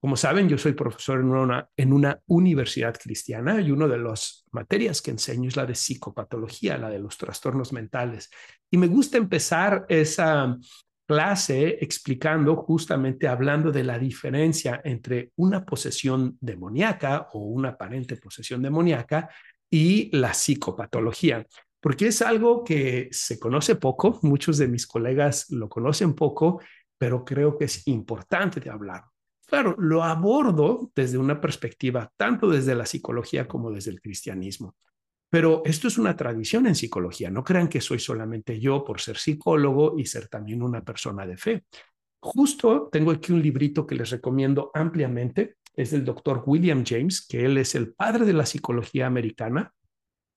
Como 0.00 0.16
saben, 0.16 0.48
yo 0.48 0.58
soy 0.58 0.72
profesor 0.72 1.20
en 1.20 1.26
una, 1.26 1.68
en 1.76 1.92
una 1.92 2.20
universidad 2.26 2.98
cristiana 3.00 3.60
y 3.60 3.70
una 3.70 3.86
de 3.86 3.98
las 3.98 4.44
materias 4.50 5.00
que 5.00 5.12
enseño 5.12 5.46
es 5.46 5.54
la 5.54 5.64
de 5.64 5.76
psicopatología, 5.76 6.76
la 6.76 6.90
de 6.90 6.98
los 6.98 7.16
trastornos 7.16 7.72
mentales. 7.72 8.30
Y 8.68 8.78
me 8.78 8.88
gusta 8.88 9.16
empezar 9.16 9.86
esa 9.88 10.58
clase 11.06 11.78
explicando 11.80 12.56
justamente 12.56 13.28
hablando 13.28 13.70
de 13.70 13.84
la 13.84 13.98
diferencia 13.98 14.80
entre 14.84 15.32
una 15.36 15.64
posesión 15.64 16.38
demoníaca 16.40 17.28
o 17.32 17.40
una 17.40 17.70
aparente 17.70 18.16
posesión 18.16 18.62
demoníaca 18.62 19.28
y 19.70 20.14
la 20.16 20.32
psicopatología, 20.32 21.46
porque 21.80 22.06
es 22.06 22.22
algo 22.22 22.64
que 22.64 23.08
se 23.10 23.38
conoce 23.38 23.76
poco, 23.76 24.18
muchos 24.22 24.56
de 24.58 24.68
mis 24.68 24.86
colegas 24.86 25.50
lo 25.50 25.68
conocen 25.68 26.14
poco, 26.14 26.60
pero 26.96 27.24
creo 27.24 27.58
que 27.58 27.66
es 27.66 27.86
importante 27.88 28.60
de 28.60 28.70
hablar. 28.70 29.04
Claro, 29.46 29.76
lo 29.78 30.02
abordo 30.02 30.90
desde 30.94 31.18
una 31.18 31.40
perspectiva 31.40 32.10
tanto 32.16 32.48
desde 32.48 32.74
la 32.74 32.86
psicología 32.86 33.46
como 33.46 33.70
desde 33.70 33.90
el 33.90 34.00
cristianismo. 34.00 34.74
Pero 35.34 35.62
esto 35.64 35.88
es 35.88 35.98
una 35.98 36.14
tradición 36.14 36.68
en 36.68 36.76
psicología. 36.76 37.28
No 37.28 37.42
crean 37.42 37.66
que 37.66 37.80
soy 37.80 37.98
solamente 37.98 38.60
yo 38.60 38.84
por 38.84 39.00
ser 39.00 39.16
psicólogo 39.16 39.98
y 39.98 40.06
ser 40.06 40.28
también 40.28 40.62
una 40.62 40.84
persona 40.84 41.26
de 41.26 41.36
fe. 41.36 41.64
Justo 42.20 42.88
tengo 42.92 43.10
aquí 43.10 43.32
un 43.32 43.42
librito 43.42 43.84
que 43.84 43.96
les 43.96 44.10
recomiendo 44.10 44.70
ampliamente. 44.74 45.56
Es 45.74 45.90
del 45.90 46.04
doctor 46.04 46.44
William 46.46 46.84
James, 46.86 47.26
que 47.26 47.44
él 47.44 47.58
es 47.58 47.74
el 47.74 47.92
padre 47.94 48.24
de 48.26 48.32
la 48.32 48.46
psicología 48.46 49.08
americana. 49.08 49.72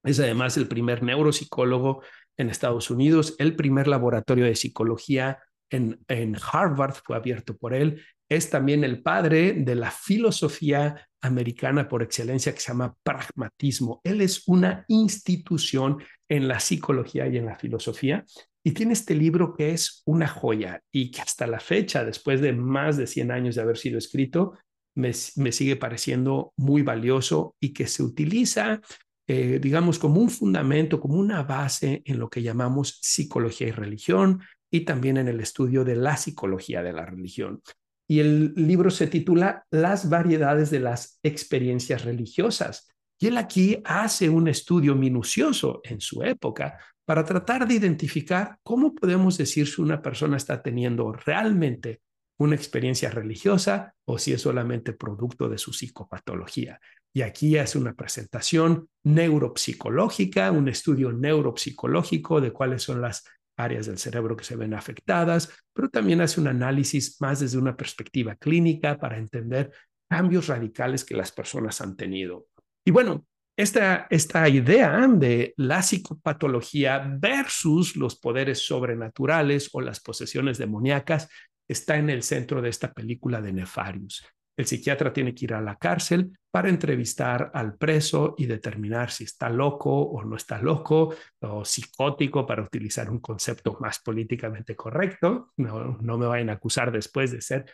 Es 0.03 0.19
además 0.19 0.57
el 0.57 0.67
primer 0.67 1.03
neuropsicólogo 1.03 2.01
en 2.35 2.49
Estados 2.49 2.89
Unidos, 2.89 3.35
el 3.37 3.55
primer 3.55 3.87
laboratorio 3.87 4.45
de 4.45 4.55
psicología 4.55 5.37
en, 5.69 5.99
en 6.07 6.35
Harvard 6.51 6.95
fue 7.03 7.15
abierto 7.15 7.55
por 7.55 7.75
él 7.75 8.01
es 8.29 8.49
también 8.49 8.83
el 8.83 9.01
padre 9.01 9.53
de 9.53 9.75
la 9.75 9.91
filosofía 9.91 11.07
americana 11.21 11.87
por 11.87 12.03
excelencia 12.03 12.53
que 12.53 12.59
se 12.59 12.69
llama 12.69 12.95
pragmatismo. 13.03 14.01
Él 14.03 14.21
es 14.21 14.47
una 14.47 14.85
institución 14.87 15.97
en 16.29 16.47
la 16.47 16.59
psicología 16.59 17.27
y 17.27 17.37
en 17.37 17.45
la 17.45 17.55
filosofía 17.55 18.25
y 18.63 18.71
tiene 18.71 18.93
este 18.93 19.15
libro 19.15 19.53
que 19.55 19.71
es 19.71 20.03
una 20.05 20.27
joya 20.27 20.81
y 20.91 21.11
que 21.11 21.21
hasta 21.21 21.47
la 21.47 21.59
fecha, 21.59 22.03
después 22.03 22.41
de 22.41 22.53
más 22.53 22.97
de 22.97 23.07
100 23.07 23.31
años 23.31 23.55
de 23.55 23.61
haber 23.61 23.77
sido 23.77 23.97
escrito, 23.97 24.57
me, 24.93 25.13
sigue 25.13 25.75
pareciendo 25.75 26.53
muy 26.57 26.81
valioso 26.81 27.55
y 27.61 27.71
que 27.71 27.87
se 27.87 28.03
utiliza, 28.03 28.81
eh, 29.27 29.59
digamos, 29.61 29.99
como 29.99 30.19
un 30.19 30.29
fundamento, 30.29 30.99
como 30.99 31.15
una 31.15 31.43
base 31.43 32.01
en 32.03 32.19
lo 32.19 32.29
que 32.29 32.41
llamamos 32.41 32.99
psicología 33.01 33.67
y 33.67 33.71
religión 33.71 34.41
y 34.71 34.81
también 34.81 35.17
en 35.17 35.27
el 35.27 35.39
estudio 35.39 35.85
de 35.85 35.95
la 35.95 36.17
psicología 36.17 36.81
de 36.81 36.93
la 36.93 37.05
religión 37.05 37.61
y 38.07 38.19
el 38.19 38.53
libro 38.55 38.89
se 38.89 39.07
titula 39.07 39.65
Las 39.69 40.09
variedades 40.09 40.69
de 40.71 40.79
las 40.79 41.19
experiencias 41.23 42.05
religiosas. 42.05 42.87
Y 43.19 43.27
él 43.27 43.37
aquí 43.37 43.81
hace 43.83 44.29
un 44.29 44.47
estudio 44.47 44.95
minucioso 44.95 45.81
en 45.83 45.99
su 45.99 46.23
época 46.23 46.79
para 47.05 47.25
tratar 47.25 47.67
de 47.67 47.73
identificar 47.73 48.57
cómo 48.63 48.93
podemos 48.93 49.37
decir 49.37 49.67
si 49.67 49.81
una 49.81 50.01
persona 50.01 50.37
está 50.37 50.61
teniendo 50.61 51.11
realmente 51.11 52.01
una 52.39 52.55
experiencia 52.55 53.09
religiosa 53.09 53.95
o 54.05 54.19
si 54.19 54.33
es 54.33 54.41
solamente 54.41 54.93
producto 54.93 55.49
de 55.49 55.57
su 55.57 55.73
psicopatología. 55.73 56.79
Y 57.13 57.23
aquí 57.23 57.57
hace 57.57 57.79
una 57.79 57.93
presentación 57.93 58.89
neuropsicológica, 59.03 60.51
un 60.51 60.69
estudio 60.69 61.11
neuropsicológico 61.11 62.39
de 62.39 62.51
cuáles 62.51 62.83
son 62.83 63.01
las 63.01 63.23
áreas 63.57 63.87
del 63.87 63.97
cerebro 63.97 64.37
que 64.37 64.43
se 64.43 64.55
ven 64.55 64.73
afectadas, 64.73 65.51
pero 65.73 65.89
también 65.89 66.21
hace 66.21 66.39
un 66.39 66.47
análisis 66.47 67.19
más 67.19 67.39
desde 67.39 67.57
una 67.57 67.75
perspectiva 67.75 68.35
clínica 68.35 68.97
para 68.97 69.17
entender 69.17 69.71
cambios 70.09 70.47
radicales 70.47 71.03
que 71.03 71.15
las 71.15 71.31
personas 71.31 71.81
han 71.81 71.97
tenido. 71.97 72.47
Y 72.85 72.91
bueno, 72.91 73.25
esta, 73.57 74.07
esta 74.11 74.47
idea 74.47 75.07
de 75.07 75.53
la 75.57 75.81
psicopatología 75.81 77.17
versus 77.19 77.95
los 77.95 78.15
poderes 78.15 78.59
sobrenaturales 78.65 79.69
o 79.73 79.81
las 79.81 79.99
posesiones 79.99 80.59
demoníacas 80.59 81.27
está 81.67 81.97
en 81.97 82.09
el 82.09 82.23
centro 82.23 82.61
de 82.61 82.69
esta 82.69 82.93
película 82.93 83.41
de 83.41 83.53
Nefarius. 83.53 84.23
El 84.57 84.65
psiquiatra 84.65 85.13
tiene 85.13 85.35
que 85.35 85.45
ir 85.45 85.53
a 85.53 85.61
la 85.61 85.75
cárcel 85.75 86.35
para 86.49 86.69
entrevistar 86.69 87.51
al 87.53 87.77
preso 87.77 88.33
y 88.37 88.47
determinar 88.47 89.11
si 89.11 89.23
está 89.25 89.49
loco 89.49 89.91
o 89.91 90.23
no 90.23 90.35
está 90.35 90.59
loco 90.59 91.13
o 91.41 91.63
psicótico 91.63 92.47
para 92.47 92.63
utilizar 92.63 93.11
un 93.11 93.19
concepto 93.19 93.77
más 93.79 93.99
políticamente 93.99 94.75
correcto. 94.75 95.51
No, 95.57 95.99
no 96.01 96.17
me 96.17 96.25
vayan 96.25 96.49
a 96.49 96.53
acusar 96.53 96.91
después 96.91 97.31
de 97.31 97.41
ser 97.41 97.65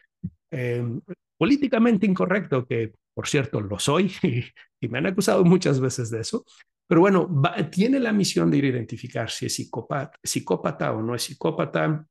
em, 0.52 1.00
políticamente 1.38 2.06
incorrecto, 2.06 2.66
que 2.66 2.92
por 3.14 3.28
cierto 3.28 3.62
lo 3.62 3.80
soy 3.80 4.12
y, 4.82 4.88
me 4.90 4.98
han 4.98 5.06
acusado 5.06 5.46
muchas 5.46 5.80
veces 5.80 6.10
de 6.10 6.20
eso. 6.20 6.44
Pero 6.86 7.00
bueno, 7.00 7.30
tiene 7.72 7.98
la 8.00 8.12
misión 8.12 8.52
de 8.52 8.58
ir 8.58 8.66
a 8.66 8.70
identificar 8.70 9.30
si 9.30 9.46
es 9.46 9.56
psicópata, 9.56 10.20
psicópata 10.22 10.92
o 10.92 11.02
no 11.02 11.16
es 11.16 11.24
psicópata, 11.24 12.06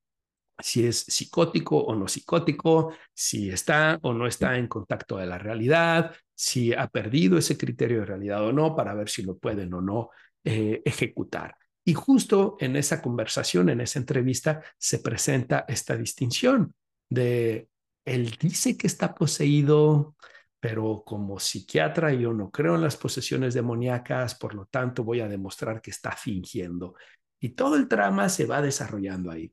si 0.58 0.86
es 0.86 1.00
psicótico 1.00 1.78
o 1.78 1.94
no 1.94 2.08
psicótico, 2.08 2.94
si 3.12 3.50
está 3.50 3.98
o 4.02 4.12
no 4.12 4.26
está 4.26 4.56
en 4.58 4.68
contacto 4.68 5.16
de 5.16 5.26
la 5.26 5.38
realidad, 5.38 6.14
si 6.34 6.72
ha 6.72 6.88
perdido 6.88 7.38
ese 7.38 7.56
criterio 7.56 8.00
de 8.00 8.06
realidad 8.06 8.44
o 8.44 8.52
no, 8.52 8.74
para 8.74 8.94
ver 8.94 9.08
si 9.08 9.22
lo 9.22 9.38
pueden 9.38 9.72
o 9.74 9.80
no 9.80 10.10
eh, 10.44 10.82
ejecutar. 10.84 11.56
Y 11.84 11.94
justo 11.94 12.56
en 12.60 12.76
esa 12.76 13.02
conversación, 13.02 13.68
en 13.68 13.80
esa 13.80 13.98
entrevista, 13.98 14.62
se 14.78 15.00
presenta 15.00 15.64
esta 15.66 15.96
distinción 15.96 16.74
de, 17.08 17.68
él 18.04 18.36
dice 18.40 18.76
que 18.76 18.86
está 18.86 19.14
poseído, 19.14 20.16
pero 20.60 21.02
como 21.04 21.38
psiquiatra 21.38 22.12
yo 22.12 22.32
no 22.32 22.50
creo 22.50 22.76
en 22.76 22.82
las 22.82 22.96
posesiones 22.96 23.54
demoníacas, 23.54 24.34
por 24.36 24.54
lo 24.54 24.66
tanto 24.66 25.04
voy 25.04 25.20
a 25.20 25.28
demostrar 25.28 25.80
que 25.80 25.90
está 25.90 26.12
fingiendo. 26.12 26.94
Y 27.40 27.50
todo 27.50 27.76
el 27.76 27.88
trama 27.88 28.28
se 28.28 28.46
va 28.46 28.62
desarrollando 28.62 29.30
ahí. 29.30 29.52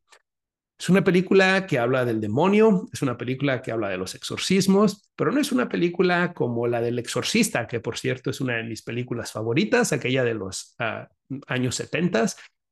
Es 0.79 0.87
una 0.87 1.03
película 1.03 1.67
que 1.67 1.77
habla 1.77 2.05
del 2.05 2.21
demonio, 2.21 2.87
es 2.93 3.01
una 3.01 3.17
película 3.17 3.61
que 3.61 3.73
habla 3.73 3.89
de 3.89 3.97
los 3.97 4.15
exorcismos, 4.15 5.11
pero 5.17 5.29
no 5.29 5.41
es 5.41 5.51
una 5.51 5.67
película 5.67 6.33
como 6.33 6.67
la 6.67 6.79
del 6.79 6.99
exorcista, 6.99 7.67
que 7.67 7.81
por 7.81 7.97
cierto 7.97 8.29
es 8.29 8.39
una 8.39 8.55
de 8.55 8.63
mis 8.63 8.81
películas 8.81 9.33
favoritas, 9.33 9.91
aquella 9.91 10.23
de 10.23 10.35
los 10.35 10.75
ah, 10.79 11.09
años 11.47 11.75
70. 11.75 12.27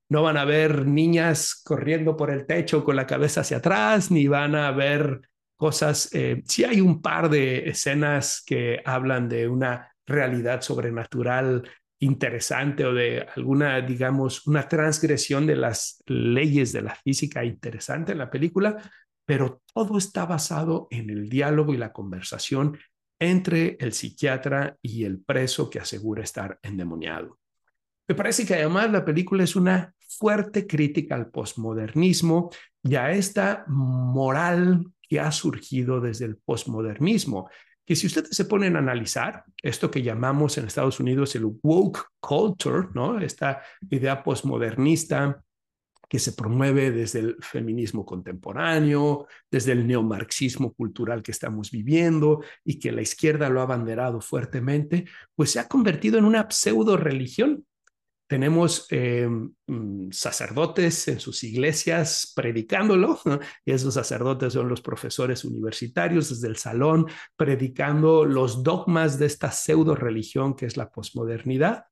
No 0.09 0.23
van 0.23 0.37
a 0.37 0.45
ver 0.45 0.87
niñas 0.87 1.61
corriendo 1.65 2.15
por 2.15 2.31
el 2.31 2.45
techo 2.45 2.85
con 2.85 2.95
la 2.95 3.05
cabeza 3.05 3.41
hacia 3.41 3.57
atrás, 3.57 4.09
ni 4.09 4.29
van 4.29 4.55
a 4.55 4.71
ver 4.71 5.19
cosas. 5.57 6.09
Eh, 6.13 6.43
sí 6.45 6.63
hay 6.63 6.79
un 6.79 7.01
par 7.01 7.29
de 7.29 7.67
escenas 7.67 8.41
que 8.45 8.81
hablan 8.85 9.27
de 9.27 9.49
una 9.49 9.91
realidad 10.05 10.61
sobrenatural 10.61 11.69
interesante 11.99 12.85
o 12.85 12.93
de 12.93 13.21
alguna, 13.35 13.81
digamos, 13.81 14.45
una 14.47 14.67
transgresión 14.67 15.47
de 15.47 15.55
las 15.55 16.03
leyes 16.05 16.71
de 16.71 16.81
la 16.81 16.95
física 16.95 17.43
interesante 17.43 18.11
en 18.11 18.19
la 18.19 18.29
película, 18.29 18.77
pero 19.25 19.61
todo 19.73 19.97
está 19.97 20.25
basado 20.25 20.87
en 20.91 21.09
el 21.09 21.29
diálogo 21.29 21.73
y 21.73 21.77
la 21.77 21.91
conversación 21.91 22.77
entre 23.19 23.77
el 23.79 23.93
psiquiatra 23.93 24.77
y 24.81 25.03
el 25.03 25.19
preso 25.19 25.69
que 25.69 25.79
asegura 25.79 26.23
estar 26.23 26.59
endemoniado. 26.61 27.39
Me 28.07 28.15
parece 28.15 28.45
que 28.45 28.55
además 28.55 28.91
la 28.91 29.03
película 29.03 29.43
es 29.43 29.55
una 29.55 29.93
fuerte 29.99 30.65
crítica 30.65 31.15
al 31.15 31.29
posmodernismo 31.29 32.49
y 32.81 32.95
a 32.95 33.11
esta 33.11 33.65
moral 33.67 34.85
que 35.01 35.19
ha 35.19 35.31
surgido 35.31 35.99
desde 35.99 36.25
el 36.25 36.37
posmodernismo, 36.37 37.49
que 37.87 37.95
si 37.95 38.05
ustedes 38.05 38.35
se 38.35 38.43
ponen 38.43 38.75
a 38.75 38.79
analizar 38.79 39.45
esto 39.63 39.89
que 39.89 40.03
llamamos 40.03 40.57
en 40.57 40.65
Estados 40.65 40.99
Unidos 40.99 41.33
el 41.35 41.45
woke 41.63 42.03
culture, 42.19 42.89
¿no? 42.93 43.17
Esta 43.17 43.61
idea 43.89 44.21
postmodernista 44.25 45.41
que 46.09 46.19
se 46.19 46.33
promueve 46.33 46.91
desde 46.91 47.19
el 47.19 47.37
feminismo 47.39 48.05
contemporáneo, 48.05 49.27
desde 49.49 49.71
el 49.71 49.87
neomarxismo 49.87 50.73
cultural 50.73 51.23
que 51.23 51.31
estamos 51.31 51.71
viviendo 51.71 52.43
y 52.65 52.77
que 52.77 52.91
la 52.91 53.01
izquierda 53.01 53.47
lo 53.47 53.61
ha 53.61 53.63
abanderado 53.63 54.19
fuertemente, 54.19 55.05
pues 55.33 55.51
se 55.51 55.59
ha 55.61 55.69
convertido 55.69 56.17
en 56.17 56.25
una 56.25 56.45
pseudo 56.49 56.97
religión 56.97 57.65
tenemos 58.27 58.87
eh, 58.91 59.27
mm, 59.27 60.11
sacerdotes 60.11 61.07
en 61.07 61.19
sus 61.19 61.43
iglesias 61.43 62.31
predicándolo, 62.35 63.19
y 63.65 63.71
esos 63.71 63.93
sacerdotes 63.93 64.53
son 64.53 64.69
los 64.69 64.81
profesores 64.81 65.45
universitarios 65.45 66.29
desde 66.29 66.47
el 66.47 66.57
salón, 66.57 67.07
predicando 67.35 68.25
los 68.25 68.63
dogmas 68.63 69.17
de 69.17 69.25
esta 69.25 69.51
pseudo 69.51 69.95
religión 69.95 70.55
que 70.55 70.65
es 70.65 70.77
la 70.77 70.89
posmodernidad. 70.91 71.85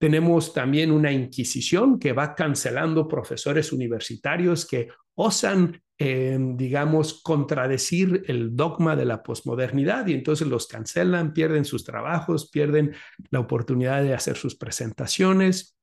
Tenemos 0.00 0.54
también 0.54 0.92
una 0.92 1.12
inquisición 1.12 1.98
que 1.98 2.14
va 2.14 2.34
cancelando 2.34 3.06
profesores 3.06 3.70
universitarios 3.70 4.64
que 4.64 4.88
osan, 5.14 5.82
eh, 5.98 6.38
digamos, 6.54 7.20
contradecir 7.22 8.24
el 8.26 8.56
dogma 8.56 8.96
de 8.96 9.04
la 9.04 9.22
posmodernidad 9.22 10.06
y 10.06 10.14
entonces 10.14 10.48
los 10.48 10.66
cancelan, 10.66 11.34
pierden 11.34 11.66
sus 11.66 11.84
trabajos, 11.84 12.48
pierden 12.48 12.94
la 13.28 13.40
oportunidad 13.40 14.02
de 14.02 14.14
hacer 14.14 14.38
sus 14.38 14.56
presentaciones. 14.56 15.76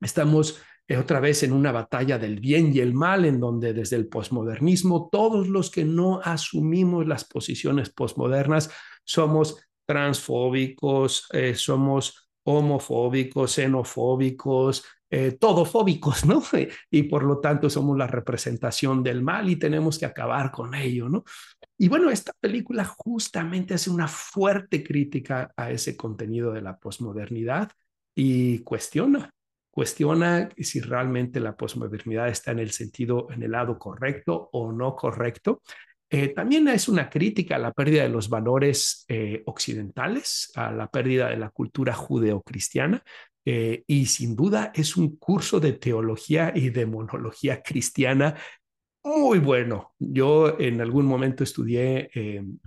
Estamos 0.00 0.62
eh, 0.86 0.96
otra 0.96 1.18
vez 1.18 1.42
en 1.42 1.52
una 1.52 1.72
batalla 1.72 2.16
del 2.16 2.38
bien 2.38 2.72
y 2.72 2.78
el 2.78 2.94
mal, 2.94 3.24
en 3.24 3.40
donde 3.40 3.72
desde 3.72 3.96
el 3.96 4.06
posmodernismo 4.06 5.08
todos 5.10 5.48
los 5.48 5.72
que 5.72 5.84
no 5.84 6.20
asumimos 6.22 7.08
las 7.08 7.24
posiciones 7.24 7.90
posmodernas 7.90 8.70
somos 9.02 9.60
transfóbicos, 9.84 11.26
eh, 11.32 11.56
somos 11.56 12.27
homofóbicos, 12.48 13.52
xenofóbicos, 13.52 14.84
eh, 15.10 15.32
todofóbicos, 15.32 16.24
¿no? 16.24 16.42
Y 16.90 17.04
por 17.04 17.22
lo 17.22 17.40
tanto 17.40 17.68
somos 17.68 17.96
la 17.96 18.06
representación 18.06 19.02
del 19.02 19.22
mal 19.22 19.48
y 19.48 19.56
tenemos 19.56 19.98
que 19.98 20.06
acabar 20.06 20.50
con 20.50 20.74
ello, 20.74 21.08
¿no? 21.08 21.24
Y 21.76 21.88
bueno, 21.88 22.10
esta 22.10 22.32
película 22.40 22.84
justamente 22.84 23.74
hace 23.74 23.90
una 23.90 24.08
fuerte 24.08 24.82
crítica 24.82 25.52
a 25.56 25.70
ese 25.70 25.96
contenido 25.96 26.52
de 26.52 26.62
la 26.62 26.78
posmodernidad 26.78 27.70
y 28.14 28.60
cuestiona, 28.60 29.30
cuestiona 29.70 30.48
si 30.58 30.80
realmente 30.80 31.40
la 31.40 31.56
posmodernidad 31.56 32.28
está 32.28 32.52
en 32.52 32.58
el 32.58 32.70
sentido, 32.70 33.28
en 33.30 33.42
el 33.42 33.52
lado 33.52 33.78
correcto 33.78 34.48
o 34.52 34.72
no 34.72 34.96
correcto. 34.96 35.62
Eh, 36.10 36.28
también 36.28 36.66
es 36.68 36.88
una 36.88 37.10
crítica 37.10 37.56
a 37.56 37.58
la 37.58 37.72
pérdida 37.72 38.02
de 38.02 38.08
los 38.08 38.28
valores 38.28 39.04
eh, 39.08 39.42
occidentales, 39.46 40.50
a 40.54 40.72
la 40.72 40.90
pérdida 40.90 41.28
de 41.28 41.36
la 41.36 41.50
cultura 41.50 41.92
judeocristiana, 41.92 43.02
eh, 43.44 43.84
y 43.86 44.06
sin 44.06 44.34
duda 44.34 44.72
es 44.74 44.96
un 44.96 45.16
curso 45.16 45.60
de 45.60 45.74
teología 45.74 46.52
y 46.54 46.70
de 46.70 46.86
monología 46.86 47.62
cristiana 47.62 48.34
muy 49.04 49.38
bueno. 49.38 49.94
Yo 49.98 50.58
en 50.58 50.80
algún 50.80 51.06
momento 51.06 51.44
estudié 51.44 52.10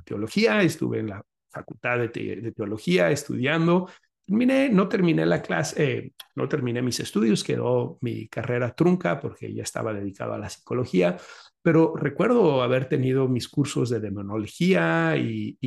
teología, 0.05 0.61
estuve 0.61 0.99
en 0.99 1.09
la 1.09 1.23
facultad 1.51 1.99
de, 1.99 2.07
de 2.07 2.51
teología 2.51 3.11
estudiando 3.11 3.87
Terminé, 4.31 4.69
no 4.69 4.87
terminé 4.87 5.25
la 5.25 5.41
clase, 5.41 6.13
no 6.35 6.47
terminé 6.47 6.81
mis 6.81 7.01
estudios, 7.01 7.43
quedó 7.43 7.97
mi 7.99 8.29
carrera 8.29 8.73
trunca 8.73 9.19
porque 9.19 9.53
ya 9.53 9.63
estaba 9.63 9.93
dedicado 9.93 10.33
a 10.33 10.37
la 10.37 10.49
psicología, 10.49 11.17
pero 11.61 11.95
recuerdo 11.95 12.61
haber 12.61 12.89
tenido 12.89 13.27
mis 13.27 13.47
cursos 13.47 13.89
de 13.89 13.99
demonología 13.99 15.15
y, 15.17 15.57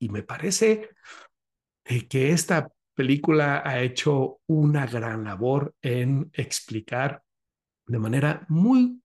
me 0.00 0.22
parece 0.22 0.90
eh, 1.84 2.06
que 2.06 2.30
esta 2.30 2.68
película 2.94 3.62
ha 3.64 3.80
hecho 3.82 4.40
una 4.46 4.86
gran 4.86 5.24
labor 5.24 5.74
en 5.82 6.30
explicar 6.32 7.22
de 7.86 7.98
manera 7.98 8.46
muy 8.48 9.02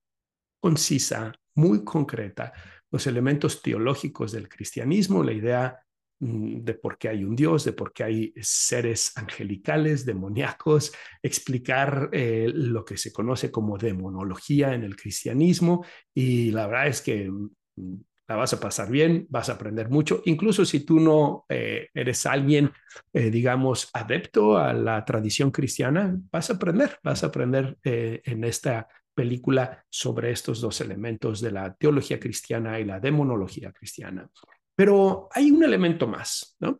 concisa, 0.61 1.33
muy 1.55 1.83
concreta, 1.83 2.53
los 2.91 3.07
elementos 3.07 3.61
teológicos 3.61 4.31
del 4.31 4.47
cristianismo, 4.47 5.23
la 5.23 5.33
idea 5.33 5.79
de 6.19 6.73
por 6.73 6.97
qué 6.97 7.09
hay 7.09 7.23
un 7.23 7.35
Dios, 7.35 7.63
de 7.63 7.71
por 7.71 7.93
qué 7.93 8.03
hay 8.03 8.33
seres 8.41 9.13
angelicales, 9.15 10.05
demoníacos, 10.05 10.91
explicar 11.23 12.09
eh, 12.11 12.51
lo 12.53 12.83
que 12.83 12.97
se 12.97 13.13
conoce 13.13 13.51
como 13.51 13.77
demonología 13.77 14.73
en 14.73 14.83
el 14.83 14.97
cristianismo 14.97 15.85
y 16.13 16.51
la 16.51 16.67
verdad 16.67 16.87
es 16.87 17.01
que 17.01 17.31
mm, 17.31 17.95
la 18.27 18.35
vas 18.35 18.53
a 18.53 18.59
pasar 18.59 18.91
bien, 18.91 19.25
vas 19.29 19.49
a 19.49 19.53
aprender 19.53 19.89
mucho, 19.89 20.21
incluso 20.25 20.65
si 20.65 20.81
tú 20.81 20.99
no 20.99 21.45
eh, 21.49 21.87
eres 21.93 22.25
alguien, 22.25 22.71
eh, 23.13 23.31
digamos, 23.31 23.89
adepto 23.93 24.57
a 24.57 24.73
la 24.73 25.03
tradición 25.03 25.51
cristiana, 25.51 26.15
vas 26.31 26.49
a 26.49 26.53
aprender, 26.53 26.99
vas 27.01 27.23
a 27.23 27.27
aprender 27.27 27.77
en 27.81 28.43
esta 28.43 28.87
película 29.15 29.83
sobre 29.89 30.31
estos 30.31 30.61
dos 30.61 30.79
elementos 30.81 31.41
de 31.41 31.51
la 31.51 31.73
teología 31.73 32.19
cristiana 32.19 32.79
y 32.79 32.85
la 32.85 32.99
demonología 32.99 33.71
cristiana. 33.71 34.29
Pero 34.79 35.27
hay 35.33 35.51
un 35.51 35.61
elemento 35.61 36.07
más, 36.07 36.55
¿no? 36.61 36.79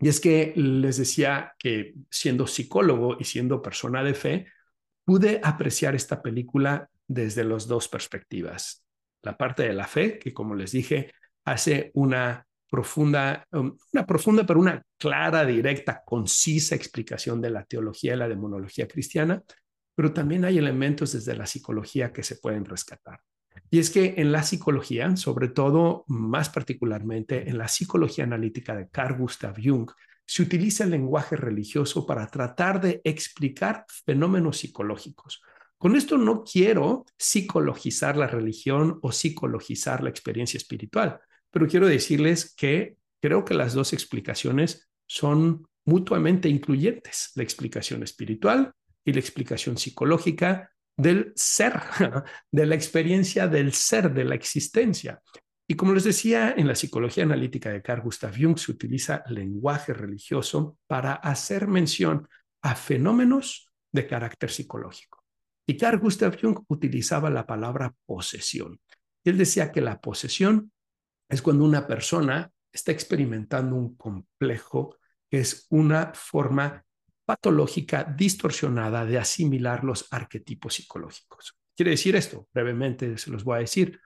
Y 0.00 0.08
es 0.08 0.20
que 0.20 0.54
les 0.56 0.96
decía 0.96 1.52
que 1.58 1.92
siendo 2.10 2.46
psicólogo 2.46 3.18
y 3.20 3.24
siendo 3.24 3.60
persona 3.60 4.02
de 4.02 4.14
fe, 4.14 4.46
pude 5.04 5.38
apreciar 5.44 5.94
esta 5.94 6.22
película 6.22 6.88
desde 7.06 7.44
las 7.44 7.66
dos 7.66 7.88
perspectivas. 7.88 8.86
La 9.20 9.36
parte 9.36 9.64
de 9.64 9.74
la 9.74 9.86
fe, 9.86 10.18
que 10.18 10.32
como 10.32 10.54
les 10.54 10.72
dije, 10.72 11.12
hace 11.44 11.90
una 11.92 12.46
profunda, 12.70 13.46
um, 13.52 13.76
una 13.92 14.06
profunda, 14.06 14.46
pero 14.46 14.60
una 14.60 14.82
clara, 14.96 15.44
directa, 15.44 16.02
concisa 16.06 16.74
explicación 16.74 17.38
de 17.42 17.50
la 17.50 17.64
teología 17.64 18.14
y 18.14 18.16
la 18.16 18.28
demonología 18.28 18.88
cristiana, 18.88 19.42
pero 19.94 20.14
también 20.14 20.46
hay 20.46 20.56
elementos 20.56 21.12
desde 21.12 21.36
la 21.36 21.44
psicología 21.44 22.14
que 22.14 22.22
se 22.22 22.36
pueden 22.36 22.64
rescatar. 22.64 23.20
Y 23.70 23.78
es 23.78 23.90
que 23.90 24.14
en 24.18 24.32
la 24.32 24.42
psicología, 24.42 25.16
sobre 25.16 25.48
todo, 25.48 26.04
más 26.08 26.48
particularmente 26.48 27.48
en 27.48 27.58
la 27.58 27.68
psicología 27.68 28.24
analítica 28.24 28.74
de 28.74 28.88
Carl 28.88 29.18
Gustav 29.18 29.56
Jung, 29.62 29.90
se 30.26 30.42
utiliza 30.42 30.84
el 30.84 30.90
lenguaje 30.90 31.36
religioso 31.36 32.06
para 32.06 32.26
tratar 32.28 32.80
de 32.80 33.00
explicar 33.04 33.84
fenómenos 34.06 34.58
psicológicos. 34.58 35.42
Con 35.76 35.96
esto 35.96 36.16
no 36.16 36.44
quiero 36.44 37.04
psicologizar 37.18 38.16
la 38.16 38.26
religión 38.26 38.98
o 39.02 39.12
psicologizar 39.12 40.02
la 40.02 40.10
experiencia 40.10 40.56
espiritual, 40.56 41.20
pero 41.50 41.66
quiero 41.68 41.86
decirles 41.86 42.54
que 42.54 42.96
creo 43.20 43.44
que 43.44 43.54
las 43.54 43.74
dos 43.74 43.92
explicaciones 43.92 44.88
son 45.06 45.66
mutuamente 45.84 46.48
incluyentes. 46.48 47.32
La 47.34 47.42
explicación 47.42 48.02
espiritual 48.02 48.72
y 49.04 49.12
la 49.12 49.20
explicación 49.20 49.76
psicológica 49.76 50.70
del 50.96 51.32
ser, 51.34 51.80
de 52.50 52.66
la 52.66 52.74
experiencia 52.74 53.48
del 53.48 53.72
ser, 53.72 54.12
de 54.12 54.24
la 54.24 54.34
existencia. 54.34 55.20
Y 55.66 55.76
como 55.76 55.94
les 55.94 56.04
decía, 56.04 56.54
en 56.56 56.68
la 56.68 56.74
psicología 56.74 57.24
analítica 57.24 57.70
de 57.70 57.82
Carl 57.82 58.02
Gustav 58.02 58.34
Jung 58.38 58.58
se 58.58 58.70
utiliza 58.70 59.24
lenguaje 59.28 59.94
religioso 59.94 60.78
para 60.86 61.14
hacer 61.14 61.66
mención 61.68 62.28
a 62.62 62.74
fenómenos 62.74 63.72
de 63.92 64.06
carácter 64.06 64.50
psicológico. 64.50 65.24
Y 65.66 65.76
Carl 65.78 65.98
Gustav 65.98 66.38
Jung 66.38 66.58
utilizaba 66.68 67.30
la 67.30 67.46
palabra 67.46 67.94
posesión. 68.04 68.78
Él 69.24 69.38
decía 69.38 69.72
que 69.72 69.80
la 69.80 70.00
posesión 70.00 70.70
es 71.28 71.40
cuando 71.40 71.64
una 71.64 71.86
persona 71.86 72.50
está 72.70 72.92
experimentando 72.92 73.74
un 73.74 73.96
complejo 73.96 74.98
que 75.30 75.40
es 75.40 75.66
una 75.70 76.12
forma 76.14 76.84
patológica 77.24 78.04
distorsionada 78.04 79.04
de 79.04 79.18
asimilar 79.18 79.84
los 79.84 80.06
arquetipos 80.10 80.74
psicológicos. 80.74 81.56
Quiere 81.76 81.92
decir 81.92 82.16
esto, 82.16 82.48
brevemente 82.52 83.18
se 83.18 83.30
los 83.30 83.44
voy 83.44 83.56
a 83.56 83.60
decir, 83.60 84.00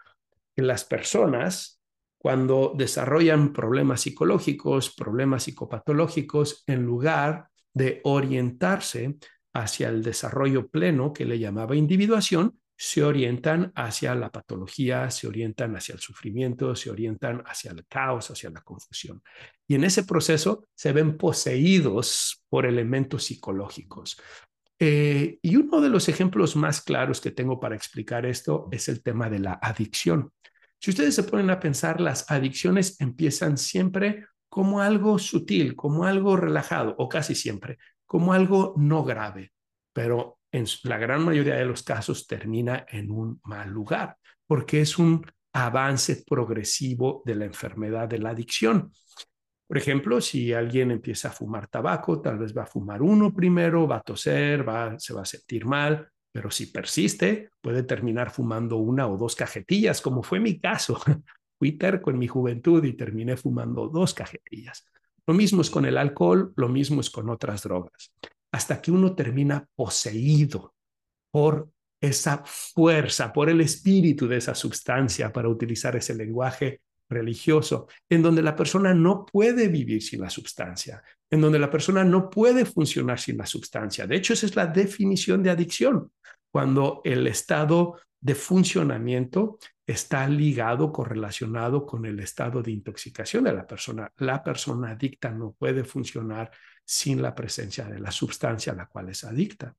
que 0.54 0.62
las 0.62 0.84
personas 0.84 1.78
cuando 2.18 2.74
desarrollan 2.76 3.52
problemas 3.52 4.00
psicológicos, 4.00 4.94
problemas 4.94 5.44
psicopatológicos, 5.44 6.64
en 6.66 6.84
lugar 6.84 7.48
de 7.72 8.00
orientarse 8.02 9.18
hacia 9.54 9.88
el 9.88 10.02
desarrollo 10.02 10.68
pleno 10.68 11.12
que 11.12 11.24
le 11.24 11.38
llamaba 11.38 11.76
individuación, 11.76 12.58
se 12.80 13.02
orientan 13.02 13.72
hacia 13.74 14.14
la 14.14 14.30
patología, 14.30 15.10
se 15.10 15.26
orientan 15.26 15.74
hacia 15.74 15.94
el 15.94 15.98
sufrimiento, 15.98 16.76
se 16.76 16.90
orientan 16.90 17.42
hacia 17.44 17.72
el 17.72 17.84
caos, 17.86 18.30
hacia 18.30 18.50
la 18.50 18.60
confusión. 18.60 19.20
Y 19.66 19.74
en 19.74 19.82
ese 19.82 20.04
proceso 20.04 20.68
se 20.76 20.92
ven 20.92 21.16
poseídos 21.16 22.44
por 22.48 22.66
elementos 22.66 23.24
psicológicos. 23.24 24.16
Eh, 24.78 25.40
y 25.42 25.56
uno 25.56 25.80
de 25.80 25.88
los 25.88 26.08
ejemplos 26.08 26.54
más 26.54 26.80
claros 26.80 27.20
que 27.20 27.32
tengo 27.32 27.58
para 27.58 27.74
explicar 27.74 28.24
esto 28.24 28.68
es 28.70 28.88
el 28.88 29.02
tema 29.02 29.28
de 29.28 29.40
la 29.40 29.58
adicción. 29.60 30.32
Si 30.78 30.90
ustedes 30.90 31.16
se 31.16 31.24
ponen 31.24 31.50
a 31.50 31.58
pensar, 31.58 32.00
las 32.00 32.30
adicciones 32.30 33.00
empiezan 33.00 33.58
siempre 33.58 34.26
como 34.48 34.80
algo 34.80 35.18
sutil, 35.18 35.74
como 35.74 36.04
algo 36.04 36.36
relajado, 36.36 36.94
o 36.96 37.08
casi 37.08 37.34
siempre, 37.34 37.78
como 38.06 38.32
algo 38.32 38.74
no 38.76 39.02
grave, 39.02 39.52
pero 39.92 40.37
en 40.58 40.66
la 40.84 40.98
gran 40.98 41.24
mayoría 41.24 41.56
de 41.56 41.64
los 41.64 41.82
casos 41.82 42.26
termina 42.26 42.84
en 42.88 43.10
un 43.10 43.40
mal 43.44 43.70
lugar, 43.70 44.16
porque 44.46 44.80
es 44.80 44.98
un 44.98 45.24
avance 45.52 46.24
progresivo 46.26 47.22
de 47.24 47.34
la 47.34 47.44
enfermedad 47.46 48.08
de 48.08 48.18
la 48.18 48.30
adicción. 48.30 48.92
Por 49.66 49.76
ejemplo, 49.76 50.20
si 50.20 50.52
alguien 50.52 50.90
empieza 50.90 51.28
a 51.28 51.32
fumar 51.32 51.68
tabaco, 51.68 52.20
tal 52.20 52.38
vez 52.38 52.56
va 52.56 52.62
a 52.62 52.66
fumar 52.66 53.02
uno 53.02 53.34
primero, 53.34 53.86
va 53.86 53.96
a 53.96 54.02
toser, 54.02 54.66
va, 54.66 54.98
se 54.98 55.12
va 55.12 55.22
a 55.22 55.26
sentir 55.26 55.66
mal, 55.66 56.08
pero 56.32 56.50
si 56.50 56.66
persiste, 56.66 57.50
puede 57.60 57.82
terminar 57.82 58.30
fumando 58.30 58.76
una 58.76 59.06
o 59.06 59.16
dos 59.16 59.34
cajetillas, 59.34 60.00
como 60.00 60.22
fue 60.22 60.40
mi 60.40 60.58
caso. 60.58 60.98
Fui 61.58 61.72
terco 61.72 62.10
en 62.10 62.18
mi 62.18 62.28
juventud 62.28 62.84
y 62.84 62.92
terminé 62.92 63.36
fumando 63.36 63.88
dos 63.88 64.14
cajetillas. 64.14 64.86
Lo 65.26 65.34
mismo 65.34 65.60
es 65.60 65.70
con 65.70 65.84
el 65.84 65.98
alcohol, 65.98 66.52
lo 66.56 66.68
mismo 66.68 67.00
es 67.00 67.10
con 67.10 67.28
otras 67.28 67.64
drogas. 67.64 68.14
Hasta 68.58 68.82
que 68.82 68.90
uno 68.90 69.14
termina 69.14 69.64
poseído 69.76 70.74
por 71.30 71.70
esa 72.00 72.42
fuerza, 72.44 73.32
por 73.32 73.48
el 73.48 73.60
espíritu 73.60 74.26
de 74.26 74.38
esa 74.38 74.52
sustancia, 74.52 75.32
para 75.32 75.48
utilizar 75.48 75.94
ese 75.94 76.12
lenguaje 76.16 76.80
religioso, 77.08 77.86
en 78.08 78.20
donde 78.20 78.42
la 78.42 78.56
persona 78.56 78.92
no 78.92 79.24
puede 79.24 79.68
vivir 79.68 80.02
sin 80.02 80.22
la 80.22 80.28
sustancia, 80.28 81.04
en 81.30 81.40
donde 81.40 81.60
la 81.60 81.70
persona 81.70 82.02
no 82.02 82.28
puede 82.28 82.64
funcionar 82.64 83.20
sin 83.20 83.36
la 83.38 83.46
sustancia. 83.46 84.08
De 84.08 84.16
hecho, 84.16 84.32
esa 84.32 84.46
es 84.46 84.56
la 84.56 84.66
definición 84.66 85.40
de 85.44 85.50
adicción, 85.50 86.10
cuando 86.50 87.00
el 87.04 87.28
estado 87.28 88.00
de 88.20 88.34
funcionamiento 88.34 89.60
está 89.86 90.28
ligado, 90.28 90.90
correlacionado 90.90 91.86
con 91.86 92.06
el 92.06 92.18
estado 92.18 92.60
de 92.60 92.72
intoxicación 92.72 93.44
de 93.44 93.52
la 93.52 93.68
persona. 93.68 94.12
La 94.16 94.42
persona 94.42 94.90
adicta 94.90 95.30
no 95.30 95.52
puede 95.52 95.84
funcionar 95.84 96.50
sin 96.88 97.20
la 97.20 97.34
presencia 97.34 97.84
de 97.84 97.98
la 97.98 98.10
sustancia 98.10 98.72
a 98.72 98.76
la 98.76 98.86
cual 98.86 99.10
es 99.10 99.22
adicta. 99.22 99.76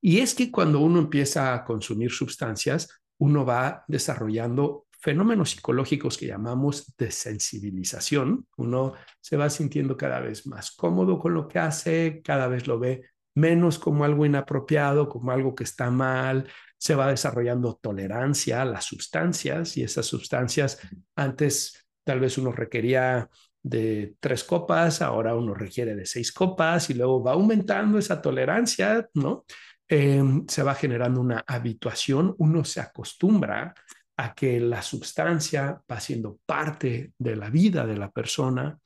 Y 0.00 0.18
es 0.18 0.34
que 0.34 0.50
cuando 0.50 0.80
uno 0.80 0.98
empieza 0.98 1.54
a 1.54 1.64
consumir 1.64 2.10
sustancias, 2.10 3.00
uno 3.18 3.46
va 3.46 3.84
desarrollando 3.86 4.88
fenómenos 4.90 5.50
psicológicos 5.50 6.18
que 6.18 6.26
llamamos 6.26 6.92
desensibilización. 6.98 8.48
Uno 8.56 8.94
se 9.20 9.36
va 9.36 9.48
sintiendo 9.48 9.96
cada 9.96 10.18
vez 10.18 10.48
más 10.48 10.72
cómodo 10.72 11.20
con 11.20 11.32
lo 11.32 11.46
que 11.46 11.60
hace, 11.60 12.22
cada 12.24 12.48
vez 12.48 12.66
lo 12.66 12.80
ve 12.80 13.02
menos 13.36 13.78
como 13.78 14.04
algo 14.04 14.26
inapropiado, 14.26 15.08
como 15.08 15.30
algo 15.30 15.54
que 15.54 15.64
está 15.64 15.90
mal, 15.90 16.48
se 16.76 16.96
va 16.96 17.08
desarrollando 17.08 17.78
tolerancia 17.80 18.62
a 18.62 18.64
las 18.64 18.84
sustancias 18.84 19.76
y 19.76 19.84
esas 19.84 20.06
sustancias 20.06 20.80
antes 21.14 21.86
tal 22.02 22.20
vez 22.20 22.36
uno 22.36 22.50
requería 22.52 23.30
de 23.64 24.14
tres 24.20 24.44
copas, 24.44 25.00
ahora 25.00 25.34
uno 25.34 25.54
requiere 25.54 25.96
de 25.96 26.04
seis 26.04 26.30
copas 26.32 26.90
y 26.90 26.94
luego 26.94 27.24
va 27.24 27.32
aumentando 27.32 27.98
esa 27.98 28.20
tolerancia, 28.20 29.08
¿no? 29.14 29.44
Em, 29.88 30.46
se 30.46 30.62
va 30.62 30.74
generando 30.74 31.20
una 31.20 31.42
habituación, 31.46 32.34
uno 32.38 32.64
se 32.64 32.80
acostumbra 32.80 33.74
a 34.16 34.34
que 34.34 34.60
la 34.60 34.82
sustancia 34.82 35.82
va 35.90 35.98
siendo 35.98 36.38
parte 36.46 37.12
de 37.18 37.36
la 37.36 37.48
vida 37.50 37.86
de 37.86 37.96
la 37.96 38.10
persona 38.10 38.78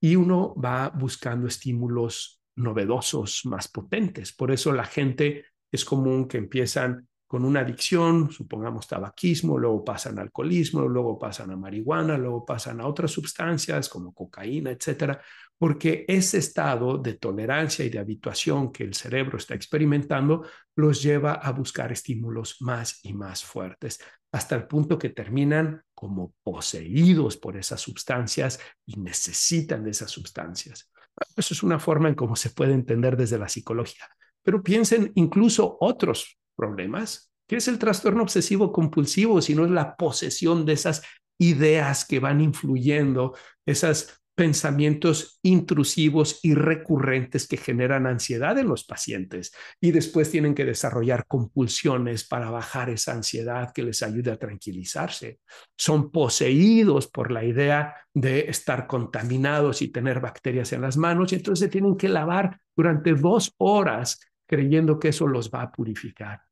y 0.00 0.16
uno 0.16 0.54
va 0.54 0.90
buscando 0.90 1.48
estímulos 1.48 2.42
novedosos, 2.56 3.46
más 3.46 3.68
potentes. 3.68 4.32
Por 4.32 4.52
eso 4.52 4.72
la 4.72 4.84
gente 4.84 5.46
es 5.72 5.84
común 5.84 6.28
que 6.28 6.38
empiezan 6.38 7.08
con 7.26 7.44
una 7.44 7.60
adicción, 7.60 8.30
supongamos 8.30 8.86
tabaquismo, 8.86 9.58
luego 9.58 9.84
pasan 9.84 10.18
a 10.18 10.22
alcoholismo, 10.22 10.86
luego 10.86 11.18
pasan 11.18 11.50
a 11.50 11.56
marihuana, 11.56 12.16
luego 12.16 12.44
pasan 12.44 12.80
a 12.80 12.86
otras 12.86 13.10
sustancias 13.10 13.88
como 13.88 14.14
cocaína, 14.14 14.70
etcétera, 14.70 15.20
porque 15.58 16.04
ese 16.06 16.38
estado 16.38 16.98
de 16.98 17.14
tolerancia 17.14 17.84
y 17.84 17.90
de 17.90 17.98
habituación 17.98 18.70
que 18.70 18.84
el 18.84 18.94
cerebro 18.94 19.38
está 19.38 19.54
experimentando 19.54 20.46
los 20.76 21.02
lleva 21.02 21.32
a 21.32 21.50
buscar 21.50 21.90
estímulos 21.90 22.58
más 22.60 23.00
y 23.02 23.12
más 23.12 23.42
fuertes, 23.42 23.98
hasta 24.30 24.54
el 24.54 24.66
punto 24.66 24.98
que 24.98 25.08
terminan 25.08 25.82
como 25.94 26.34
poseídos 26.44 27.36
por 27.36 27.56
esas 27.56 27.80
sustancias 27.80 28.60
y 28.84 29.00
necesitan 29.00 29.82
de 29.82 29.90
esas 29.90 30.10
sustancias. 30.10 30.90
Eso 31.36 31.54
es 31.54 31.62
una 31.62 31.78
forma 31.78 32.08
en 32.08 32.14
cómo 32.14 32.36
se 32.36 32.50
puede 32.50 32.74
entender 32.74 33.16
desde 33.16 33.38
la 33.38 33.48
psicología. 33.48 34.06
Pero 34.42 34.62
piensen 34.62 35.10
incluso 35.14 35.76
otros 35.80 36.38
problemas. 36.56 37.32
¿Qué 37.46 37.56
es 37.56 37.68
el 37.68 37.78
trastorno 37.78 38.22
obsesivo 38.22 38.72
compulsivo? 38.72 39.40
Si 39.40 39.54
no 39.54 39.64
es 39.64 39.70
la 39.70 39.96
posesión 39.96 40.66
de 40.66 40.72
esas 40.72 41.02
ideas 41.38 42.04
que 42.04 42.18
van 42.18 42.40
influyendo, 42.40 43.34
esas 43.66 44.20
pensamientos 44.36 45.40
intrusivos 45.42 46.40
y 46.42 46.54
recurrentes 46.54 47.48
que 47.48 47.56
generan 47.56 48.06
ansiedad 48.06 48.58
en 48.58 48.68
los 48.68 48.84
pacientes 48.84 49.50
y 49.80 49.92
después 49.92 50.30
tienen 50.30 50.54
que 50.54 50.66
desarrollar 50.66 51.26
compulsiones 51.26 52.28
para 52.28 52.50
bajar 52.50 52.90
esa 52.90 53.12
ansiedad 53.12 53.72
que 53.72 53.82
les 53.82 54.02
ayude 54.02 54.30
a 54.30 54.38
tranquilizarse. 54.38 55.40
Son 55.76 56.10
poseídos 56.10 57.08
por 57.08 57.32
la 57.32 57.44
idea 57.44 57.94
de 58.12 58.40
estar 58.50 58.86
contaminados 58.86 59.80
y 59.80 59.88
tener 59.88 60.20
bacterias 60.20 60.70
en 60.74 60.82
las 60.82 60.98
manos 60.98 61.32
y 61.32 61.36
entonces 61.36 61.64
se 61.64 61.70
tienen 61.70 61.96
que 61.96 62.10
lavar 62.10 62.60
durante 62.76 63.14
dos 63.14 63.54
horas 63.56 64.20
creyendo 64.46 64.98
que 64.98 65.08
eso 65.08 65.26
los 65.26 65.50
va 65.50 65.62
a 65.62 65.72
purificar. 65.72 66.42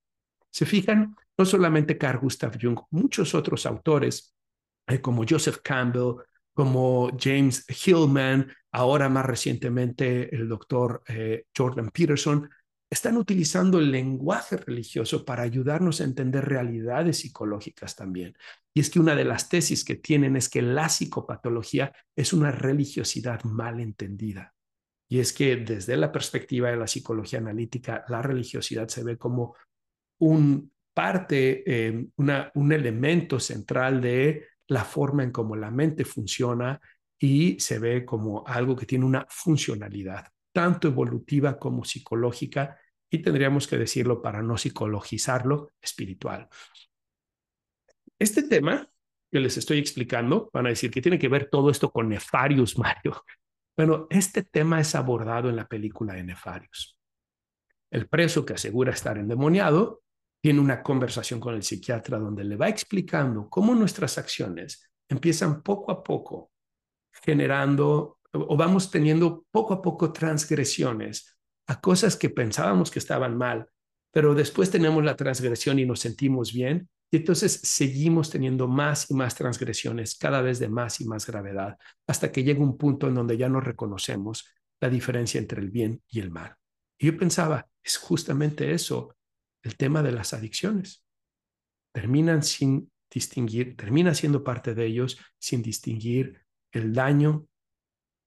Se 0.50 0.66
fijan, 0.66 1.16
no 1.36 1.44
solamente 1.44 1.98
Carl 1.98 2.20
Gustav 2.20 2.58
Jung, 2.60 2.78
muchos 2.90 3.34
otros 3.34 3.66
autores 3.66 4.34
eh, 4.86 5.00
como 5.00 5.24
Joseph 5.28 5.58
Campbell, 5.62 6.16
como 6.52 7.10
James 7.18 7.66
Hillman, 7.68 8.52
ahora 8.70 9.08
más 9.08 9.26
recientemente 9.26 10.34
el 10.34 10.48
doctor 10.48 11.02
eh, 11.08 11.46
Jordan 11.56 11.90
Peterson, 11.90 12.48
están 12.88 13.16
utilizando 13.16 13.80
el 13.80 13.90
lenguaje 13.90 14.56
religioso 14.56 15.24
para 15.24 15.42
ayudarnos 15.42 16.00
a 16.00 16.04
entender 16.04 16.44
realidades 16.44 17.18
psicológicas 17.18 17.96
también. 17.96 18.36
Y 18.72 18.80
es 18.80 18.90
que 18.90 19.00
una 19.00 19.16
de 19.16 19.24
las 19.24 19.48
tesis 19.48 19.84
que 19.84 19.96
tienen 19.96 20.36
es 20.36 20.48
que 20.48 20.62
la 20.62 20.88
psicopatología 20.88 21.92
es 22.14 22.32
una 22.32 22.52
religiosidad 22.52 23.42
mal 23.42 23.80
entendida. 23.80 24.53
Y 25.08 25.20
es 25.20 25.32
que 25.32 25.56
desde 25.56 25.96
la 25.96 26.10
perspectiva 26.10 26.70
de 26.70 26.76
la 26.76 26.86
psicología 26.86 27.38
analítica, 27.38 28.04
la 28.08 28.22
religiosidad 28.22 28.88
se 28.88 29.04
ve 29.04 29.18
como 29.18 29.54
un 30.18 30.72
parte, 30.94 31.62
eh, 31.66 32.06
un 32.16 32.72
elemento 32.72 33.40
central 33.40 34.00
de 34.00 34.46
la 34.68 34.84
forma 34.84 35.24
en 35.24 35.32
cómo 35.32 35.56
la 35.56 35.70
mente 35.70 36.04
funciona 36.04 36.80
y 37.18 37.58
se 37.60 37.78
ve 37.78 38.04
como 38.04 38.44
algo 38.46 38.76
que 38.76 38.86
tiene 38.86 39.04
una 39.04 39.26
funcionalidad, 39.28 40.28
tanto 40.52 40.88
evolutiva 40.88 41.58
como 41.58 41.84
psicológica, 41.84 42.78
y 43.10 43.18
tendríamos 43.18 43.68
que 43.68 43.78
decirlo 43.78 44.20
para 44.20 44.42
no 44.42 44.56
psicologizarlo, 44.56 45.72
espiritual. 45.80 46.48
Este 48.18 48.42
tema 48.44 48.88
que 49.30 49.40
les 49.40 49.56
estoy 49.56 49.78
explicando, 49.78 50.48
van 50.52 50.66
a 50.66 50.68
decir 50.70 50.90
que 50.90 51.02
tiene 51.02 51.18
que 51.18 51.28
ver 51.28 51.48
todo 51.50 51.70
esto 51.70 51.90
con 51.90 52.08
Nefarius, 52.08 52.78
Mario. 52.78 53.24
Bueno, 53.76 54.06
este 54.10 54.42
tema 54.42 54.80
es 54.80 54.94
abordado 54.94 55.48
en 55.48 55.56
la 55.56 55.66
película 55.66 56.14
de 56.14 56.22
Nefarius. 56.22 56.96
El 57.90 58.08
preso 58.08 58.44
que 58.44 58.54
asegura 58.54 58.92
estar 58.92 59.18
endemoniado 59.18 60.02
tiene 60.40 60.60
una 60.60 60.82
conversación 60.82 61.40
con 61.40 61.54
el 61.54 61.62
psiquiatra 61.62 62.18
donde 62.18 62.44
le 62.44 62.56
va 62.56 62.68
explicando 62.68 63.48
cómo 63.48 63.74
nuestras 63.74 64.18
acciones 64.18 64.90
empiezan 65.08 65.62
poco 65.62 65.90
a 65.90 66.02
poco 66.02 66.52
generando 67.22 68.18
o 68.32 68.56
vamos 68.56 68.90
teniendo 68.90 69.44
poco 69.50 69.74
a 69.74 69.82
poco 69.82 70.12
transgresiones 70.12 71.38
a 71.66 71.80
cosas 71.80 72.16
que 72.16 72.30
pensábamos 72.30 72.90
que 72.90 72.98
estaban 72.98 73.36
mal, 73.36 73.68
pero 74.12 74.34
después 74.34 74.70
tenemos 74.70 75.04
la 75.04 75.16
transgresión 75.16 75.78
y 75.78 75.86
nos 75.86 76.00
sentimos 76.00 76.52
bien 76.52 76.88
y 77.10 77.18
entonces 77.18 77.60
seguimos 77.62 78.30
teniendo 78.30 78.66
más 78.66 79.10
y 79.10 79.14
más 79.14 79.34
transgresiones, 79.34 80.16
cada 80.16 80.40
vez 80.40 80.58
de 80.58 80.68
más 80.68 81.00
y 81.00 81.06
más 81.06 81.26
gravedad, 81.26 81.78
hasta 82.06 82.32
que 82.32 82.42
llega 82.42 82.60
un 82.60 82.76
punto 82.76 83.08
en 83.08 83.14
donde 83.14 83.36
ya 83.36 83.48
no 83.48 83.60
reconocemos 83.60 84.48
la 84.80 84.88
diferencia 84.88 85.38
entre 85.38 85.60
el 85.60 85.70
bien 85.70 86.02
y 86.08 86.20
el 86.20 86.30
mal. 86.30 86.56
Y 86.98 87.06
yo 87.06 87.16
pensaba, 87.16 87.68
es 87.82 87.96
justamente 87.96 88.72
eso 88.72 89.16
el 89.62 89.76
tema 89.76 90.02
de 90.02 90.12
las 90.12 90.34
adicciones. 90.34 91.04
Terminan 91.92 92.42
sin 92.42 92.90
distinguir, 93.10 93.76
termina 93.76 94.14
siendo 94.14 94.42
parte 94.42 94.74
de 94.74 94.86
ellos 94.86 95.18
sin 95.38 95.62
distinguir 95.62 96.42
el 96.72 96.92
daño 96.92 97.46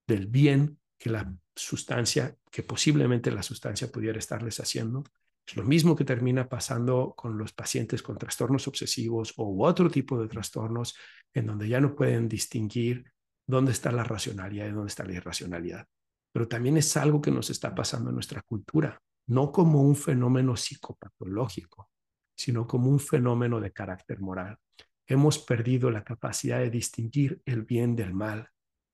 del 0.07 0.27
bien 0.27 0.79
que 0.97 1.09
la 1.09 1.35
sustancia, 1.55 2.37
que 2.49 2.63
posiblemente 2.63 3.31
la 3.31 3.43
sustancia 3.43 3.91
pudiera 3.91 4.17
estarles 4.17 4.59
haciendo. 4.59 5.03
Es 5.47 5.55
lo 5.55 5.63
mismo 5.63 5.95
que 5.95 6.03
termina 6.03 6.49
pasando 6.49 7.13
con 7.15 7.37
los 7.37 7.53
pacientes 7.53 8.03
con 8.03 8.17
trastornos 8.17 8.67
obsesivos 8.67 9.33
o 9.37 9.65
otro 9.65 9.89
tipo 9.89 10.19
de 10.21 10.27
trastornos 10.27 10.95
en 11.33 11.45
donde 11.45 11.69
ya 11.69 11.79
no 11.79 11.95
pueden 11.95 12.27
distinguir 12.27 13.11
dónde 13.47 13.71
está 13.71 13.91
la 13.91 14.03
racionalidad 14.03 14.67
y 14.67 14.71
dónde 14.71 14.89
está 14.89 15.05
la 15.05 15.13
irracionalidad. 15.13 15.85
Pero 16.33 16.47
también 16.47 16.77
es 16.77 16.97
algo 16.97 17.21
que 17.21 17.31
nos 17.31 17.49
está 17.49 17.73
pasando 17.73 18.09
en 18.09 18.15
nuestra 18.15 18.41
cultura 18.41 19.01
no 19.27 19.51
como 19.51 19.81
un 19.81 19.95
fenómeno 19.95 20.55
psicopatológico, 20.55 21.89
sino 22.35 22.65
como 22.65 22.89
un 22.89 22.99
fenómeno 22.99 23.59
de 23.59 23.71
carácter 23.71 24.19
moral. 24.19 24.57
Hemos 25.05 25.39
perdido 25.39 25.91
la 25.91 26.03
capacidad 26.03 26.59
de 26.59 26.69
distinguir 26.69 27.41
el 27.45 27.63
bien 27.63 27.95
del 27.95 28.13
mal 28.13 28.49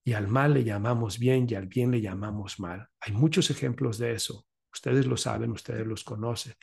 y 0.06 0.14
al 0.14 0.28
mal 0.28 0.54
le 0.54 0.64
llamamos 0.64 1.18
bien 1.18 1.47
y 1.49 1.56
al 1.56 1.68
bien 1.68 1.91
le 1.91 2.01
llamamos 2.01 2.60
mal. 2.60 2.88
Hay 2.99 3.14
muchos 3.14 3.49
ejemplos 3.49 3.97
de 3.97 4.14
eso. 4.14 4.45
Ustedes 4.74 5.06
lo 5.06 5.16
saben, 5.18 5.52
ustedes 5.52 5.86
los 5.86 6.04
conocen. 6.04 6.54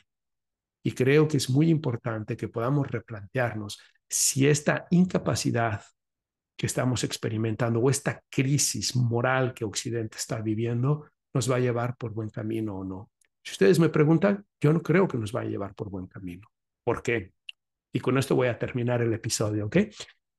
Y 0.83 0.91
creo 0.91 1.27
que 1.27 1.37
es 1.37 1.49
muy 1.49 1.69
importante 1.69 2.35
que 2.35 2.47
podamos 2.47 2.89
replantearnos 2.89 3.79
si 4.09 4.47
esta 4.47 4.87
incapacidad 4.89 5.81
que 6.57 6.65
estamos 6.65 7.03
experimentando 7.03 7.79
o 7.79 7.89
esta 7.89 8.21
crisis 8.29 8.95
moral 8.95 9.53
que 9.53 9.65
Occidente 9.65 10.17
está 10.17 10.41
viviendo 10.41 11.09
nos 11.33 11.49
va 11.49 11.55
a 11.55 11.59
llevar 11.59 11.95
por 11.95 12.11
buen 12.11 12.29
camino 12.29 12.75
o 12.75 12.83
no. 12.83 13.11
Si 13.43 13.53
ustedes 13.53 13.79
me 13.79 13.89
preguntan, 13.89 14.45
yo 14.59 14.73
no 14.73 14.81
creo 14.81 15.07
que 15.07 15.17
nos 15.17 15.33
va 15.33 15.41
a 15.41 15.45
llevar 15.45 15.73
por 15.73 15.89
buen 15.89 16.07
camino. 16.07 16.47
¿Por 16.83 17.01
qué? 17.01 17.33
Y 17.93 17.99
con 17.99 18.17
esto 18.17 18.35
voy 18.35 18.47
a 18.47 18.59
terminar 18.59 19.01
el 19.01 19.13
episodio, 19.13 19.67
¿ok? 19.67 19.77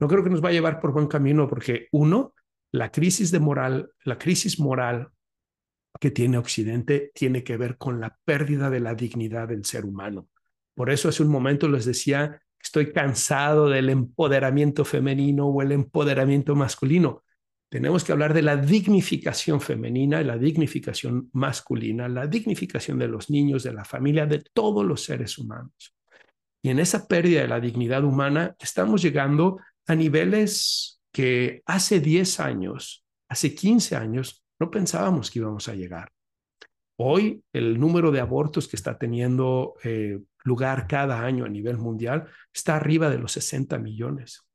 No 0.01 0.09
creo 0.09 0.23
que 0.23 0.31
nos 0.31 0.45
va 0.45 0.51
a 0.51 0.53
llevar 0.53 0.81
por 0.81 0.93
buen 0.93 1.07
camino 1.07 1.49
porque 1.49 1.89
uno, 1.93 2.35
la 2.73 2.91
crisis 2.91 3.31
de 3.31 3.41
moral, 3.41 3.93
la 4.05 4.19
crisis 4.19 4.61
moral 4.61 5.11
que 6.03 6.11
tiene 6.11 6.37
Occidente 6.37 7.13
tiene 7.15 7.45
que 7.45 7.57
ver 7.57 7.79
con 7.79 8.01
la 8.01 8.19
pérdida 8.25 8.71
de 8.71 8.81
la 8.81 8.97
dignidad 8.97 9.47
del 9.47 9.65
ser 9.65 9.85
humano. 9.85 10.27
Por 10.75 10.91
eso 10.91 11.09
hace 11.09 11.23
un 11.23 11.29
momento 11.29 11.69
les 11.69 11.85
decía, 11.85 12.43
estoy 12.61 12.93
cansado 12.93 13.69
del 13.69 13.89
empoderamiento 13.89 14.85
femenino 14.85 15.47
o 15.47 15.63
el 15.63 15.71
empoderamiento 15.71 16.57
masculino. 16.57 17.23
Tenemos 17.69 18.03
que 18.03 18.11
hablar 18.11 18.35
de 18.35 18.43
la 18.43 18.57
dignificación 18.57 19.61
femenina 19.61 20.25
la 20.25 20.37
dignificación 20.37 21.31
masculina, 21.35 22.09
la 22.09 22.27
dignificación 22.27 22.99
de 22.99 23.07
los 23.07 23.31
niños, 23.31 23.63
de 23.63 23.73
la 23.73 23.85
familia, 23.85 24.27
de 24.27 24.43
todos 24.53 24.85
los 24.85 25.05
seres 25.05 25.39
humanos. 25.39 25.95
Y 26.63 26.71
en 26.71 26.81
esa 26.81 27.07
pérdida 27.07 27.43
de 27.43 27.49
la 27.49 27.61
dignidad 27.61 28.03
humana 28.03 28.57
estamos 28.59 29.03
llegando 29.03 29.61
a 29.87 29.95
niveles 29.95 31.01
que 31.13 31.63
hace 31.65 32.01
10 32.01 32.41
años, 32.41 33.05
hace 33.29 33.55
15 33.55 33.95
años, 33.95 34.42
no 34.63 34.71
pensábamos 34.71 35.29
que 35.29 35.41
íbamos 35.41 35.69
a 35.69 35.75
llegar. 35.75 36.13
Hoy 36.97 37.43
el 37.53 37.81
número 37.81 38.13
de 38.13 38.21
abortos 38.21 38.69
que 38.69 38.77
está 38.77 38.97
teniendo 38.97 39.75
eh, 39.83 40.21
lugar 40.45 40.87
cada 40.87 41.21
año 41.21 41.45
a 41.45 41.49
nivel 41.49 41.79
mundial 41.79 42.29
está 42.55 42.77
arriba 42.77 43.11
de 43.11 43.19
los 43.19 43.33
60 43.33 43.77
millones. 43.79 44.47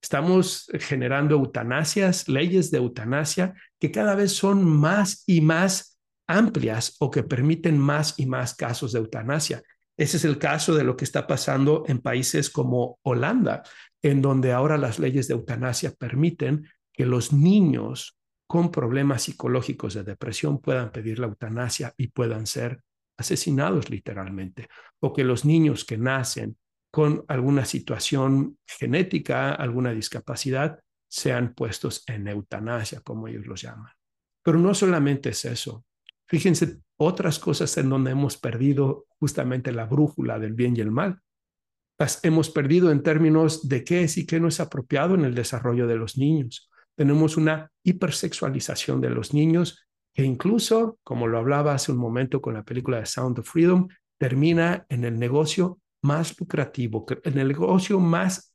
Estamos 0.00 0.70
generando 0.78 1.34
eutanasias, 1.34 2.28
leyes 2.28 2.70
de 2.70 2.78
eutanasia 2.78 3.54
que 3.80 3.90
cada 3.90 4.14
vez 4.14 4.36
son 4.36 4.64
más 4.64 5.24
y 5.26 5.40
más 5.40 5.98
amplias 6.28 6.94
o 7.00 7.10
que 7.10 7.24
permiten 7.24 7.76
más 7.76 8.16
y 8.20 8.26
más 8.26 8.54
casos 8.54 8.92
de 8.92 9.00
eutanasia. 9.00 9.64
Ese 9.96 10.18
es 10.18 10.24
el 10.24 10.38
caso 10.38 10.76
de 10.76 10.84
lo 10.84 10.96
que 10.96 11.04
está 11.04 11.26
pasando 11.26 11.82
en 11.88 11.98
países 11.98 12.50
como 12.50 13.00
Holanda, 13.02 13.64
en 14.00 14.22
donde 14.22 14.52
ahora 14.52 14.78
las 14.78 15.00
leyes 15.00 15.26
de 15.26 15.34
eutanasia 15.34 15.90
permiten 15.90 16.68
que 16.92 17.04
los 17.04 17.32
niños 17.32 18.16
con 18.46 18.70
problemas 18.70 19.22
psicológicos 19.22 19.94
de 19.94 20.04
depresión 20.04 20.60
puedan 20.60 20.92
pedir 20.92 21.18
la 21.18 21.26
eutanasia 21.26 21.92
y 21.96 22.08
puedan 22.08 22.46
ser 22.46 22.82
asesinados 23.18 23.90
literalmente, 23.90 24.68
o 25.00 25.12
que 25.12 25.24
los 25.24 25.44
niños 25.44 25.84
que 25.84 25.98
nacen 25.98 26.56
con 26.90 27.24
alguna 27.28 27.64
situación 27.64 28.58
genética, 28.66 29.52
alguna 29.54 29.92
discapacidad, 29.92 30.80
sean 31.08 31.54
puestos 31.54 32.04
en 32.06 32.28
eutanasia, 32.28 33.00
como 33.00 33.28
ellos 33.28 33.46
los 33.46 33.62
llaman. 33.62 33.92
Pero 34.42 34.58
no 34.58 34.74
solamente 34.74 35.30
es 35.30 35.44
eso. 35.44 35.84
Fíjense 36.26 36.78
otras 36.96 37.38
cosas 37.38 37.76
en 37.78 37.90
donde 37.90 38.12
hemos 38.12 38.36
perdido 38.36 39.06
justamente 39.18 39.72
la 39.72 39.86
brújula 39.86 40.38
del 40.38 40.54
bien 40.54 40.76
y 40.76 40.80
el 40.80 40.90
mal. 40.90 41.20
Las 41.98 42.24
hemos 42.24 42.50
perdido 42.50 42.90
en 42.90 43.02
términos 43.02 43.68
de 43.68 43.84
qué 43.84 44.02
es 44.04 44.18
y 44.18 44.26
qué 44.26 44.40
no 44.40 44.48
es 44.48 44.60
apropiado 44.60 45.14
en 45.14 45.24
el 45.24 45.34
desarrollo 45.34 45.86
de 45.86 45.96
los 45.96 46.18
niños. 46.18 46.70
Tenemos 46.96 47.36
una 47.36 47.70
hipersexualización 47.84 49.00
de 49.00 49.10
los 49.10 49.34
niños 49.34 49.86
que 50.14 50.24
incluso, 50.24 50.98
como 51.04 51.26
lo 51.26 51.38
hablaba 51.38 51.74
hace 51.74 51.92
un 51.92 51.98
momento 51.98 52.40
con 52.40 52.54
la 52.54 52.62
película 52.62 52.98
de 52.98 53.06
Sound 53.06 53.38
of 53.38 53.50
Freedom, 53.50 53.86
termina 54.18 54.86
en 54.88 55.04
el 55.04 55.18
negocio 55.18 55.78
más 56.02 56.38
lucrativo, 56.40 57.04
en 57.22 57.38
el 57.38 57.48
negocio 57.48 58.00
más, 58.00 58.54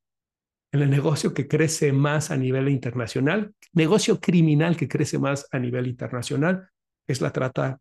en 0.73 0.81
el 0.81 0.89
negocio 0.89 1.33
que 1.33 1.47
crece 1.47 1.93
más 1.93 2.31
a 2.31 2.37
nivel 2.37 2.69
internacional, 2.69 3.53
negocio 3.73 4.19
criminal 4.19 4.75
que 4.75 4.87
crece 4.87 5.19
más 5.19 5.47
a 5.51 5.59
nivel 5.59 5.85
internacional, 5.85 6.67
es 7.07 7.21
la 7.21 7.31
trata 7.31 7.79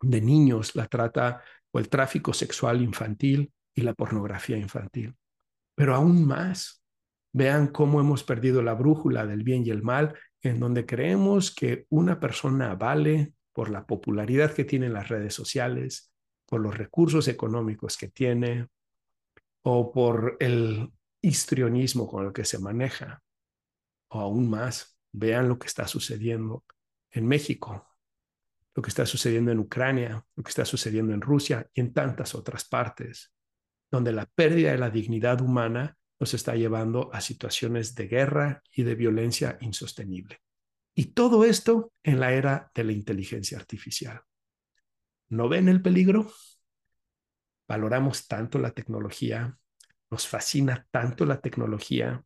de 0.00 0.20
niños, 0.20 0.74
la 0.74 0.86
trata 0.86 1.42
o 1.70 1.78
el 1.78 1.88
tráfico 1.88 2.32
sexual 2.32 2.82
infantil 2.82 3.52
y 3.74 3.82
la 3.82 3.94
pornografía 3.94 4.56
infantil. 4.56 5.14
Pero 5.76 5.94
aún 5.94 6.26
más, 6.26 6.82
vean 7.36 7.66
cómo 7.66 8.00
hemos 8.00 8.24
perdido 8.24 8.62
la 8.62 8.72
brújula 8.72 9.26
del 9.26 9.42
bien 9.42 9.62
y 9.66 9.68
el 9.68 9.82
mal, 9.82 10.18
en 10.40 10.58
donde 10.58 10.86
creemos 10.86 11.54
que 11.54 11.84
una 11.90 12.18
persona 12.18 12.74
vale 12.76 13.34
por 13.52 13.68
la 13.68 13.84
popularidad 13.84 14.54
que 14.54 14.64
tiene 14.64 14.86
en 14.86 14.94
las 14.94 15.08
redes 15.08 15.34
sociales, 15.34 16.10
por 16.46 16.62
los 16.62 16.78
recursos 16.78 17.28
económicos 17.28 17.98
que 17.98 18.08
tiene 18.08 18.68
o 19.64 19.92
por 19.92 20.38
el 20.40 20.90
histrionismo 21.20 22.08
con 22.08 22.24
el 22.24 22.32
que 22.32 22.46
se 22.46 22.58
maneja. 22.58 23.22
O 24.08 24.20
aún 24.20 24.48
más, 24.48 24.98
vean 25.12 25.46
lo 25.46 25.58
que 25.58 25.66
está 25.66 25.86
sucediendo 25.86 26.64
en 27.10 27.26
México, 27.26 27.86
lo 28.74 28.82
que 28.82 28.88
está 28.88 29.04
sucediendo 29.04 29.52
en 29.52 29.58
Ucrania, 29.58 30.24
lo 30.36 30.42
que 30.42 30.48
está 30.48 30.64
sucediendo 30.64 31.12
en 31.12 31.20
Rusia 31.20 31.68
y 31.74 31.82
en 31.82 31.92
tantas 31.92 32.34
otras 32.34 32.66
partes, 32.66 33.30
donde 33.90 34.12
la 34.12 34.24
pérdida 34.24 34.70
de 34.72 34.78
la 34.78 34.88
dignidad 34.88 35.42
humana 35.42 35.98
nos 36.18 36.34
está 36.34 36.54
llevando 36.54 37.10
a 37.12 37.20
situaciones 37.20 37.94
de 37.94 38.08
guerra 38.08 38.62
y 38.72 38.82
de 38.82 38.94
violencia 38.94 39.58
insostenible. 39.60 40.40
Y 40.94 41.06
todo 41.06 41.44
esto 41.44 41.92
en 42.02 42.20
la 42.20 42.32
era 42.32 42.70
de 42.74 42.84
la 42.84 42.92
inteligencia 42.92 43.58
artificial. 43.58 44.22
¿No 45.28 45.48
ven 45.48 45.68
el 45.68 45.82
peligro? 45.82 46.32
Valoramos 47.68 48.26
tanto 48.28 48.58
la 48.58 48.70
tecnología, 48.70 49.58
nos 50.10 50.26
fascina 50.26 50.86
tanto 50.90 51.26
la 51.26 51.40
tecnología 51.40 52.24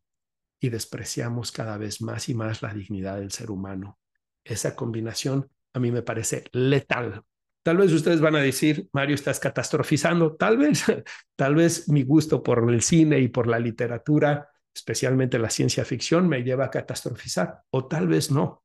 y 0.59 0.69
despreciamos 0.69 1.51
cada 1.51 1.77
vez 1.77 2.01
más 2.01 2.29
y 2.29 2.35
más 2.35 2.61
la 2.61 2.73
dignidad 2.73 3.17
del 3.17 3.31
ser 3.31 3.49
humano. 3.49 3.99
Esa 4.43 4.75
combinación 4.75 5.49
a 5.73 5.79
mí 5.79 5.91
me 5.91 6.03
parece 6.03 6.45
letal. 6.53 7.23
Tal 7.63 7.77
vez 7.77 7.91
ustedes 7.91 8.21
van 8.21 8.35
a 8.35 8.41
decir, 8.41 8.89
Mario, 8.91 9.15
estás 9.15 9.39
catastrofizando. 9.39 10.35
Tal 10.35 10.57
vez, 10.57 10.83
tal 11.35 11.55
vez 11.55 11.87
mi 11.89 12.03
gusto 12.03 12.41
por 12.41 12.69
el 12.71 12.81
cine 12.81 13.19
y 13.19 13.27
por 13.27 13.47
la 13.47 13.59
literatura, 13.59 14.49
especialmente 14.73 15.37
la 15.37 15.49
ciencia 15.49 15.85
ficción, 15.85 16.27
me 16.27 16.43
lleva 16.43 16.65
a 16.65 16.71
catastrofizar. 16.71 17.61
O 17.69 17.87
tal 17.87 18.07
vez 18.07 18.31
no, 18.31 18.63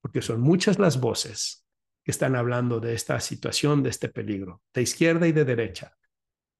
porque 0.00 0.22
son 0.22 0.40
muchas 0.40 0.78
las 0.78 1.00
voces 1.00 1.66
que 2.04 2.10
están 2.10 2.36
hablando 2.36 2.80
de 2.80 2.94
esta 2.94 3.20
situación, 3.20 3.82
de 3.82 3.90
este 3.90 4.08
peligro, 4.08 4.62
de 4.72 4.82
izquierda 4.82 5.26
y 5.26 5.32
de 5.32 5.44
derecha. 5.44 5.94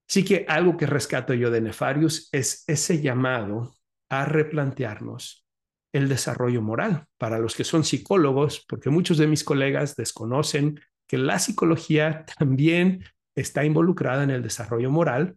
Sí 0.07 0.24
que 0.24 0.45
algo 0.49 0.76
que 0.76 0.86
rescato 0.86 1.34
yo 1.34 1.51
de 1.51 1.61
Nefarius 1.61 2.28
es 2.32 2.64
ese 2.66 3.01
llamado 3.01 3.74
a 4.11 4.24
replantearnos 4.24 5.47
el 5.93 6.09
desarrollo 6.09 6.62
moral. 6.62 7.07
Para 7.18 7.39
los 7.39 7.55
que 7.55 7.64
son 7.64 7.84
psicólogos, 7.84 8.64
porque 8.68 8.91
muchos 8.91 9.18
de 9.18 9.26
mis 9.26 9.45
colegas 9.45 9.97
desconocen 9.97 10.80
que 11.09 11.18
la 11.18 11.38
psicología 11.40 12.24
también 12.38 13.04
está 13.34 13.64
involucrada 13.64 14.22
en 14.22 14.30
el 14.30 14.42
desarrollo 14.42 14.90
moral. 14.90 15.36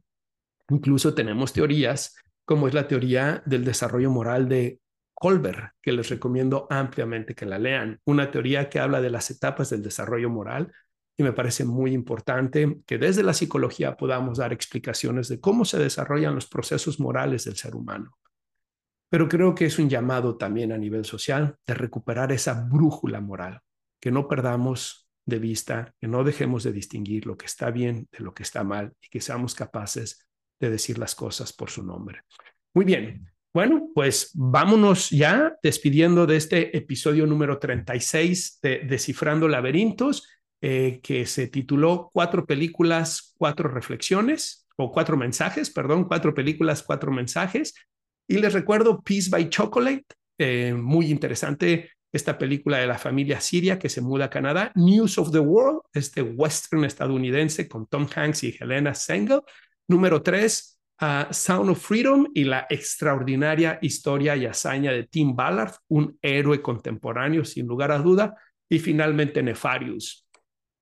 Incluso 0.69 1.15
tenemos 1.15 1.53
teorías 1.53 2.15
como 2.45 2.67
es 2.67 2.73
la 2.73 2.87
teoría 2.87 3.41
del 3.45 3.63
desarrollo 3.63 4.11
moral 4.11 4.49
de 4.49 4.79
Colbert, 5.13 5.73
que 5.81 5.91
les 5.91 6.09
recomiendo 6.09 6.67
ampliamente 6.69 7.33
que 7.33 7.45
la 7.45 7.57
lean. 7.57 7.99
Una 8.05 8.29
teoría 8.29 8.69
que 8.69 8.79
habla 8.79 8.99
de 8.99 9.09
las 9.09 9.31
etapas 9.31 9.69
del 9.69 9.83
desarrollo 9.83 10.29
moral 10.29 10.71
y 11.15 11.23
me 11.23 11.31
parece 11.31 11.63
muy 11.63 11.93
importante 11.93 12.79
que 12.85 12.97
desde 12.97 13.23
la 13.23 13.33
psicología 13.33 13.95
podamos 13.95 14.39
dar 14.39 14.51
explicaciones 14.51 15.27
de 15.27 15.39
cómo 15.39 15.63
se 15.63 15.77
desarrollan 15.77 16.35
los 16.35 16.47
procesos 16.47 16.99
morales 16.99 17.45
del 17.45 17.55
ser 17.55 17.75
humano. 17.75 18.17
Pero 19.09 19.29
creo 19.29 19.53
que 19.53 19.65
es 19.65 19.77
un 19.77 19.89
llamado 19.89 20.37
también 20.37 20.71
a 20.71 20.77
nivel 20.77 21.05
social 21.05 21.55
de 21.67 21.73
recuperar 21.73 22.31
esa 22.31 22.65
brújula 22.69 23.21
moral, 23.21 23.61
que 24.01 24.11
no 24.11 24.27
perdamos 24.27 25.10
de 25.31 25.39
vista, 25.39 25.95
que 25.99 26.07
no 26.07 26.23
dejemos 26.23 26.63
de 26.63 26.71
distinguir 26.71 27.25
lo 27.25 27.35
que 27.35 27.47
está 27.47 27.71
bien 27.71 28.07
de 28.11 28.19
lo 28.19 28.35
que 28.35 28.43
está 28.43 28.63
mal 28.63 28.93
y 29.01 29.09
que 29.09 29.19
seamos 29.19 29.55
capaces 29.55 30.27
de 30.59 30.69
decir 30.69 30.99
las 30.99 31.15
cosas 31.15 31.51
por 31.51 31.71
su 31.71 31.83
nombre. 31.83 32.21
Muy 32.75 32.85
bien. 32.85 33.27
Bueno, 33.53 33.89
pues 33.95 34.31
vámonos 34.33 35.09
ya 35.09 35.57
despidiendo 35.61 36.25
de 36.25 36.37
este 36.37 36.77
episodio 36.77 37.25
número 37.25 37.57
36 37.57 38.59
de 38.61 38.79
Descifrando 38.87 39.47
Laberintos, 39.47 40.29
eh, 40.61 41.01
que 41.01 41.25
se 41.25 41.47
tituló 41.47 42.11
Cuatro 42.13 42.45
películas, 42.45 43.33
cuatro 43.37 43.67
reflexiones, 43.67 44.67
o 44.77 44.91
cuatro 44.91 45.17
mensajes, 45.17 45.69
perdón, 45.69 46.05
cuatro 46.05 46.33
películas, 46.33 46.83
cuatro 46.83 47.11
mensajes. 47.11 47.73
Y 48.27 48.37
les 48.37 48.53
recuerdo 48.53 49.01
Peace 49.01 49.29
by 49.29 49.49
Chocolate, 49.49 50.05
eh, 50.37 50.73
muy 50.73 51.11
interesante 51.11 51.91
esta 52.11 52.37
película 52.37 52.77
de 52.77 52.87
la 52.87 52.97
familia 52.97 53.39
siria 53.39 53.79
que 53.79 53.89
se 53.89 54.01
muda 54.01 54.25
a 54.25 54.29
Canadá, 54.29 54.71
News 54.75 55.17
of 55.17 55.31
the 55.31 55.39
World, 55.39 55.81
este 55.93 56.21
western 56.21 56.83
estadounidense 56.83 57.67
con 57.67 57.87
Tom 57.87 58.07
Hanks 58.13 58.43
y 58.43 58.57
Helena 58.59 58.93
Sengel. 58.93 59.41
Número 59.87 60.21
tres, 60.21 60.79
Sound 61.31 61.69
of 61.69 61.79
Freedom 61.79 62.27
y 62.33 62.43
la 62.43 62.67
extraordinaria 62.69 63.79
historia 63.81 64.35
y 64.35 64.45
hazaña 64.45 64.91
de 64.91 65.03
Tim 65.03 65.35
Ballard, 65.35 65.73
un 65.87 66.17
héroe 66.21 66.61
contemporáneo 66.61 67.45
sin 67.45 67.65
lugar 67.65 67.91
a 67.91 67.99
duda. 67.99 68.35
Y 68.69 68.79
finalmente 68.79 69.43
Nefarious, 69.43 70.25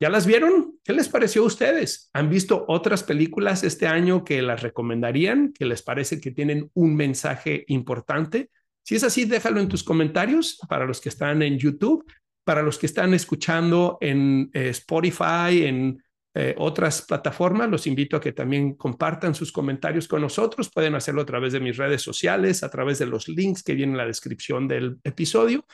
¿Ya 0.02 0.10
las 0.10 0.26
vieron? 0.26 0.80
¿Qué 0.86 0.94
les 0.94 1.10
pareció 1.10 1.44
a 1.44 1.48
ustedes? 1.48 2.10
¿Han 2.14 2.30
visto 2.30 2.64
otras 2.70 3.04
películas 3.04 3.66
este 3.66 3.86
año 3.86 4.24
que 4.24 4.42
las 4.42 4.62
recomendarían, 4.62 5.52
que 5.52 5.66
les 5.66 5.82
parece 5.82 6.22
que 6.22 6.32
tienen 6.32 6.72
un 6.74 6.96
mensaje 6.96 7.66
importante? 7.68 8.50
Si 8.90 8.96
es 8.96 9.04
así, 9.04 9.26
déjalo 9.26 9.60
en 9.60 9.68
tus 9.68 9.84
comentarios 9.84 10.58
para 10.68 10.84
los 10.84 11.00
que 11.00 11.10
están 11.10 11.44
en 11.44 11.60
YouTube, 11.60 12.12
para 12.44 12.64
los 12.64 12.80
que 12.80 12.88
están 12.88 13.14
escuchando 13.14 14.00
en 14.02 14.50
eh, 14.52 14.70
Spotify, 14.70 15.64
en 15.64 16.02
eh, 16.34 16.56
otras 16.58 17.04
plataformas. 17.04 17.70
Los 17.70 17.86
invito 17.86 18.18
a 18.18 18.20
que 18.20 18.32
también 18.32 18.74
compartan 18.74 19.36
sus 19.36 19.52
comentarios 19.52 20.08
con 20.08 20.24
nosotros. 20.24 20.72
Pueden 20.74 20.96
hacerlo 20.96 21.22
a 21.22 21.26
través 21.28 21.54
de 21.54 21.60
mis 21.60 21.78
redes 21.78 22.02
sociales, 22.02 22.64
a 22.64 22.72
través 22.72 22.98
de 22.98 23.06
los 23.06 23.28
links 23.28 23.62
que 23.62 23.76
vienen 23.76 23.94
en 23.94 23.98
la 23.98 24.08
descripción 24.08 24.68
del 24.68 24.98
episodio. 25.04 25.68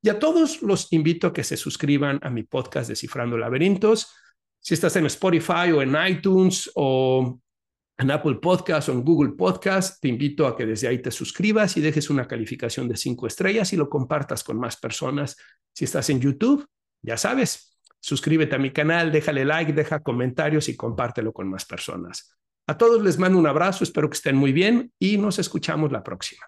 Y 0.00 0.08
a 0.08 0.18
todos 0.18 0.62
los 0.62 0.90
invito 0.94 1.26
a 1.26 1.32
que 1.34 1.44
se 1.44 1.58
suscriban 1.58 2.20
a 2.22 2.30
mi 2.30 2.44
podcast 2.44 2.88
Descifrando 2.88 3.36
Laberintos. 3.36 4.14
Si 4.60 4.72
estás 4.72 4.96
en 4.96 5.04
Spotify 5.04 5.72
o 5.74 5.82
en 5.82 5.94
iTunes 6.08 6.70
o 6.74 7.38
en 7.98 8.10
Apple 8.10 8.36
Podcast 8.36 8.88
o 8.88 8.92
en 8.92 9.04
Google 9.04 9.32
Podcast, 9.32 10.00
te 10.00 10.08
invito 10.08 10.46
a 10.46 10.56
que 10.56 10.66
desde 10.66 10.88
ahí 10.88 11.00
te 11.00 11.10
suscribas 11.10 11.76
y 11.76 11.80
dejes 11.80 12.10
una 12.10 12.26
calificación 12.26 12.88
de 12.88 12.96
cinco 12.96 13.26
estrellas 13.26 13.72
y 13.72 13.76
lo 13.76 13.88
compartas 13.88 14.42
con 14.42 14.58
más 14.58 14.76
personas. 14.76 15.36
Si 15.72 15.84
estás 15.84 16.10
en 16.10 16.20
YouTube, 16.20 16.66
ya 17.02 17.16
sabes, 17.16 17.78
suscríbete 18.00 18.56
a 18.56 18.58
mi 18.58 18.72
canal, 18.72 19.12
déjale 19.12 19.44
like, 19.44 19.72
deja 19.72 20.00
comentarios 20.00 20.68
y 20.68 20.76
compártelo 20.76 21.32
con 21.32 21.48
más 21.48 21.64
personas. 21.64 22.36
A 22.66 22.76
todos 22.78 23.02
les 23.02 23.18
mando 23.18 23.38
un 23.38 23.46
abrazo, 23.46 23.84
espero 23.84 24.08
que 24.08 24.16
estén 24.16 24.36
muy 24.36 24.52
bien 24.52 24.92
y 24.98 25.18
nos 25.18 25.38
escuchamos 25.38 25.92
la 25.92 26.02
próxima. 26.02 26.42